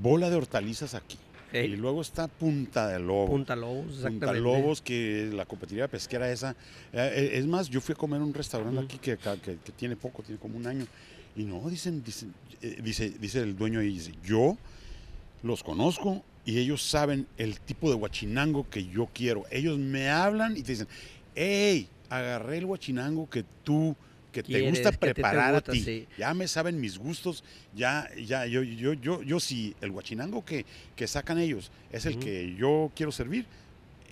bola 0.01 0.29
de 0.31 0.37
hortalizas 0.37 0.95
aquí. 0.95 1.19
Y 1.53 1.75
luego 1.75 2.01
está 2.01 2.27
Punta 2.27 2.87
de 2.87 2.99
Lobos. 2.99 3.29
Punta 3.29 3.55
Lobos, 3.55 3.85
exactamente. 3.95 4.25
Punta 4.25 4.39
Lobos, 4.39 4.81
que 4.81 5.29
la 5.33 5.45
competitiva 5.45 5.87
pesquera 5.87 6.29
esa. 6.31 6.51
Eh, 6.91 7.13
eh, 7.15 7.29
es 7.33 7.47
más, 7.47 7.69
yo 7.69 7.79
fui 7.79 7.93
a 7.93 7.95
comer 7.95 8.21
un 8.21 8.33
restaurante 8.33 8.79
aquí 8.81 8.97
que, 8.97 9.17
que, 9.17 9.71
tiene 9.75 9.95
poco, 9.95 10.23
tiene 10.23 10.39
como 10.39 10.57
un 10.57 10.67
año. 10.67 10.85
Y 11.37 11.45
no, 11.45 11.69
dicen, 11.69 12.03
dicen 12.03 12.33
eh, 12.61 12.79
dice, 12.83 13.11
dice 13.11 13.41
el 13.41 13.55
dueño 13.55 13.79
ahí, 13.79 13.93
dice, 13.93 14.11
yo 14.23 14.57
los 15.43 15.63
conozco 15.63 16.23
y 16.43 16.57
ellos 16.57 16.81
saben 16.81 17.27
el 17.37 17.59
tipo 17.59 17.89
de 17.89 17.95
guachinango 17.95 18.67
que 18.69 18.87
yo 18.87 19.07
quiero. 19.13 19.45
Ellos 19.51 19.77
me 19.77 20.09
hablan 20.09 20.57
y 20.57 20.63
te 20.63 20.71
dicen, 20.71 20.87
hey, 21.35 21.87
agarré 22.09 22.57
el 22.57 22.65
guachinango 22.65 23.29
que 23.29 23.45
tú 23.63 23.95
que 24.31 24.43
te 24.43 24.69
gusta 24.69 24.91
preparar 24.91 25.55
a 25.55 25.61
ti. 25.61 26.07
Ya 26.17 26.33
me 26.33 26.47
saben 26.47 26.79
mis 26.79 26.97
gustos, 26.97 27.43
ya, 27.75 28.09
ya, 28.15 28.45
yo, 28.45 28.63
yo, 28.63 28.93
yo, 28.93 29.21
yo, 29.21 29.39
si 29.39 29.75
el 29.81 29.91
guachinango 29.91 30.43
que, 30.43 30.65
que 30.95 31.07
sacan 31.07 31.39
ellos 31.39 31.71
es 31.91 32.05
el 32.05 32.17
que 32.19 32.55
yo 32.55 32.91
quiero 32.95 33.11
servir, 33.11 33.45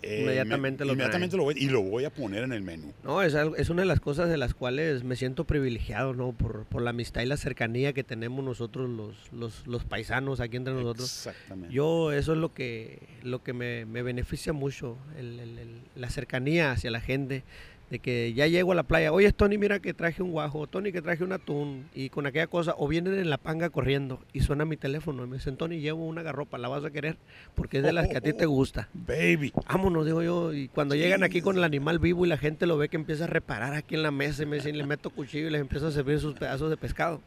eh, 0.02 0.22
inmediatamente, 0.22 0.86
lo, 0.86 0.94
inmediatamente 0.94 1.38
lo 1.38 1.44
voy 1.44 1.56
y 1.58 1.70
lo 1.70 1.82
voy 1.82 2.06
a 2.06 2.10
poner 2.10 2.44
en 2.44 2.54
el 2.54 2.62
menú. 2.62 2.94
No, 3.04 3.22
es, 3.22 3.34
es 3.34 3.70
una 3.70 3.82
de 3.82 3.88
las 3.88 4.00
cosas 4.00 4.30
de 4.30 4.38
las 4.38 4.54
cuales 4.54 5.04
me 5.04 5.16
siento 5.16 5.46
privilegiado, 5.46 6.14
¿no? 6.14 6.34
Por, 6.34 6.66
por 6.66 6.82
la 6.82 6.92
amistad 6.92 7.22
y 7.22 7.26
la 7.26 7.38
cercanía 7.38 7.94
que 7.94 8.04
tenemos 8.04 8.44
nosotros 8.44 8.90
los, 8.90 9.32
los, 9.32 9.66
los, 9.68 9.84
paisanos 9.86 10.40
aquí 10.40 10.58
entre 10.58 10.74
nosotros. 10.74 11.06
Exactamente. 11.06 11.74
Yo 11.74 12.12
eso 12.12 12.34
es 12.34 12.38
lo 12.40 12.54
que, 12.54 13.00
lo 13.24 13.44
que 13.44 13.54
me, 13.54 13.86
me 13.86 14.04
beneficia 14.04 14.54
mucho, 14.54 14.98
el, 15.18 15.40
el, 15.40 15.82
la 15.96 16.10
cercanía 16.10 16.72
hacia 16.72 16.92
la 16.92 17.02
gente 17.02 17.44
de 17.90 18.00
que 18.00 18.34
ya 18.34 18.48
llego 18.48 18.72
a 18.72 18.76
la 18.76 18.84
playa, 18.84 19.12
oye 19.12 19.32
Tony, 19.32 19.58
mira 19.58 19.80
que 19.80 19.94
traje 19.94 20.24
un 20.24 20.32
guajo, 20.32 20.68
Tony 20.68 20.92
que 20.92 21.02
traje 21.02 21.24
un 21.24 21.32
atún, 21.32 21.88
y 21.94 22.10
con 22.10 22.26
aquella 22.26 22.48
cosa, 22.48 22.74
o 22.78 22.88
vienen 22.88 23.14
en 23.14 23.30
la 23.30 23.38
panga 23.38 23.70
corriendo 23.70 24.20
y 24.34 24.42
suena 24.42 24.66
mi 24.66 24.78
teléfono 24.78 25.24
y 25.24 25.28
me 25.28 25.38
dicen, 25.38 25.58
Tony, 25.58 25.80
llevo 25.80 26.06
una 26.06 26.24
garropa, 26.24 26.58
la 26.58 26.68
vas 26.68 26.84
a 26.84 26.92
querer, 26.92 27.18
porque 27.54 27.78
es 27.78 27.84
de 27.84 27.94
las 27.94 28.08
que 28.08 28.18
a 28.18 28.22
ti 28.22 28.34
te 28.34 28.46
gusta. 28.46 28.90
Baby. 28.94 29.54
Vámonos, 29.68 30.06
digo 30.06 30.24
yo, 30.24 30.54
y 30.54 30.68
cuando 30.68 30.96
llegan 30.96 31.24
aquí 31.24 31.42
con 31.42 31.58
el 31.58 31.64
animal 31.64 32.00
vivo 32.00 32.26
y 32.26 32.30
la 32.30 32.38
gente 32.38 32.66
lo 32.66 32.78
ve 32.78 32.90
que 32.90 32.98
empieza 32.98 33.26
a 33.26 33.28
reparar 33.28 33.74
aquí 33.74 33.96
en 33.96 34.04
la 34.04 34.12
mesa 34.12 34.44
y 34.44 34.46
me 34.46 34.58
dicen, 34.58 34.78
le 34.78 34.86
meto 34.86 35.10
cuchillo 35.10 35.48
y 35.48 35.52
les 35.52 35.62
empiezo 35.62 35.88
a 35.88 35.92
servir 35.92 36.20
sus 36.20 36.34
pedazos 36.34 36.70
de 36.70 36.78
pescado. 36.78 37.22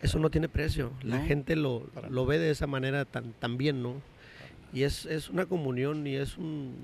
Eso 0.00 0.18
no 0.18 0.30
tiene 0.30 0.48
precio, 0.48 0.92
la 1.02 1.20
gente 1.20 1.56
lo, 1.56 1.86
lo 2.10 2.26
ve 2.26 2.38
de 2.38 2.50
esa 2.50 2.66
manera 2.66 3.04
tan, 3.04 3.32
tan 3.34 3.56
bien, 3.56 3.82
¿no? 3.82 4.02
Y 4.72 4.82
es, 4.82 5.06
es, 5.06 5.30
una 5.30 5.46
comunión 5.46 6.04
y 6.04 6.16
es 6.16 6.36
un, 6.36 6.74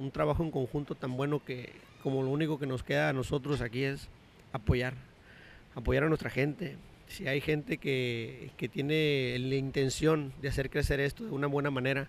un 0.00 0.10
trabajo 0.10 0.42
en 0.42 0.50
conjunto 0.50 0.94
tan 0.94 1.14
bueno 1.14 1.44
que 1.44 1.74
como 2.04 2.22
lo 2.22 2.28
único 2.28 2.58
que 2.58 2.66
nos 2.66 2.82
queda 2.82 3.08
a 3.08 3.12
nosotros 3.14 3.62
aquí 3.62 3.82
es 3.82 4.08
apoyar, 4.52 4.92
apoyar 5.74 6.04
a 6.04 6.08
nuestra 6.08 6.28
gente. 6.28 6.76
Si 7.06 7.26
hay 7.26 7.40
gente 7.40 7.78
que, 7.78 8.50
que 8.58 8.68
tiene 8.68 9.38
la 9.38 9.54
intención 9.54 10.30
de 10.42 10.50
hacer 10.50 10.68
crecer 10.68 11.00
esto 11.00 11.24
de 11.24 11.30
una 11.30 11.46
buena 11.46 11.70
manera, 11.70 12.08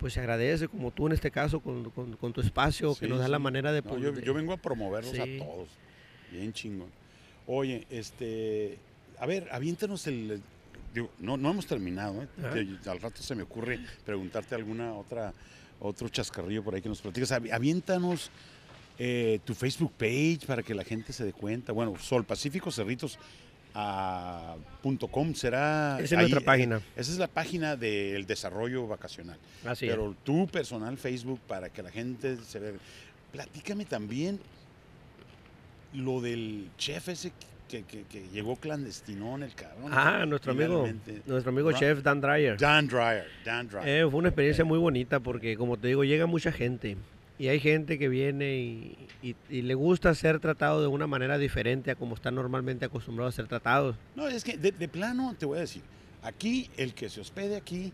pues 0.00 0.14
se 0.14 0.20
agradece, 0.20 0.66
como 0.66 0.90
tú 0.90 1.06
en 1.06 1.12
este 1.12 1.30
caso, 1.30 1.60
con, 1.60 1.88
con, 1.90 2.32
tu 2.32 2.40
espacio, 2.40 2.96
que 2.96 3.06
nos 3.06 3.20
da 3.20 3.28
la 3.28 3.38
manera 3.38 3.70
de... 3.70 3.80
poder 3.80 4.20
yo, 4.24 4.34
vengo 4.34 4.52
a 4.52 4.56
promoverlos 4.56 5.16
a 5.16 5.24
todos, 5.38 5.68
bien 6.32 6.52
chingón. 6.52 6.88
Oye, 7.46 7.86
este, 7.90 8.76
a 9.20 9.26
ver, 9.26 9.46
aviéntanos 9.52 10.04
el... 10.08 10.42
Digo, 10.92 11.10
no, 11.20 11.36
no 11.36 11.50
hemos 11.52 11.66
terminado, 11.66 12.24
¿eh? 12.24 12.78
al 12.86 13.00
rato 13.00 13.22
se 13.22 13.36
me 13.36 13.44
ocurre 13.44 13.78
preguntarte 14.04 14.56
alguna 14.56 14.94
otra, 14.94 15.32
otro 15.78 16.08
chascarrillo 16.08 16.64
por 16.64 16.74
ahí 16.74 16.82
que 16.82 16.88
nos 16.88 17.00
platicas. 17.00 17.30
Aviéntanos 17.30 18.32
eh, 18.98 19.38
tu 19.44 19.54
Facebook 19.54 19.92
page 19.96 20.40
para 20.46 20.62
que 20.62 20.74
la 20.74 20.84
gente 20.84 21.12
se 21.12 21.24
dé 21.24 21.32
cuenta. 21.32 21.72
Bueno, 21.72 21.94
Sol 21.98 22.24
Pacífico 22.24 22.70
Cerritos. 22.70 23.18
Ah, 23.74 24.56
será. 25.34 26.00
Esa 26.00 26.14
es 26.14 26.18
nuestra 26.18 26.40
página. 26.40 26.80
esa 26.96 27.12
es 27.12 27.18
la 27.18 27.28
página 27.28 27.76
del 27.76 28.26
desarrollo 28.26 28.88
vacacional. 28.88 29.38
Así 29.64 29.86
Pero 29.86 30.16
tu 30.24 30.48
personal 30.48 30.96
Facebook 30.98 31.38
para 31.46 31.68
que 31.68 31.82
la 31.82 31.90
gente 31.90 32.38
se 32.38 32.58
vea. 32.58 32.72
Platícame 33.30 33.84
también 33.84 34.40
lo 35.92 36.20
del 36.20 36.70
chef 36.76 37.08
ese 37.08 37.32
que, 37.68 37.84
llegó 38.32 38.56
clandestino 38.56 39.36
en 39.36 39.42
el 39.44 39.54
cabrón. 39.54 39.92
Ah, 39.92 40.24
nuestro 40.26 40.52
amigo, 40.52 40.88
nuestro 41.26 41.52
amigo 41.52 41.70
chef 41.72 42.02
Dan 42.02 42.20
Dreyer. 42.20 42.56
Dan 42.56 42.88
Dreyer, 42.88 43.26
Dan 43.44 43.68
Dreyer. 43.68 44.06
Eh, 44.06 44.10
fue 44.10 44.18
una 44.18 44.28
experiencia 44.30 44.64
muy 44.64 44.78
bonita 44.78 45.20
porque, 45.20 45.56
como 45.56 45.76
te 45.76 45.88
digo, 45.88 46.02
llega 46.02 46.26
mucha 46.26 46.50
gente. 46.50 46.96
Y 47.38 47.48
hay 47.48 47.60
gente 47.60 47.98
que 47.98 48.08
viene 48.08 48.96
y, 49.22 49.36
le 49.50 49.74
gusta 49.74 50.14
ser 50.14 50.40
tratado 50.40 50.80
de 50.80 50.88
una 50.88 51.06
manera 51.06 51.38
diferente 51.38 51.90
a 51.90 51.94
como 51.94 52.14
están 52.14 52.34
normalmente 52.34 52.84
acostumbrados 52.84 53.34
a 53.34 53.36
ser 53.36 53.46
tratados. 53.46 53.96
No, 54.16 54.26
es 54.26 54.42
que 54.42 54.56
de, 54.56 54.72
plano 54.88 55.34
te 55.38 55.46
voy 55.46 55.58
a 55.58 55.60
decir, 55.60 55.82
aquí 56.22 56.68
el 56.76 56.94
que 56.94 57.08
se 57.08 57.20
hospede 57.20 57.56
aquí, 57.56 57.92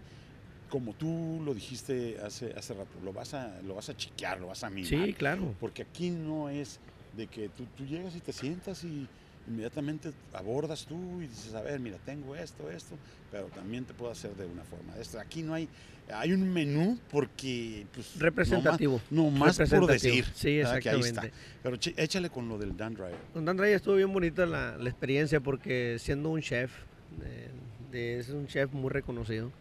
como 0.71 0.95
tú 0.95 1.43
lo 1.45 1.53
dijiste 1.53 2.19
hace, 2.25 2.55
hace 2.57 2.73
rato, 2.75 2.91
lo 3.05 3.13
vas, 3.13 3.35
a, 3.35 3.61
lo 3.63 3.75
vas 3.75 3.91
a 3.91 3.97
chiquear, 3.97 4.41
lo 4.41 4.47
vas 4.47 4.65
a 4.65 4.71
mimar. 4.71 4.89
Sí, 4.89 5.13
claro. 5.13 5.55
Porque 5.61 5.83
aquí 5.83 6.11
no 6.11 6.49
es 6.49 6.81
de 7.15 7.27
que 7.27 7.51
tú, 7.51 7.67
tú 7.77 7.85
llegas 7.85 8.17
y 8.17 8.21
te 8.21 8.33
sientas 8.33 8.83
y 8.83 9.07
inmediatamente 9.47 10.13
abordas 10.33 10.87
tú 10.87 11.21
y 11.21 11.27
dices, 11.27 11.55
a 11.55 11.63
ver, 11.63 11.81
mira, 11.81 11.99
tengo 12.05 12.35
esto, 12.35 12.71
esto, 12.71 12.97
pero 13.31 13.47
también 13.47 13.85
te 13.85 13.93
puedo 13.95 14.11
hacer 14.11 14.35
de 14.35 14.47
una 14.47 14.63
forma. 14.65 14.97
Esto, 14.99 15.19
aquí 15.21 15.43
no 15.43 15.55
hay, 15.55 15.69
hay 16.13 16.33
un 16.33 16.53
menú 16.53 16.99
porque... 17.11 17.87
Pues, 17.93 18.19
representativo. 18.19 19.01
No 19.11 19.31
más, 19.31 19.59
por 19.59 19.87
decir. 19.87 20.25
Sí, 20.35 20.59
exactamente. 20.61 21.33
Pero 21.63 21.77
échale 21.97 22.31
con 22.31 22.49
lo 22.49 22.59
del 22.59 22.77
Dan 22.77 22.95
Dryer. 22.95 23.19
Con 23.33 23.45
Dan 23.45 23.57
Dryer 23.57 23.77
estuvo 23.77 23.97
bien 23.97 24.13
bonita 24.13 24.47
la, 24.47 24.77
experiencia 24.85 25.41
porque 25.41 25.97
siendo 25.99 26.31
un 26.31 26.41
chef, 26.41 26.73
es 27.93 28.29
un 28.31 28.47
chef 28.47 28.73
muy 28.73 28.91
reconocido, 28.91 29.53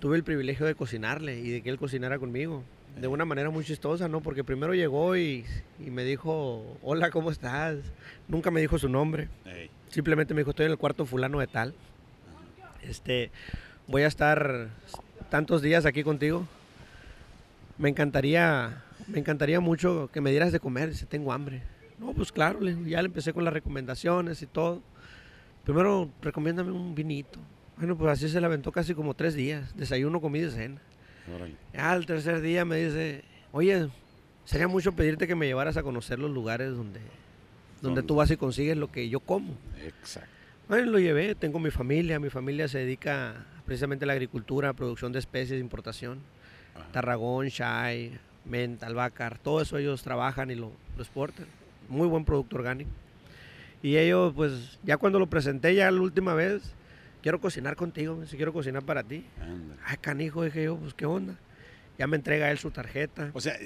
tuve 0.00 0.16
el 0.16 0.24
privilegio 0.24 0.66
de 0.66 0.74
cocinarle 0.74 1.38
y 1.38 1.50
de 1.50 1.62
que 1.62 1.70
él 1.70 1.78
cocinara 1.78 2.18
conmigo 2.18 2.64
de 3.00 3.08
una 3.08 3.24
manera 3.24 3.50
muy 3.50 3.64
chistosa, 3.64 4.08
¿no? 4.08 4.20
Porque 4.20 4.42
primero 4.42 4.74
llegó 4.74 5.16
y, 5.16 5.44
me 5.78 6.04
dijo, 6.04 6.78
hola, 6.82 7.10
¿cómo 7.10 7.30
estás? 7.30 7.76
Nunca 8.26 8.50
me 8.50 8.60
dijo 8.60 8.78
su 8.78 8.88
nombre. 8.88 9.28
Simplemente 9.90 10.34
me 10.34 10.40
dijo, 10.40 10.50
estoy 10.50 10.66
en 10.66 10.72
el 10.72 10.78
cuarto 10.78 11.04
fulano 11.04 11.38
de 11.38 11.46
tal. 11.46 11.74
Este, 12.82 13.30
voy 13.86 14.02
a 14.02 14.06
estar 14.06 14.68
tantos 15.30 15.60
días 15.60 15.84
aquí 15.84 16.02
contigo. 16.02 16.46
Me 17.76 17.90
encantaría, 17.90 18.82
me 19.06 19.18
encantaría 19.18 19.60
mucho 19.60 20.08
que 20.12 20.22
me 20.22 20.30
dieras 20.30 20.52
de 20.52 20.60
comer, 20.60 20.94
si 20.94 21.04
tengo 21.04 21.32
hambre. 21.32 21.62
No, 21.98 22.12
pues 22.12 22.32
claro, 22.32 22.60
ya 22.62 23.02
le 23.02 23.06
empecé 23.06 23.32
con 23.32 23.44
las 23.44 23.52
recomendaciones 23.52 24.40
y 24.40 24.46
todo. 24.46 24.82
Primero, 25.64 26.10
recomiéndame 26.22 26.70
un 26.70 26.94
vinito. 26.94 27.38
Bueno, 27.76 27.96
pues 27.96 28.12
así 28.12 28.28
se 28.30 28.40
la 28.40 28.46
aventó 28.46 28.72
casi 28.72 28.94
como 28.94 29.12
tres 29.12 29.34
días, 29.34 29.76
desayuno, 29.76 30.20
comida 30.20 30.46
y 30.46 30.50
cena. 30.50 30.80
Ya 31.72 31.92
al 31.92 32.06
tercer 32.06 32.40
día 32.40 32.64
me 32.64 32.76
dice, 32.76 33.22
oye, 33.52 33.88
sería 34.44 34.68
mucho 34.68 34.92
pedirte 34.92 35.26
que 35.26 35.34
me 35.34 35.46
llevaras 35.46 35.76
a 35.76 35.82
conocer 35.82 36.18
los 36.18 36.30
lugares 36.30 36.74
donde, 36.76 37.00
donde 37.80 38.02
tú 38.02 38.16
vas 38.16 38.30
y 38.30 38.36
consigues 38.36 38.76
lo 38.76 38.90
que 38.90 39.08
yo 39.08 39.20
como. 39.20 39.54
Exacto. 39.84 40.30
Bueno, 40.68 40.90
lo 40.90 40.98
llevé, 40.98 41.34
tengo 41.34 41.58
mi 41.58 41.70
familia, 41.70 42.18
mi 42.18 42.30
familia 42.30 42.66
se 42.66 42.78
dedica 42.78 43.46
precisamente 43.64 44.04
a 44.04 44.06
la 44.06 44.14
agricultura, 44.14 44.70
a 44.70 44.72
producción 44.72 45.12
de 45.12 45.20
especies, 45.20 45.60
importación. 45.60 46.18
Tarragón, 46.92 47.48
Chai, 47.48 48.18
menta, 48.44 48.86
albahaca, 48.86 49.30
todo 49.42 49.60
eso 49.60 49.78
ellos 49.78 50.02
trabajan 50.02 50.50
y 50.50 50.54
lo, 50.54 50.72
lo 50.96 51.02
exportan. 51.02 51.46
Muy 51.88 52.08
buen 52.08 52.24
producto 52.24 52.56
orgánico. 52.56 52.90
Y 53.82 53.96
ellos, 53.96 54.32
pues, 54.34 54.78
ya 54.82 54.96
cuando 54.96 55.18
lo 55.18 55.26
presenté 55.26 55.74
ya 55.74 55.90
la 55.90 56.00
última 56.00 56.34
vez, 56.34 56.74
quiero 57.26 57.40
cocinar 57.40 57.74
contigo, 57.74 58.24
si 58.24 58.36
quiero 58.36 58.52
cocinar 58.52 58.84
para 58.84 59.02
ti. 59.02 59.24
Ay, 59.84 59.96
canijo, 60.00 60.44
dije 60.44 60.62
yo, 60.62 60.76
pues 60.76 60.94
qué 60.94 61.06
onda. 61.06 61.34
Ya 61.98 62.06
me 62.06 62.14
entrega 62.14 62.52
él 62.52 62.58
su 62.58 62.70
tarjeta. 62.70 63.32
O 63.34 63.40
sea, 63.40 63.58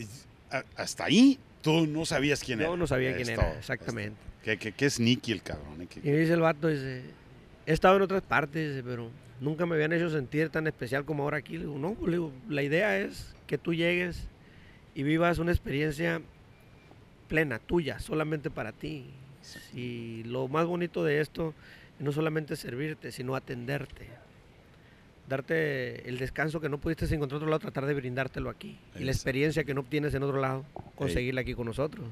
hasta 0.76 1.04
ahí 1.04 1.38
tú 1.60 1.86
no 1.86 2.06
sabías 2.06 2.42
quién 2.42 2.60
era. 2.60 2.70
No, 2.70 2.78
no 2.78 2.86
sabía 2.86 3.14
quién 3.14 3.28
era, 3.28 3.58
exactamente. 3.58 4.16
¿Qué, 4.42 4.56
qué, 4.56 4.86
es 4.86 4.98
Nicky 4.98 5.32
el 5.32 5.42
cabrón? 5.42 5.86
Y 6.02 6.08
me 6.08 6.16
dice 6.16 6.32
el 6.32 6.40
vato, 6.40 6.68
dice, 6.68 7.02
he 7.66 7.72
estado 7.74 7.96
en 7.96 8.02
otras 8.02 8.22
partes, 8.22 8.82
pero 8.82 9.10
nunca 9.42 9.66
me 9.66 9.74
habían 9.74 9.92
hecho 9.92 10.08
sentir 10.08 10.48
tan 10.48 10.66
especial 10.66 11.04
como 11.04 11.24
ahora 11.24 11.36
aquí. 11.36 11.58
Le 11.58 11.66
digo, 11.66 11.78
no, 11.78 11.98
le 12.06 12.12
digo, 12.12 12.32
la 12.48 12.62
idea 12.62 12.98
es 12.98 13.34
que 13.46 13.58
tú 13.58 13.74
llegues 13.74 14.26
y 14.94 15.02
vivas 15.02 15.38
una 15.38 15.52
experiencia 15.52 16.22
plena, 17.28 17.58
tuya, 17.58 17.98
solamente 17.98 18.48
para 18.48 18.72
ti. 18.72 19.10
Y 19.74 20.22
lo 20.24 20.48
más 20.48 20.64
bonito 20.64 21.04
de 21.04 21.20
esto 21.20 21.52
Y 21.52 21.79
no 22.00 22.12
solamente 22.12 22.56
servirte, 22.56 23.12
sino 23.12 23.34
atenderte. 23.34 24.08
Darte 25.28 26.08
el 26.08 26.18
descanso 26.18 26.60
que 26.60 26.68
no 26.68 26.78
pudiste 26.78 27.04
encontrar 27.14 27.36
en 27.38 27.42
otro 27.42 27.48
lado, 27.50 27.60
tratar 27.60 27.86
de 27.86 27.94
brindártelo 27.94 28.50
aquí. 28.50 28.78
Y 28.98 29.04
la 29.04 29.12
experiencia 29.12 29.62
que 29.62 29.74
no 29.74 29.82
obtienes 29.82 30.12
en 30.14 30.22
otro 30.24 30.40
lado, 30.40 30.64
conseguirla 30.96 31.42
aquí 31.42 31.54
con 31.54 31.66
nosotros. 31.66 32.08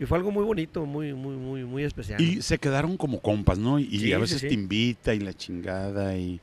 Y 0.00 0.06
fue 0.06 0.16
algo 0.18 0.30
muy 0.30 0.44
bonito, 0.44 0.84
muy, 0.86 1.12
muy, 1.12 1.36
muy, 1.36 1.64
muy 1.64 1.84
especial. 1.84 2.20
Y 2.20 2.42
se 2.42 2.58
quedaron 2.58 2.96
como 2.96 3.20
compas, 3.20 3.58
¿no? 3.58 3.78
Y 3.78 3.86
Sí, 3.98 4.12
a 4.12 4.16
sí, 4.16 4.20
veces 4.22 4.40
sí. 4.40 4.48
te 4.48 4.54
invita 4.54 5.14
y 5.14 5.20
la 5.20 5.34
chingada 5.34 6.16
y, 6.16 6.40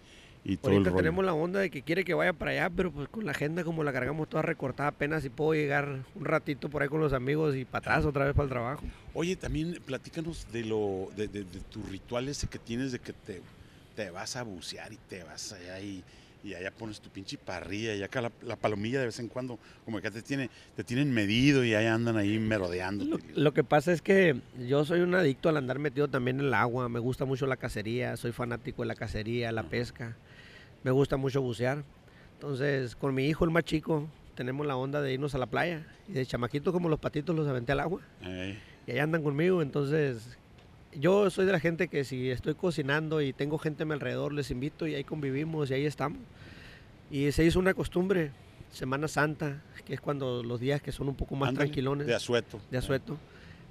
y 0.50 0.56
todo 0.58 0.72
el 0.72 0.78
Ahorita 0.78 0.90
rollo. 0.92 1.04
tenemos 1.04 1.26
la 1.26 1.34
onda 1.34 1.60
de 1.60 1.70
que 1.70 1.82
quiere 1.82 2.06
que 2.06 2.14
vaya 2.14 2.32
para 2.32 2.52
allá, 2.52 2.70
pero 2.70 2.90
pues 2.92 3.10
con 3.10 3.26
la 3.26 3.32
agenda 3.32 3.64
como 3.66 3.84
la 3.84 3.92
cargamos 3.92 4.30
toda 4.30 4.42
recortada 4.44 4.90
apenas 4.90 5.22
si 5.24 5.30
puedo 5.30 5.54
llegar 5.54 6.00
un 6.16 6.24
ratito 6.26 6.70
por 6.70 6.82
ahí 6.82 6.88
con 6.88 7.02
los 7.02 7.12
amigos 7.12 7.56
y 7.56 7.66
para 7.66 7.80
atrás 7.80 8.06
otra 8.06 8.24
vez 8.26 8.34
para 8.34 8.46
el 8.46 8.50
trabajo. 8.50 8.84
Oye, 9.14 9.36
también 9.36 9.78
platícanos 9.86 10.48
de 10.54 10.64
lo 10.64 11.10
de, 11.18 11.28
de, 11.28 11.44
de 11.44 11.60
tu 11.70 11.84
ritual 11.84 12.30
ese 12.30 12.48
que 12.48 12.60
tienes 12.60 12.94
de 12.94 13.00
que 13.00 13.12
te, 13.12 13.42
te 13.96 14.10
vas 14.10 14.38
a 14.38 14.44
bucear 14.44 14.94
y 14.94 14.98
te 15.10 15.24
vas 15.24 15.52
allá 15.52 15.82
y, 15.82 16.02
y 16.44 16.54
allá 16.54 16.72
pones 16.72 17.02
tu 17.02 17.10
pinche 17.10 17.38
parrilla 17.38 17.96
y 17.96 18.04
acá 18.04 18.22
la, 18.22 18.32
la 18.44 18.56
palomilla 18.56 19.00
de 19.02 19.08
vez 19.08 19.20
en 19.20 19.28
cuando 19.28 19.60
como 19.84 20.00
que 20.00 20.10
te 20.12 20.22
tiene 20.22 20.50
te 20.78 20.84
tienen 20.86 21.12
medido 21.12 21.66
y 21.66 21.74
ahí 21.74 21.88
andan 21.88 22.16
ahí 22.16 22.40
merodeando. 22.40 23.04
Lo, 23.04 23.18
lo 23.36 23.54
que 23.54 23.66
pasa 23.66 23.92
es 23.92 24.02
que 24.02 24.40
yo 24.66 24.86
soy 24.86 25.02
un 25.02 25.14
adicto 25.14 25.50
al 25.50 25.58
andar 25.58 25.80
metido 25.80 26.08
también 26.08 26.40
en 26.40 26.46
el 26.46 26.54
agua, 26.54 26.88
me 26.88 27.00
gusta 27.00 27.26
mucho 27.26 27.48
la 27.48 27.58
cacería, 27.58 28.16
soy 28.16 28.32
fanático 28.32 28.84
de 28.84 28.88
la 28.88 28.96
cacería, 28.96 29.52
la 29.52 29.64
pesca, 29.64 30.16
me 30.84 30.92
gusta 30.92 31.18
mucho 31.18 31.42
bucear. 31.42 31.84
Entonces, 32.34 32.96
con 32.96 33.14
mi 33.14 33.26
hijo, 33.28 33.46
el 33.46 33.52
más 33.52 33.64
chico, 33.64 34.08
tenemos 34.36 34.66
la 34.68 34.76
onda 34.76 35.02
de 35.02 35.14
irnos 35.14 35.34
a 35.36 35.38
la 35.38 35.48
playa 35.48 35.86
y 36.08 36.14
de 36.14 36.26
chamaquitos 36.26 36.72
como 36.74 36.90
los 36.90 37.00
patitos 37.00 37.36
los 37.36 37.48
aventé 37.48 37.72
al 37.72 37.80
agua. 37.80 38.02
y 38.86 38.92
ahí 38.92 39.00
andan 39.00 39.24
conmigo. 39.24 39.62
Entonces, 39.62 40.38
yo 40.94 41.30
soy 41.30 41.46
de 41.46 41.52
la 41.52 41.60
gente 41.60 41.88
que 41.88 42.04
si 42.04 42.30
estoy 42.30 42.54
cocinando 42.56 43.22
y 43.22 43.34
tengo 43.34 43.58
gente 43.58 43.84
a 43.84 43.86
mi 43.86 43.94
alrededor, 43.94 44.34
les 44.34 44.52
invito 44.52 44.88
y 44.88 44.96
ahí 44.96 45.04
convivimos 45.04 45.70
y 45.72 45.74
ahí 45.74 45.86
estamos. 45.86 46.20
Y 47.10 47.32
se 47.32 47.44
hizo 47.46 47.60
una 47.60 47.74
costumbre, 47.74 48.32
Semana 48.72 49.08
Santa, 49.08 49.62
que 49.86 49.94
es 49.94 50.02
cuando 50.02 50.44
los 50.44 50.60
días 50.60 50.82
que 50.82 50.92
son 50.92 51.08
un 51.08 51.16
poco 51.16 51.36
más 51.36 51.54
tranquilones 51.54 52.06
De 52.08 52.14
asueto. 52.14 52.60
de 52.70 52.78
asueto. 52.78 53.18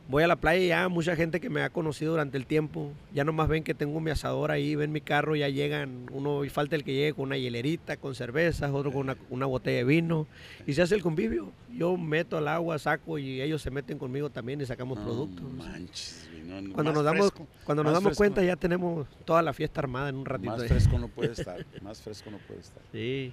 Voy 0.09 0.23
a 0.23 0.29
la 0.29 0.37
playa 0.37 0.63
y 0.63 0.69
ya 0.69 0.89
mucha 0.89 1.17
gente 1.17 1.41
que 1.41 1.51
me 1.51 1.63
ha 1.63 1.71
conocido 1.71 2.13
durante 2.13 2.37
el 2.37 2.47
tiempo, 2.47 2.93
ya 3.13 3.25
nomás 3.25 3.49
ven 3.49 3.65
que 3.65 3.75
tengo 3.75 3.99
mi 4.01 4.13
asador 4.13 4.53
ahí, 4.53 4.77
ven 4.77 4.93
mi 4.93 5.01
carro, 5.01 5.35
ya 5.35 5.49
llegan, 5.49 6.07
uno 6.13 6.45
y 6.45 6.49
falta 6.49 6.77
el 6.77 6.85
que 6.85 6.93
llegue 6.95 7.13
con 7.15 7.25
una 7.25 7.37
hielerita, 7.37 7.97
con 7.97 8.15
cervezas, 8.15 8.71
otro 8.73 8.93
con 8.93 9.01
una, 9.01 9.17
una 9.31 9.47
botella 9.47 9.79
de 9.79 9.85
vino, 9.85 10.29
y 10.65 10.75
se 10.75 10.83
hace 10.83 10.95
el 10.95 11.03
convivio. 11.03 11.51
Yo 11.77 11.97
meto 11.97 12.39
al 12.39 12.47
agua, 12.47 12.79
saco 12.79 13.19
y 13.19 13.41
ellos 13.43 13.61
se 13.63 13.71
meten 13.73 13.99
conmigo 13.99 14.31
también 14.31 14.61
y 14.61 14.67
sacamos 14.67 14.97
No 14.99 15.05
productos. 15.05 15.53
manches, 15.53 16.29
güey, 16.31 16.45
no, 16.45 16.61
no, 16.61 16.73
Cuando 16.73 16.93
nos 16.93 17.05
damos, 17.05 17.27
fresco, 17.33 17.47
cuando 17.65 17.83
nos 17.83 17.93
damos 17.93 18.17
cuenta 18.17 18.45
ya 18.45 18.55
tenemos 18.55 19.09
toda 19.25 19.43
la 19.43 19.53
fiesta 19.53 19.81
armada 19.81 20.09
en 20.09 20.15
un 20.17 20.25
ratito. 20.25 20.53
Más 20.53 20.67
fresco 20.69 20.99
no 21.01 21.09
puede 21.09 21.33
estar, 21.39 21.67
más 21.83 22.01
fresco 22.01 22.31
no 22.31 22.39
puede 22.39 22.61
estar. 22.61 22.83
Sí. 22.93 23.33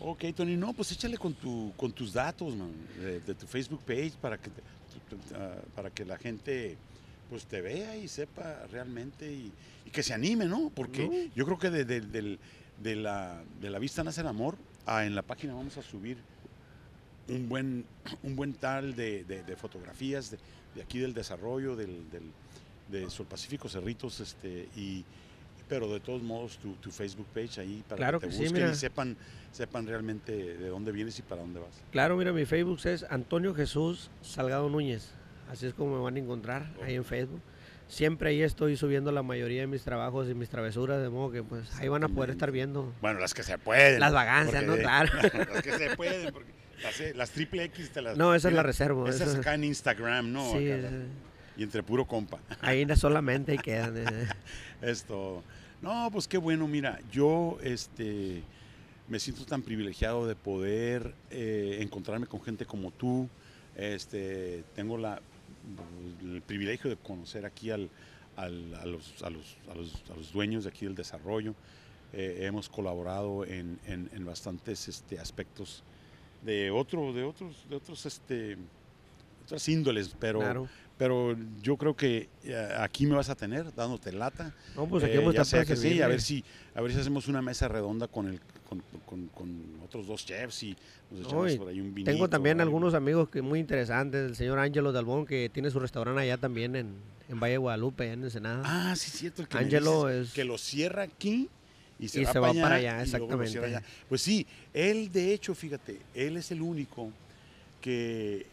Ok, 0.00 0.24
Tony, 0.34 0.56
no, 0.56 0.72
pues 0.72 0.90
échale 0.92 1.16
con, 1.18 1.34
tu, 1.34 1.72
con 1.76 1.92
tus 1.92 2.12
datos, 2.12 2.54
man, 2.56 2.72
de, 2.98 3.20
de 3.20 3.34
tu 3.34 3.46
Facebook 3.46 3.82
page 3.84 4.12
para 4.20 4.38
que, 4.38 4.50
ah, 5.34 5.56
para 5.74 5.90
que 5.90 6.04
la 6.04 6.18
gente 6.18 6.76
pues 7.30 7.46
te 7.46 7.60
vea 7.62 7.96
y 7.96 8.08
sepa 8.08 8.66
realmente 8.70 9.30
y, 9.32 9.50
y 9.86 9.90
que 9.90 10.02
se 10.02 10.12
anime, 10.12 10.44
¿no? 10.44 10.70
Porque 10.74 11.06
No. 11.06 11.34
yo 11.34 11.44
creo 11.46 11.58
que 11.58 11.70
de, 11.70 11.84
de- 11.84 12.38
de 12.82 12.96
la, 12.96 13.42
de 13.60 13.70
la 13.70 13.78
vista 13.78 14.02
nace 14.02 14.20
el 14.22 14.26
amor, 14.26 14.56
ah, 14.86 15.06
en 15.06 15.14
la 15.14 15.22
página 15.22 15.54
vamos 15.54 15.76
a 15.78 15.82
subir 15.82 16.16
un 17.28 17.48
buen, 17.48 17.84
un 18.22 18.34
buen 18.36 18.52
tal 18.54 18.94
de, 18.96 19.24
de- 19.24 19.56
fotografías 19.56 20.30
de, 20.30 20.38
de 20.74 20.82
aquí 20.82 20.98
del 20.98 21.14
desarrollo 21.14 21.76
del, 21.76 22.10
del- 22.10 22.30
de 22.90 23.08
Sol 23.08 23.26
Pacífico 23.26 23.68
Cerritos, 23.68 24.20
este, 24.20 24.68
y, 24.76 25.04
pero 25.72 25.92
de 25.92 26.00
todos 26.00 26.22
modos 26.22 26.58
tu, 26.58 26.74
tu 26.74 26.90
Facebook 26.90 27.26
page 27.34 27.60
ahí 27.60 27.82
para 27.88 27.96
Claro 27.96 28.20
que 28.20 28.26
te 28.26 28.32
que 28.32 28.36
sí, 28.38 28.44
busquen 28.44 28.70
y 28.70 28.74
sepan, 28.74 29.16
sepan 29.52 29.86
realmente 29.86 30.32
de 30.32 30.68
dónde 30.68 30.92
vienes 30.92 31.18
y 31.18 31.22
para 31.22 31.40
dónde 31.40 31.60
vas. 31.60 31.82
Claro, 31.90 32.16
mira, 32.16 32.32
mi 32.32 32.44
Facebook 32.44 32.80
es 32.84 33.04
Antonio 33.08 33.54
Jesús 33.54 34.10
Salgado 34.20 34.68
Núñez. 34.68 35.10
Así 35.50 35.66
es 35.66 35.74
como 35.74 35.96
me 35.96 36.02
van 36.02 36.16
a 36.16 36.18
encontrar 36.18 36.70
ahí 36.82 36.94
en 36.94 37.04
Facebook. 37.04 37.40
Siempre 37.88 38.30
ahí 38.30 38.42
estoy 38.42 38.76
subiendo 38.76 39.12
la 39.12 39.22
mayoría 39.22 39.60
de 39.62 39.66
mis 39.66 39.82
trabajos 39.82 40.28
y 40.28 40.34
mis 40.34 40.48
travesuras, 40.48 41.02
de 41.02 41.10
modo 41.10 41.30
que 41.30 41.42
pues 41.42 41.74
ahí 41.78 41.88
van 41.88 42.04
a 42.04 42.08
poder 42.08 42.30
estar 42.30 42.50
viendo 42.50 42.92
Bueno, 43.02 43.20
las 43.20 43.34
que 43.34 43.42
se 43.42 43.58
pueden. 43.58 44.00
las 44.00 44.12
vagancias, 44.12 44.64
¿no? 44.64 44.76
Claro. 44.76 45.10
las 45.52 45.62
que 45.62 45.72
se 45.72 45.96
pueden, 45.96 46.32
porque 46.32 46.52
las, 46.82 47.16
las 47.16 47.30
triple 47.30 47.64
X 47.64 47.90
te 47.90 48.00
las... 48.00 48.16
No, 48.16 48.34
esa 48.34 48.48
es 48.48 48.54
la 48.54 48.60
mira, 48.60 48.66
reserva. 48.68 49.08
Esas 49.10 49.28
esa- 49.28 49.38
acá 49.38 49.54
en 49.54 49.64
Instagram, 49.64 50.32
¿no? 50.32 50.52
sí, 50.52 50.70
Acá, 50.70 50.90
y 51.56 51.62
entre 51.64 51.82
puro 51.82 52.06
compa. 52.06 52.38
ahí 52.62 52.86
solamente 52.96 53.58
quedan. 53.58 53.98
eh. 53.98 54.28
Esto. 54.80 55.42
No, 55.82 56.08
pues 56.12 56.28
qué 56.28 56.38
bueno, 56.38 56.68
mira, 56.68 57.00
yo 57.10 57.58
este 57.62 58.42
me 59.08 59.18
siento 59.18 59.44
tan 59.44 59.62
privilegiado 59.62 60.26
de 60.26 60.36
poder 60.36 61.14
eh, 61.30 61.78
encontrarme 61.80 62.26
con 62.26 62.40
gente 62.40 62.64
como 62.64 62.92
tú. 62.92 63.28
Este, 63.76 64.62
tengo 64.74 64.96
la, 64.96 65.20
el 66.22 66.40
privilegio 66.42 66.88
de 66.88 66.96
conocer 66.96 67.44
aquí 67.44 67.70
al, 67.70 67.90
al- 68.36 68.74
a, 68.76 68.86
los, 68.86 69.22
a, 69.22 69.30
los, 69.30 69.56
a, 69.70 69.74
los, 69.74 70.32
dueños 70.32 70.64
de 70.64 70.70
aquí 70.70 70.86
del 70.86 70.94
desarrollo. 70.94 71.54
Eh, 72.12 72.40
hemos 72.42 72.68
colaborado 72.68 73.44
en, 73.44 73.78
en- 73.86 74.08
en 74.14 74.24
bastantes 74.24 74.86
este, 74.88 75.18
aspectos 75.18 75.82
de 76.44 76.70
de 77.14 77.24
otros, 77.24 77.68
de 77.68 77.76
otros, 77.76 78.06
este, 78.06 78.56
otras 79.44 79.68
índoles, 79.68 80.14
pero, 80.18 80.40
Claro. 80.40 80.68
pero 80.98 81.36
yo 81.62 81.76
creo 81.76 81.94
que 81.96 82.28
eh, 82.44 82.68
aquí 82.78 83.06
me 83.06 83.14
vas 83.16 83.28
a 83.28 83.34
tener 83.34 83.74
dándote 83.74 84.12
lata. 84.12 84.54
No, 84.76 84.86
pues 84.86 85.04
aquí 85.04 85.14
Eh, 85.14 85.18
vamos 85.18 85.32
a 85.34 85.36
ya 85.36 85.42
estar 85.42 85.66
que 85.66 85.76
sí, 85.76 86.00
a 86.02 86.08
ver 86.08 86.20
si, 86.20 86.44
a 86.74 86.80
ver 86.80 86.92
si 86.92 87.00
hacemos 87.00 87.28
una 87.28 87.42
mesa 87.42 87.68
redonda 87.68 88.08
con 88.08 88.28
el, 88.28 88.40
con, 88.68 88.82
con- 89.04 89.28
con 89.28 89.62
otros 89.84 90.06
dos 90.06 90.24
chefs 90.24 90.62
y 90.62 90.76
nos 91.10 91.20
No, 91.22 91.26
echamos 91.46 91.56
por 91.56 91.68
ahí 91.68 91.80
un 91.80 91.94
vinito. 91.94 92.10
Tengo 92.10 92.28
también 92.28 92.60
algunos 92.60 92.94
amigos 92.94 93.28
que 93.28 93.42
muy 93.42 93.58
interesantes. 93.58 94.26
El 94.28 94.36
señor 94.36 94.58
Ángelo 94.58 94.92
Dalbón, 94.92 95.26
que 95.26 95.50
tiene 95.52 95.70
su 95.70 95.78
restaurante 95.80 96.22
allá 96.22 96.38
también 96.38 96.74
en, 96.76 96.94
en 97.28 97.38
Valle 97.40 97.52
de 97.52 97.58
Guadalupe, 97.58 98.10
en 98.12 98.22
Ensenada. 98.24 98.62
Ah, 98.64 98.94
sí, 98.96 99.10
cierto. 99.10 99.42
el 99.42 99.48
que 99.48 99.64
dices, 99.64 99.82
es- 100.28 100.32
que 100.32 100.44
lo 100.44 100.56
cierra 100.56 101.02
aquí 101.02 101.48
y 101.98 102.08
se 102.08 102.22
Y 102.22 102.24
va, 102.24 102.32
se 102.32 102.40
para, 102.40 102.52
allá, 102.52 102.74
allá, 102.74 103.02
exactamente. 103.02 103.58
allá. 103.58 103.82
Pues 104.08 104.22
sí, 104.22 104.46
él 104.72 105.12
de 105.12 105.34
hecho, 105.34 105.54
fíjate, 105.54 106.00
él 106.14 106.36
es 106.38 106.50
el 106.50 106.62
único 106.62 107.10
que, 107.80 108.46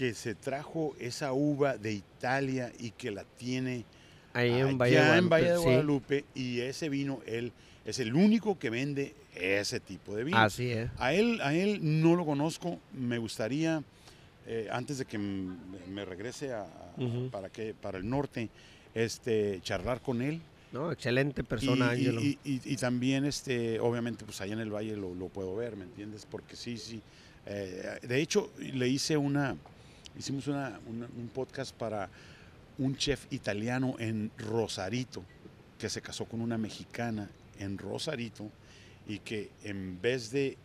que 0.00 0.14
se 0.14 0.34
trajo 0.34 0.96
esa 0.98 1.34
uva 1.34 1.76
de 1.76 1.92
Italia 1.92 2.72
y 2.78 2.92
que 2.92 3.10
la 3.10 3.22
tiene 3.24 3.84
ahí 4.32 4.48
en 4.50 4.66
allá 4.68 4.76
Valle 4.78 4.94
de 4.96 4.96
Guadalupe. 5.02 5.18
en 5.18 5.28
Valle 5.28 5.50
de 5.50 5.56
sí. 5.58 5.62
Guadalupe 5.64 6.24
y 6.34 6.60
ese 6.60 6.88
vino, 6.88 7.20
él 7.26 7.52
es 7.84 7.98
el 7.98 8.14
único 8.14 8.58
que 8.58 8.70
vende 8.70 9.14
ese 9.34 9.78
tipo 9.78 10.16
de 10.16 10.24
vino. 10.24 10.38
Así 10.38 10.70
es. 10.70 10.88
A 10.96 11.12
él, 11.12 11.38
a 11.42 11.52
él 11.52 11.80
no 11.82 12.16
lo 12.16 12.24
conozco. 12.24 12.78
Me 12.94 13.18
gustaría, 13.18 13.82
eh, 14.46 14.68
antes 14.72 14.96
de 14.96 15.04
que 15.04 15.18
me 15.18 16.04
regrese 16.06 16.54
a, 16.54 16.64
para, 17.30 17.50
que, 17.50 17.74
para 17.74 17.98
el 17.98 18.08
norte, 18.08 18.48
este, 18.94 19.60
charlar 19.62 20.00
con 20.00 20.22
él. 20.22 20.40
No, 20.72 20.90
excelente 20.92 21.44
persona, 21.44 21.94
y, 21.94 22.06
Ángelo. 22.06 22.22
y- 22.22 22.38
y- 22.42 22.60
y 22.64 22.76
también, 22.76 23.26
este, 23.26 23.78
obviamente, 23.80 24.24
pues 24.24 24.40
allá 24.40 24.54
en 24.54 24.60
el 24.60 24.70
valle 24.74 24.96
lo, 24.96 25.14
lo 25.14 25.28
puedo 25.28 25.54
ver, 25.56 25.76
¿me 25.76 25.84
entiendes? 25.84 26.26
Porque 26.30 26.56
sí, 26.56 26.78
sí. 26.78 27.02
eh, 27.44 27.98
de 28.02 28.18
hecho, 28.22 28.50
le 28.58 28.88
hice 28.88 29.16
una, 29.18 29.56
hicimos 30.18 30.46
una, 30.46 30.80
una- 30.86 31.08
un 31.16 31.28
podcast 31.32 31.74
para 31.74 32.08
un 32.78 32.96
chef 32.96 33.26
italiano 33.32 33.94
en 33.98 34.30
Rosarito, 34.38 35.22
que 35.78 35.88
se 35.88 36.00
casó 36.02 36.24
con 36.26 36.40
una 36.40 36.58
mexicana 36.58 37.28
en 37.58 37.76
Rosarito 37.78 38.50
y 39.06 39.18
que 39.20 39.50
en 39.64 40.00
vez 40.00 40.30
de, 40.30 40.56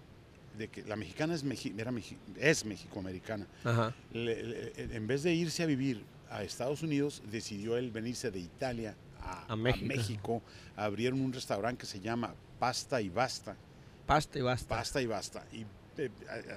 de 0.58 0.68
que 0.70 0.84
la 0.84 0.96
mexicana 0.96 1.34
es, 1.34 1.44
mexi- 1.46 1.78
era 1.80 1.92
es 2.40 2.64
mexicoamericana, 2.66 3.46
Ajá. 3.64 3.94
le- 4.14 4.44
le- 4.44 4.72
en 4.96 5.08
vez 5.08 5.24
de 5.24 5.34
irse 5.34 5.64
a 5.64 5.66
vivir 5.66 6.04
a 6.30 6.44
Estados 6.44 6.82
Unidos, 6.84 7.22
decidió 7.32 7.78
él 7.78 7.92
venirse 7.92 8.32
de 8.32 8.40
Italia 8.40 8.96
a, 9.22 9.46
A 9.48 9.54
a 9.54 9.56
México. 9.56 10.42
Abrieron 10.76 11.22
un 11.22 11.34
restaurante 11.34 11.82
que 11.82 11.86
se 11.86 12.00
llama 12.00 12.34
Pasta 12.60 13.02
y 13.02 13.10
Basta. 13.10 13.56
Pasta 14.06 14.38
y 14.40 14.42
basta. 14.42 14.68
Pasta 14.76 15.02
y 15.02 15.06
Basta. 15.08 15.46
Y 15.52 15.66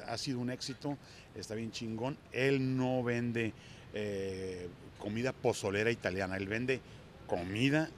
ha, 0.07 0.13
ha 0.13 0.19
sido 0.19 0.39
un 0.41 0.51
éxito, 0.51 0.97
está 1.35 1.55
bien 1.55 1.71
chingón. 1.71 2.17
Él 2.33 2.77
no 2.77 3.03
vende 3.03 3.53
eh, 3.95 4.69
comida 4.99 5.33
pozolera 5.33 5.91
italiana, 5.91 6.37
él 6.37 6.47
vende 6.49 6.81
comida 7.27 7.89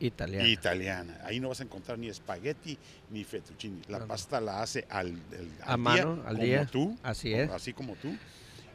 Italiana. 0.00 0.46
italiana. 0.48 1.20
Ahí 1.24 1.40
no 1.40 1.48
vas 1.48 1.60
a 1.60 1.64
encontrar 1.64 1.98
ni 1.98 2.08
espagueti 2.08 2.76
ni 3.10 3.24
fettuccine. 3.24 3.80
La 3.88 3.98
No. 4.00 4.06
pasta 4.06 4.40
la 4.40 4.62
hace 4.62 4.86
al, 4.90 5.08
el- 5.08 5.50
A 5.62 5.72
al 5.74 5.78
mano, 5.78 6.14
día, 6.16 6.24
al 6.26 6.34
como 6.34 6.44
día. 6.44 6.66
tú, 6.66 6.98
Así 7.02 7.30
como- 7.30 7.42
es. 7.42 7.50
así 7.50 7.72
como 7.72 7.94
tú. 7.96 8.14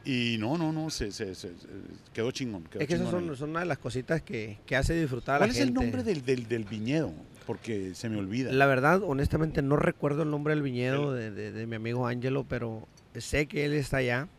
Y 0.04 0.38
no, 0.40 0.58
no, 0.58 0.74
no, 0.74 0.90
se, 0.90 1.12
se- 1.12 1.36
se- 1.36 1.50
se- 1.56 1.68
quedó 2.12 2.32
chingón. 2.32 2.64
quedó 2.64 2.82
Es 2.82 2.88
que 2.88 2.96
esas 2.96 3.10
son, 3.12 3.30
una 3.50 3.60
de 3.60 3.66
las 3.68 3.78
cositas 3.78 4.24
que, 4.24 4.58
que 4.66 4.76
hace 4.76 5.00
disfrutar 5.00 5.36
a 5.36 5.40
la 5.40 5.46
¿Cuál 5.46 5.52
es 5.52 5.58
gente. 5.58 5.68
el 5.70 5.74
nombre 5.76 6.02
del, 6.04 6.26
del, 6.26 6.48
del 6.48 6.64
viñedo? 6.64 7.14
Porque 7.52 7.94
se 7.96 8.08
me 8.08 8.16
olvida. 8.18 8.50
La 8.54 8.66
verdad, 8.66 9.02
honestamente, 9.04 9.62
no 9.62 9.76
recuerdo 9.76 10.24
el 10.24 10.32
nombre 10.32 10.54
del 10.54 10.64
viñedo 10.64 11.14
de, 11.14 11.32
de- 11.32 11.52
de 11.52 11.68
mi 11.68 11.76
amigo 11.76 12.08
Ángelo, 12.08 12.46
pero 12.48 12.88
sé 13.18 13.46
que 13.48 13.66
él 13.66 13.74
está 13.74 13.98
allá. 13.98 14.30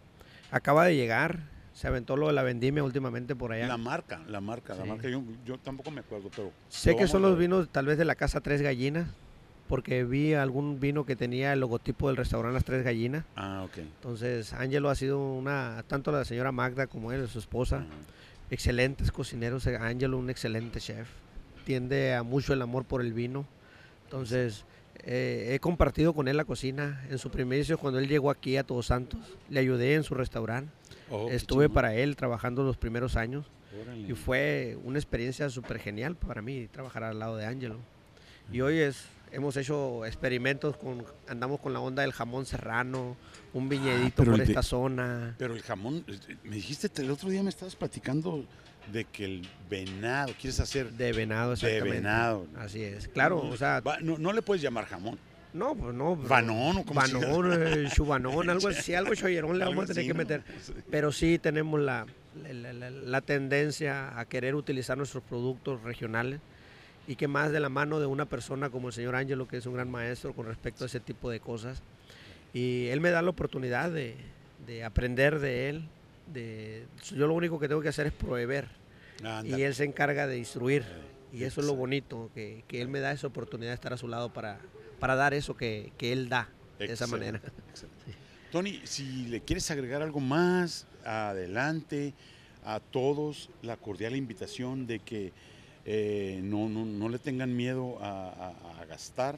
Acaba 0.50 0.86
de 0.86 0.96
llegar, 0.96 1.40
se 1.74 1.86
aventó 1.88 2.16
lo 2.16 2.28
de 2.28 2.32
la 2.32 2.42
vendimia 2.42 2.82
últimamente 2.82 3.36
por 3.36 3.52
allá. 3.52 3.66
La 3.66 3.76
marca, 3.76 4.22
la 4.28 4.40
marca, 4.40 4.74
la 4.74 4.84
Sí. 4.84 4.88
marca. 4.88 5.08
Yo, 5.10 5.22
yo 5.44 5.58
tampoco 5.58 5.90
me 5.90 6.00
acuerdo, 6.00 6.30
pero. 6.34 6.50
sé 6.70 6.96
que 6.96 7.06
son 7.06 7.20
los 7.20 7.36
vinos 7.38 7.68
tal 7.70 7.84
vez 7.84 7.98
de 7.98 8.06
la 8.06 8.14
casa 8.14 8.40
Tres 8.40 8.62
Gallinas, 8.62 9.06
porque 9.68 10.04
vi 10.04 10.32
algún 10.32 10.80
vino 10.80 11.04
que 11.04 11.14
tenía 11.14 11.52
el 11.52 11.60
logotipo 11.60 12.08
del 12.08 12.16
restaurante 12.16 12.54
Las 12.54 12.64
Tres 12.64 12.82
Gallinas. 12.82 13.26
Ah, 13.36 13.62
ok. 13.66 13.76
Entonces, 13.76 14.54
Ángelo 14.54 14.88
ha 14.88 14.94
sido 14.94 15.18
una, 15.34 15.84
tanto 15.86 16.12
la 16.12 16.24
señora 16.24 16.50
Magda 16.50 16.86
como 16.86 17.12
él, 17.12 17.28
su 17.28 17.38
esposa, 17.38 17.76
Ajá. 17.76 17.86
excelentes 18.50 19.12
cocineros. 19.12 19.66
eh, 19.66 19.76
Ángelo, 19.76 20.16
un 20.16 20.30
excelente 20.30 20.80
chef. 20.80 21.08
Tiende 21.64 22.14
a 22.14 22.22
mucho 22.22 22.52
el 22.52 22.62
amor 22.62 22.84
por 22.84 23.00
el 23.00 23.12
vino. 23.12 23.46
Entonces, 24.04 24.64
eh, 25.04 25.50
he 25.54 25.58
compartido 25.60 26.12
con 26.14 26.28
él 26.28 26.36
la 26.36 26.44
cocina. 26.44 27.04
En 27.10 27.18
su 27.18 27.30
primicio, 27.30 27.78
cuando 27.78 27.98
él 27.98 28.08
llegó 28.08 28.30
aquí 28.30 28.56
a 28.56 28.64
Todos 28.64 28.86
Santos, 28.86 29.20
le 29.48 29.60
ayudé 29.60 29.94
en 29.94 30.02
su 30.04 30.14
restaurante. 30.14 30.70
Oh, 31.10 31.28
Estuve 31.30 31.68
para 31.68 31.94
él 31.94 32.16
trabajando 32.16 32.62
los 32.62 32.76
primeros 32.76 33.16
años. 33.16 33.46
Órale. 33.80 34.06
Y 34.08 34.12
fue 34.14 34.76
una 34.84 34.98
experiencia 34.98 35.48
súper 35.50 35.78
genial 35.78 36.16
para 36.16 36.42
mí 36.42 36.68
trabajar 36.70 37.04
al 37.04 37.18
lado 37.18 37.36
de 37.36 37.46
Ángelo. 37.46 37.78
Y 38.52 38.60
hoy 38.60 38.78
es, 38.78 39.04
hemos 39.30 39.56
hecho 39.56 40.04
experimentos, 40.04 40.76
con, 40.76 41.04
andamos 41.28 41.58
con 41.60 41.72
la 41.72 41.80
onda 41.80 42.02
del 42.02 42.12
jamón 42.12 42.44
serrano, 42.44 43.16
un 43.54 43.68
viñedito 43.70 44.22
Ah, 44.22 44.24
por 44.26 44.34
el 44.34 44.40
de- 44.40 44.44
esta 44.44 44.62
zona. 44.62 45.34
Pero 45.38 45.54
el 45.54 45.62
jamón, 45.62 46.04
eh, 46.06 46.36
me 46.44 46.56
dijiste 46.56 46.90
el 47.02 47.10
otro 47.10 47.30
día 47.30 47.42
me 47.42 47.48
estabas 47.48 47.74
platicando 47.76 48.44
de 48.90 49.04
que 49.04 49.24
el 49.24 49.48
venado, 49.70 50.32
quieres 50.40 50.58
hacer 50.60 50.90
De 50.92 51.12
venado, 51.12 51.48
de 51.50 51.54
exactamente. 51.54 51.90
venado. 51.98 52.46
Así 52.56 52.82
es. 52.82 53.08
Claro, 53.08 53.42
No, 53.44 53.50
o 53.50 53.56
sea, 53.56 53.80
va- 53.80 53.98
no, 54.00 54.18
no 54.18 54.32
le 54.32 54.42
puedes 54.42 54.62
llamar 54.62 54.86
jamón. 54.86 55.18
no, 55.52 55.74
pues 55.74 55.94
no. 55.94 56.16
Vanón 56.16 56.78
o 56.78 56.84
como 56.84 57.00
Vanón, 57.00 57.52
eh, 57.62 57.88
chubanón, 57.94 58.50
algo 58.50 58.68
así, 58.68 58.94
algo 58.94 59.14
chollerón 59.14 59.58
le 59.58 59.64
vamos 59.64 59.84
a 59.84 59.88
tener 59.88 60.04
que 60.06 60.12
¿no? 60.14 60.18
meter. 60.18 60.42
Pero 60.90 61.12
sí 61.12 61.38
tenemos 61.38 61.80
la, 61.80 62.06
la, 62.52 62.72
la- 62.72 62.90
la 62.90 63.20
tendencia 63.20 64.18
a 64.18 64.24
querer 64.24 64.54
utilizar 64.54 64.96
nuestros 64.98 65.22
productos 65.22 65.82
regionales 65.82 66.40
y 67.06 67.16
que 67.16 67.28
más 67.28 67.50
de 67.52 67.60
la 67.60 67.68
mano 67.68 67.98
de 68.00 68.06
una 68.06 68.26
persona 68.26 68.70
como 68.70 68.88
el 68.88 68.94
señor 68.94 69.14
Ángelo, 69.16 69.46
que 69.48 69.56
es 69.58 69.66
un 69.66 69.74
gran 69.74 69.90
maestro 69.90 70.32
con 70.34 70.46
respecto 70.46 70.84
a 70.84 70.86
ese 70.86 71.00
tipo 71.00 71.30
de 71.30 71.40
cosas. 71.40 71.82
Y 72.54 72.86
él 72.88 73.00
me 73.00 73.10
da 73.10 73.22
la 73.22 73.30
oportunidad 73.30 73.90
de, 73.90 74.16
de 74.66 74.84
aprender 74.84 75.38
de 75.40 75.68
él. 75.70 75.88
De, 76.32 76.86
yo 77.14 77.26
lo 77.26 77.34
único 77.34 77.58
que 77.60 77.68
tengo 77.68 77.80
que 77.80 77.88
hacer 77.88 78.06
es 78.06 78.12
proveer 78.12 78.68
y 79.58 79.62
él 79.62 79.74
se 79.74 79.84
encarga 79.84 80.26
de 80.26 80.38
instruir. 80.38 80.84
Y 81.32 81.44
eso 81.44 81.60
es 81.60 81.66
lo 81.66 81.74
bonito, 81.74 82.30
que, 82.34 82.62
que 82.68 82.82
él 82.82 82.88
me 82.88 83.00
da 83.00 83.10
esa 83.12 83.26
oportunidad 83.26 83.70
de 83.70 83.74
estar 83.74 83.92
a 83.92 83.96
su 83.96 84.06
lado 84.08 84.32
para, 84.32 84.58
para 85.00 85.14
dar 85.14 85.32
eso 85.34 85.56
que, 85.56 85.92
que 85.96 86.12
él 86.12 86.28
da 86.28 86.48
de 86.78 86.92
esa 86.92 87.06
manera. 87.06 87.40
excelente. 87.70 87.98
Tony, 88.50 88.80
si 88.84 89.26
le 89.28 89.40
quieres 89.40 89.70
agregar 89.70 90.02
algo 90.02 90.20
más, 90.20 90.86
adelante. 91.04 92.12
A 92.64 92.78
todos 92.78 93.50
la 93.62 93.76
cordial 93.76 94.14
invitación 94.14 94.86
de 94.86 95.00
que 95.00 95.32
eh, 95.84 96.38
no, 96.44 96.68
no- 96.68 96.84
no 96.86 97.08
le 97.08 97.18
tengan 97.18 97.56
miedo 97.56 97.98
a, 98.00 98.28
a- 98.28 98.80
a 98.80 98.84
gastar 98.84 99.36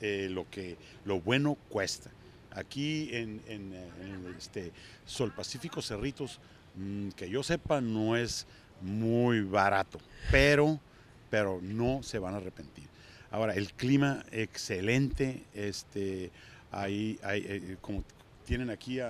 eh, 0.00 0.28
lo 0.30 0.48
que 0.48 0.76
lo 1.04 1.20
bueno 1.20 1.56
cuesta. 1.70 2.10
Aquí 2.54 3.08
en, 3.12 3.40
eh, 3.46 4.34
este 4.38 4.72
Sol 5.06 5.32
Pacífico 5.32 5.80
Cerritos, 5.82 6.38
mm, 6.76 7.10
que 7.10 7.28
yo 7.30 7.42
sepa, 7.42 7.80
no 7.80 8.16
es 8.16 8.46
muy 8.80 9.40
barato, 9.42 9.98
pero, 10.30 10.78
pero 11.30 11.60
no 11.62 12.02
se 12.02 12.18
van 12.18 12.34
a 12.34 12.38
arrepentir. 12.38 12.88
Ahora, 13.30 13.54
el 13.54 13.72
clima 13.72 14.24
excelente, 14.32 15.44
este, 15.54 16.30
ahí, 16.70 17.18
ahí, 17.22 17.44
eh, 17.46 17.76
como 17.80 18.04
tienen 18.44 18.70
aquí 18.70 19.00
a- 19.00 19.08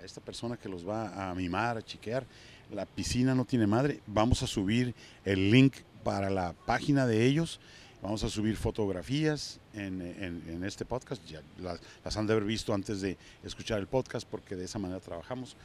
a 0.00 0.04
esta 0.04 0.20
persona 0.20 0.56
que 0.56 0.68
los 0.68 0.88
va 0.88 1.30
a 1.30 1.34
mimar, 1.34 1.76
a 1.76 1.82
chiquear, 1.82 2.24
la 2.70 2.86
piscina 2.86 3.34
no 3.34 3.44
tiene 3.44 3.66
madre, 3.66 4.00
vamos 4.06 4.42
a 4.42 4.46
subir 4.46 4.94
el 5.24 5.50
link 5.50 5.74
para 6.02 6.30
la 6.30 6.54
página 6.66 7.06
de 7.06 7.26
ellos, 7.26 7.60
vamos 8.02 8.22
a 8.24 8.28
subir 8.28 8.56
fotografías 8.56 9.60
en, 9.74 10.02
en- 10.02 10.42
en 10.48 10.64
este 10.64 10.84
podcast, 10.84 11.24
ya 11.24 11.40
las, 11.60 11.80
las 12.04 12.16
han 12.16 12.26
de 12.26 12.32
haber 12.34 12.44
visto 12.44 12.74
antes 12.74 13.00
de 13.00 13.16
escuchar 13.44 13.78
el 13.78 13.86
podcast 13.86 14.28
porque 14.28 14.56
de 14.56 14.64
esa 14.64 14.78
manera 14.78 15.00
trabajamos. 15.00 15.56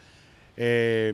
Eh, 0.55 1.13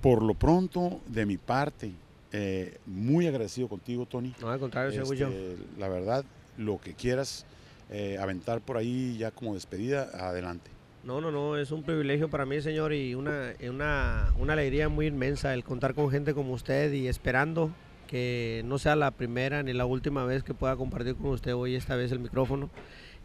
por 0.00 0.22
lo 0.22 0.34
pronto, 0.34 1.00
de 1.06 1.26
mi 1.26 1.36
parte, 1.38 1.92
eh, 2.32 2.78
muy 2.86 3.26
agradecido 3.26 3.68
contigo, 3.68 4.06
Tony. 4.06 4.34
No, 4.40 4.48
al 4.50 4.58
contrario. 4.60 5.02
Este, 5.02 5.56
la 5.78 5.88
verdad, 5.88 6.24
lo 6.56 6.80
que 6.80 6.94
quieras 6.94 7.44
eh, 7.90 8.16
aventar 8.20 8.60
por 8.60 8.76
ahí 8.76 9.16
ya 9.18 9.30
como 9.30 9.54
despedida, 9.54 10.10
adelante. 10.14 10.70
No, 11.04 11.20
no, 11.20 11.30
no, 11.30 11.56
es 11.56 11.70
un 11.70 11.82
privilegio 11.82 12.28
para 12.28 12.44
mí, 12.44 12.60
señor, 12.60 12.92
y 12.92 13.14
una, 13.14 13.54
una, 13.68 14.32
una 14.38 14.52
alegría 14.52 14.88
muy 14.88 15.06
inmensa 15.06 15.54
el 15.54 15.64
contar 15.64 15.94
con 15.94 16.10
gente 16.10 16.34
como 16.34 16.52
usted 16.52 16.92
y 16.92 17.08
esperando 17.08 17.70
que 18.08 18.62
no 18.64 18.78
sea 18.78 18.96
la 18.96 19.12
primera 19.12 19.62
ni 19.62 19.72
la 19.72 19.86
última 19.86 20.24
vez 20.24 20.42
que 20.42 20.54
pueda 20.54 20.74
compartir 20.74 21.14
con 21.14 21.26
usted 21.26 21.54
hoy 21.54 21.76
esta 21.76 21.94
vez 21.94 22.10
el 22.10 22.18
micrófono. 22.18 22.70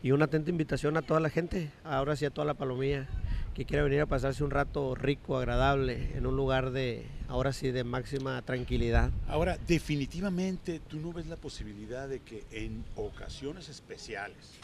Y 0.03 0.11
una 0.11 0.25
atenta 0.25 0.51
invitación 0.51 0.97
a 0.97 1.01
toda 1.01 1.21
la 1.21 1.29
gente, 1.29 1.71
ahora 1.85 2.17
sí 2.17 2.25
a 2.25 2.29
toda 2.29 2.45
la 2.45 2.55
palomilla, 2.55 3.07
que 3.55 3.63
quiera 3.63 3.83
venir 3.83 4.01
a 4.01 4.05
pasarse 4.05 4.43
un 4.43 4.51
rato 4.51 4.95
rico, 4.95 5.37
agradable, 5.37 6.11
en 6.17 6.25
un 6.25 6.35
lugar 6.35 6.71
de, 6.71 7.05
ahora 7.29 7.53
sí, 7.53 7.71
de 7.71 7.85
máxima 7.85 8.41
tranquilidad. 8.41 9.11
Ahora, 9.29 9.57
definitivamente 9.65 10.81
tú 10.81 10.99
no 10.99 11.13
ves 11.13 11.27
la 11.27 11.37
posibilidad 11.37 12.09
de 12.09 12.19
que 12.19 12.43
en 12.51 12.83
ocasiones 12.95 13.69
especiales, 13.69 14.55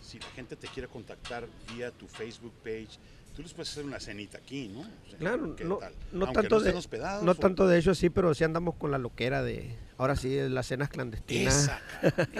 si 0.00 0.18
la 0.18 0.28
gente 0.28 0.56
te 0.56 0.68
quiere 0.68 0.88
contactar 0.88 1.46
vía 1.74 1.90
tu 1.90 2.08
Facebook 2.08 2.54
page, 2.64 2.98
tú 3.40 3.44
les 3.44 3.54
puedes 3.54 3.70
hacer 3.70 3.84
una 3.84 3.98
cenita 4.00 4.36
aquí, 4.38 4.68
¿no? 4.68 4.80
O 4.80 5.08
sea, 5.08 5.18
Claro, 5.18 5.56
¿qué 5.56 5.64
no, 5.64 5.76
tal? 5.76 5.92
no 6.12 6.26
Aunque 6.26 6.42
tanto 6.42 6.56
no 6.58 6.60
de, 6.62 6.70
hospedados, 6.72 7.24
no 7.24 7.32
o- 7.32 7.34
tanto 7.34 7.66
de 7.66 7.78
hecho 7.78 7.94
sí, 7.94 8.10
pero 8.10 8.34
sí 8.34 8.44
andamos 8.44 8.74
con 8.74 8.90
la 8.90 8.98
loquera 8.98 9.42
de, 9.42 9.74
ahora 9.96 10.14
sí, 10.16 10.36
las 10.48 10.66
cenas 10.66 10.88
clandestinas. 10.90 11.64
Esa, 11.64 11.80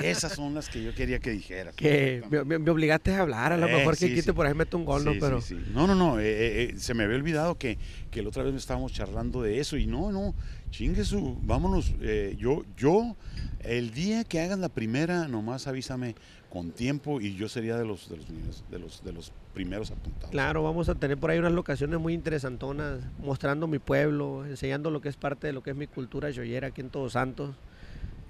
esas 0.02 0.32
son 0.34 0.54
las 0.54 0.68
que 0.68 0.82
yo 0.82 0.94
quería 0.94 1.18
que 1.18 1.30
dijeras. 1.30 1.74
que 1.74 2.22
me, 2.30 2.44
me- 2.44 2.58
me 2.58 2.70
obligaste 2.70 3.14
a 3.14 3.20
hablar, 3.22 3.52
a 3.52 3.56
lo 3.56 3.66
Eh, 3.68 3.76
mejor 3.76 3.94
que 3.94 4.06
sí, 4.08 4.10
quite 4.10 4.22
sí. 4.22 4.32
por 4.32 4.46
ahí 4.46 4.54
mete 4.54 4.76
un 4.76 4.84
gol, 4.84 5.04
¿no? 5.04 5.12
Pero. 5.18 5.40
No, 5.72 5.86
no, 5.86 5.94
no. 5.94 6.20
eh, 6.20 6.24
eh, 6.26 6.62
eh, 6.74 6.78
se 6.78 6.92
me 6.94 7.04
había 7.04 7.16
olvidado 7.16 7.56
que, 7.56 7.78
que 8.10 8.22
la 8.22 8.28
otra 8.28 8.42
vez 8.42 8.54
estábamos 8.54 8.92
charlando 8.92 9.40
de 9.42 9.58
eso. 9.60 9.76
Y 9.78 9.86
no, 9.86 10.12
no. 10.12 10.34
Chingue 10.70 11.04
su. 11.04 11.36
Vámonos. 11.42 11.92
eh, 12.00 12.36
yo, 12.38 12.64
yo, 12.76 13.16
el 13.60 13.90
día 13.92 14.24
que 14.24 14.40
hagan 14.40 14.60
la 14.60 14.68
primera, 14.68 15.28
nomás 15.28 15.66
avísame 15.66 16.14
con 16.48 16.70
tiempo 16.72 17.20
y 17.20 17.34
yo 17.36 17.48
sería 17.48 17.76
de 17.76 17.84
los, 17.84 18.08
de 18.08 18.16
los, 18.16 18.26
de 18.70 18.78
los, 18.78 19.04
de 19.04 19.12
los 19.12 19.32
primeros 19.54 19.90
apuntados. 19.90 20.30
claro, 20.30 20.62
vamos 20.62 20.88
a 20.88 20.94
tener 20.96 21.16
por 21.18 21.30
ahí 21.30 21.38
unas 21.38 21.52
locaciones 21.52 21.98
muy 22.00 22.12
interesantonas, 22.14 23.00
mostrando 23.22 23.66
mi 23.66 23.78
pueblo, 23.78 24.44
enseñando 24.46 24.90
lo 24.90 25.00
que 25.00 25.08
es 25.08 25.16
parte 25.16 25.46
de 25.48 25.52
lo 25.52 25.62
que 25.62 25.70
es 25.70 25.76
mi 25.76 25.86
cultura 25.86 26.30
yoyera 26.30 26.68
aquí 26.68 26.80
en 26.80 26.90
Todos 26.90 27.12
Santos. 27.12 27.54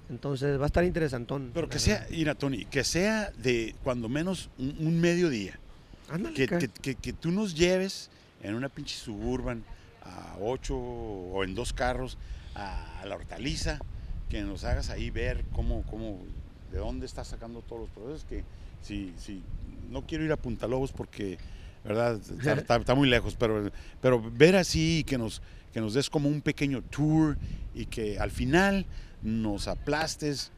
Entonces 0.09 0.59
va 0.59 0.63
a 0.63 0.67
estar 0.67 0.83
interesantón. 0.83 1.51
Pero 1.53 1.69
que 1.69 1.79
sea, 1.79 2.05
mira, 2.11 2.35
Tony, 2.35 2.65
que 2.65 2.83
sea 2.83 3.31
de 3.37 3.75
cuando 3.83 4.09
menos 4.09 4.49
un, 4.59 4.75
un 4.79 4.99
mediodía. 4.99 5.57
Ándale, 6.09 6.35
Que, 6.35 6.47
que, 6.47 6.67
que- 6.67 6.95
que 6.95 7.13
tú 7.13 7.31
nos 7.31 7.55
lleves 7.55 8.09
en 8.43 8.55
una 8.55 8.67
pinche 8.67 8.95
suburban 8.97 9.63
a 10.01 10.37
ocho 10.41 10.75
o 10.77 11.43
en 11.43 11.55
dos 11.55 11.73
carros 11.73 12.17
a 12.55 13.03
la 13.05 13.15
hortaliza, 13.15 13.79
que 14.29 14.41
nos 14.41 14.63
hagas 14.63 14.89
ahí 14.89 15.09
ver 15.09 15.43
cómo, 15.53 15.83
cómo, 15.83 16.19
de 16.71 16.77
dónde 16.79 17.05
estás 17.05 17.27
sacando 17.27 17.61
todos 17.61 17.81
los 17.83 17.89
procesos, 17.91 18.25
que 18.25 18.43
si, 18.81 19.13
si 19.17 19.41
no 19.89 20.05
quiero 20.05 20.23
ir 20.23 20.31
a 20.31 20.37
Punta 20.37 20.67
Lobos 20.67 20.91
porque, 20.91 21.37
¿verdad? 21.83 22.15
Está, 22.15 22.53
está- 22.53 22.75
está 22.77 22.95
muy 22.95 23.09
lejos, 23.09 23.35
pero, 23.37 23.71
pero 24.01 24.21
ver 24.31 24.55
así 24.55 25.03
que 25.05 25.17
nos, 25.17 25.41
que 25.73 25.81
nos 25.81 25.93
des 25.93 26.09
como 26.09 26.29
un 26.29 26.41
pequeño 26.41 26.81
tour 26.81 27.37
y 27.75 27.85
que 27.85 28.17
al 28.19 28.31
final 28.31 28.85
nos 29.21 29.67
aplastes 29.67 30.51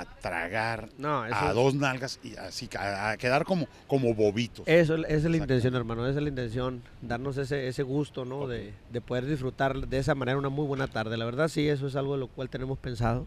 a 0.00 0.04
tragar 0.20 0.88
No, 0.98 1.26
eso, 1.26 1.34
a 1.36 1.52
dos 1.52 1.74
nalgas 1.74 2.18
y 2.24 2.34
así 2.36 2.68
a, 2.78 3.10
a 3.10 3.16
quedar 3.16 3.44
como, 3.44 3.68
como 3.86 4.14
bobitos. 4.14 4.66
eso 4.66 4.94
esa 4.96 5.06
es 5.14 5.24
la 5.24 5.36
intención, 5.36 5.74
hermano, 5.74 6.06
esa 6.06 6.18
es 6.18 6.22
la 6.22 6.28
intención, 6.30 6.82
darnos 7.02 7.36
ese, 7.36 7.68
ese 7.68 7.82
gusto, 7.82 8.24
¿no? 8.24 8.46
De, 8.48 8.72
de 8.90 9.00
poder 9.00 9.26
disfrutar 9.26 9.76
de 9.86 9.98
esa 9.98 10.14
manera 10.14 10.38
una 10.38 10.48
muy 10.48 10.66
buena 10.66 10.86
tarde. 10.88 11.16
La 11.16 11.24
verdad 11.24 11.48
sí, 11.48 11.68
eso 11.68 11.86
es 11.86 11.96
algo 11.96 12.14
de 12.14 12.20
lo 12.20 12.28
cual 12.28 12.48
tenemos 12.48 12.78
pensado. 12.78 13.26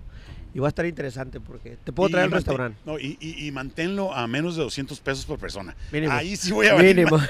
Y 0.53 0.59
va 0.59 0.68
a 0.68 0.70
estar 0.70 0.86
interesante 0.86 1.39
porque 1.41 1.78
te 1.84 1.91
puedo 1.91 2.09
traer 2.09 2.26
al 2.26 2.32
restaurante. 2.32 2.80
No, 2.86 2.97
y, 2.97 3.18
y- 3.20 3.45
y 3.45 3.51
manténlo 3.51 4.13
a 4.13 4.26
menos 4.26 4.55
de 4.55 4.63
200 4.63 4.99
pesos 5.01 5.26
por 5.26 5.38
persona. 5.38 5.76
Mínimo. 5.91 6.13
Ahí 6.13 6.36
sí 6.38 6.51
voy 6.53 6.68
a 6.68 6.76
venir. 6.76 6.95
Mínimo. 6.95 7.20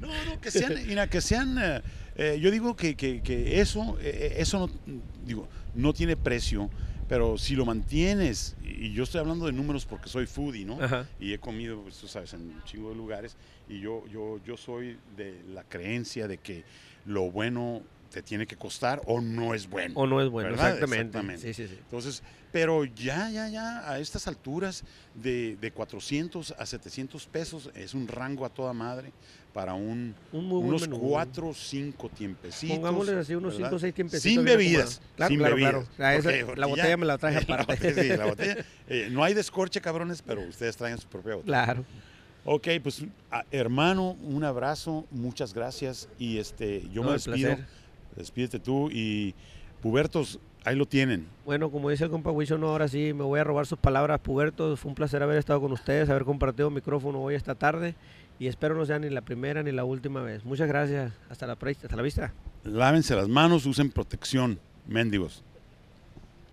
No, 0.00 0.06
no, 0.26 0.40
que 0.40 0.50
sean, 0.52 0.74
mira, 0.86 1.08
que 1.08 1.20
sean, 1.20 1.58
eh, 1.60 1.82
eh, 2.14 2.38
yo 2.40 2.52
digo 2.52 2.76
que, 2.76 2.94
que- 2.94 3.20
que 3.20 3.60
eso, 3.60 3.96
eh, 4.00 4.34
eso 4.38 4.68
no, 4.86 5.00
digo, 5.26 5.48
no 5.74 5.92
tiene 5.92 6.16
precio, 6.16 6.70
pero 7.08 7.38
si 7.38 7.56
lo 7.56 7.64
mantienes, 7.64 8.56
y 8.62 8.92
yo 8.92 9.04
estoy 9.04 9.20
hablando 9.20 9.46
de 9.46 9.52
números 9.52 9.86
porque 9.86 10.08
soy 10.08 10.26
foodie, 10.26 10.64
¿no? 10.64 10.80
Ajá. 10.80 11.08
Y 11.18 11.32
he 11.32 11.38
comido, 11.38 11.82
pues, 11.82 11.96
tú 11.96 12.06
sabes, 12.06 12.34
en 12.34 12.42
un 12.42 12.62
chingo 12.64 12.90
de 12.90 12.96
lugares, 12.96 13.36
y 13.68 13.80
yo, 13.80 14.06
yo, 14.08 14.38
yo 14.44 14.56
soy 14.56 14.98
de 15.16 15.42
la 15.48 15.64
creencia 15.64 16.28
de 16.28 16.38
que 16.38 16.64
lo 17.06 17.30
bueno 17.30 17.82
te 18.10 18.22
tiene 18.22 18.46
que 18.46 18.56
costar 18.56 19.02
o 19.06 19.20
no 19.20 19.54
es 19.54 19.68
bueno. 19.68 19.94
O 19.96 20.06
no 20.06 20.20
es 20.22 20.28
bueno, 20.28 20.50
¿verdad? 20.50 20.82
exactamente. 20.82 21.38
Sí, 21.38 21.54
sí, 21.54 21.68
sí. 21.68 21.78
Entonces, 21.78 22.22
pero 22.52 22.84
ya, 22.84 23.30
ya, 23.30 23.48
ya, 23.48 23.90
a 23.90 23.98
estas 23.98 24.26
alturas 24.28 24.84
de, 25.14 25.56
de 25.56 25.70
400 25.72 26.54
a 26.58 26.66
700 26.66 27.26
pesos 27.26 27.70
es 27.74 27.94
un 27.94 28.08
rango 28.08 28.46
a 28.46 28.48
toda 28.48 28.72
madre 28.72 29.12
para 29.58 29.74
un, 29.74 30.14
unos. 30.30 30.86
4 30.86 31.48
o 31.48 31.52
5 31.52 32.08
tiempecitos. 32.10 32.76
Pongámosle 32.76 33.18
así 33.18 33.34
unos 33.34 33.54
¿verdad? 33.54 33.70
5 33.70 33.74
o 33.76 33.78
6 33.80 33.92
tiempecitos. 33.92 34.32
Sin 34.32 34.44
bebidas. 34.44 35.00
Claro, 35.16 35.28
sin 35.30 35.38
claro, 35.40 35.54
bebidas. 35.56 35.72
claro. 35.72 35.88
Ah, 35.98 36.14
esa- 36.14 36.22
Porque- 36.28 36.44
porque 36.44 36.60
la 36.60 36.66
ya- 36.68 36.70
botella 36.70 36.96
me 36.96 37.06
la 37.06 37.18
traje 37.18 37.34
la 37.48 37.54
aparte. 37.56 37.74
botella, 37.90 38.02
sí, 38.02 38.08
la 38.18 38.26
botella. 38.26 38.56
Eh, 38.88 39.08
no 39.10 39.24
hay 39.24 39.34
descorche, 39.34 39.80
cabrones, 39.80 40.22
pero 40.22 40.42
ustedes 40.42 40.76
traen 40.76 40.96
su 40.98 41.08
propia 41.08 41.34
botella. 41.34 41.64
Claro. 41.64 41.84
Ok, 42.44 42.68
pues 42.84 43.04
a- 43.32 43.44
hermano, 43.50 44.12
un 44.22 44.44
abrazo, 44.44 45.04
muchas 45.10 45.52
gracias 45.52 46.08
y 46.20 46.38
este 46.38 46.88
yo 46.92 47.02
No, 47.02 47.08
me 47.08 47.14
despido. 47.14 47.56
placer. 47.56 47.66
Despídete 48.14 48.60
tú 48.60 48.88
y 48.92 49.34
Pubertos, 49.82 50.38
ahí 50.64 50.76
lo 50.76 50.86
tienen. 50.86 51.26
Bueno, 51.44 51.68
como 51.72 51.90
dice 51.90 52.04
el 52.04 52.10
compa 52.10 52.30
Wicho, 52.30 52.58
no, 52.58 52.68
ahora 52.68 52.86
sí 52.86 53.12
me 53.12 53.24
voy 53.24 53.40
a 53.40 53.44
robar 53.44 53.66
sus 53.66 53.78
palabras, 53.78 54.20
pubertos. 54.20 54.78
Fue 54.78 54.88
un 54.88 54.94
placer 54.94 55.20
haber 55.20 55.36
estado 55.38 55.60
con 55.60 55.72
ustedes, 55.72 56.08
haber 56.10 56.22
compartido 56.24 56.70
micrófono 56.70 57.20
hoy 57.20 57.34
esta 57.34 57.56
tarde. 57.56 57.96
Y 58.38 58.46
espero 58.46 58.74
no 58.76 58.86
sea 58.86 58.98
ni 58.98 59.10
la 59.10 59.22
primera 59.22 59.62
ni 59.62 59.72
la 59.72 59.84
última 59.84 60.22
vez. 60.22 60.44
Muchas 60.44 60.68
gracias. 60.68 61.12
Hasta 61.28 61.46
la, 61.46 61.54
hasta 61.54 61.96
la 61.96 62.02
vista. 62.02 62.32
Lávense 62.64 63.16
las 63.16 63.28
manos, 63.28 63.66
usen 63.66 63.90
protección, 63.90 64.60
mendigos. 64.86 65.44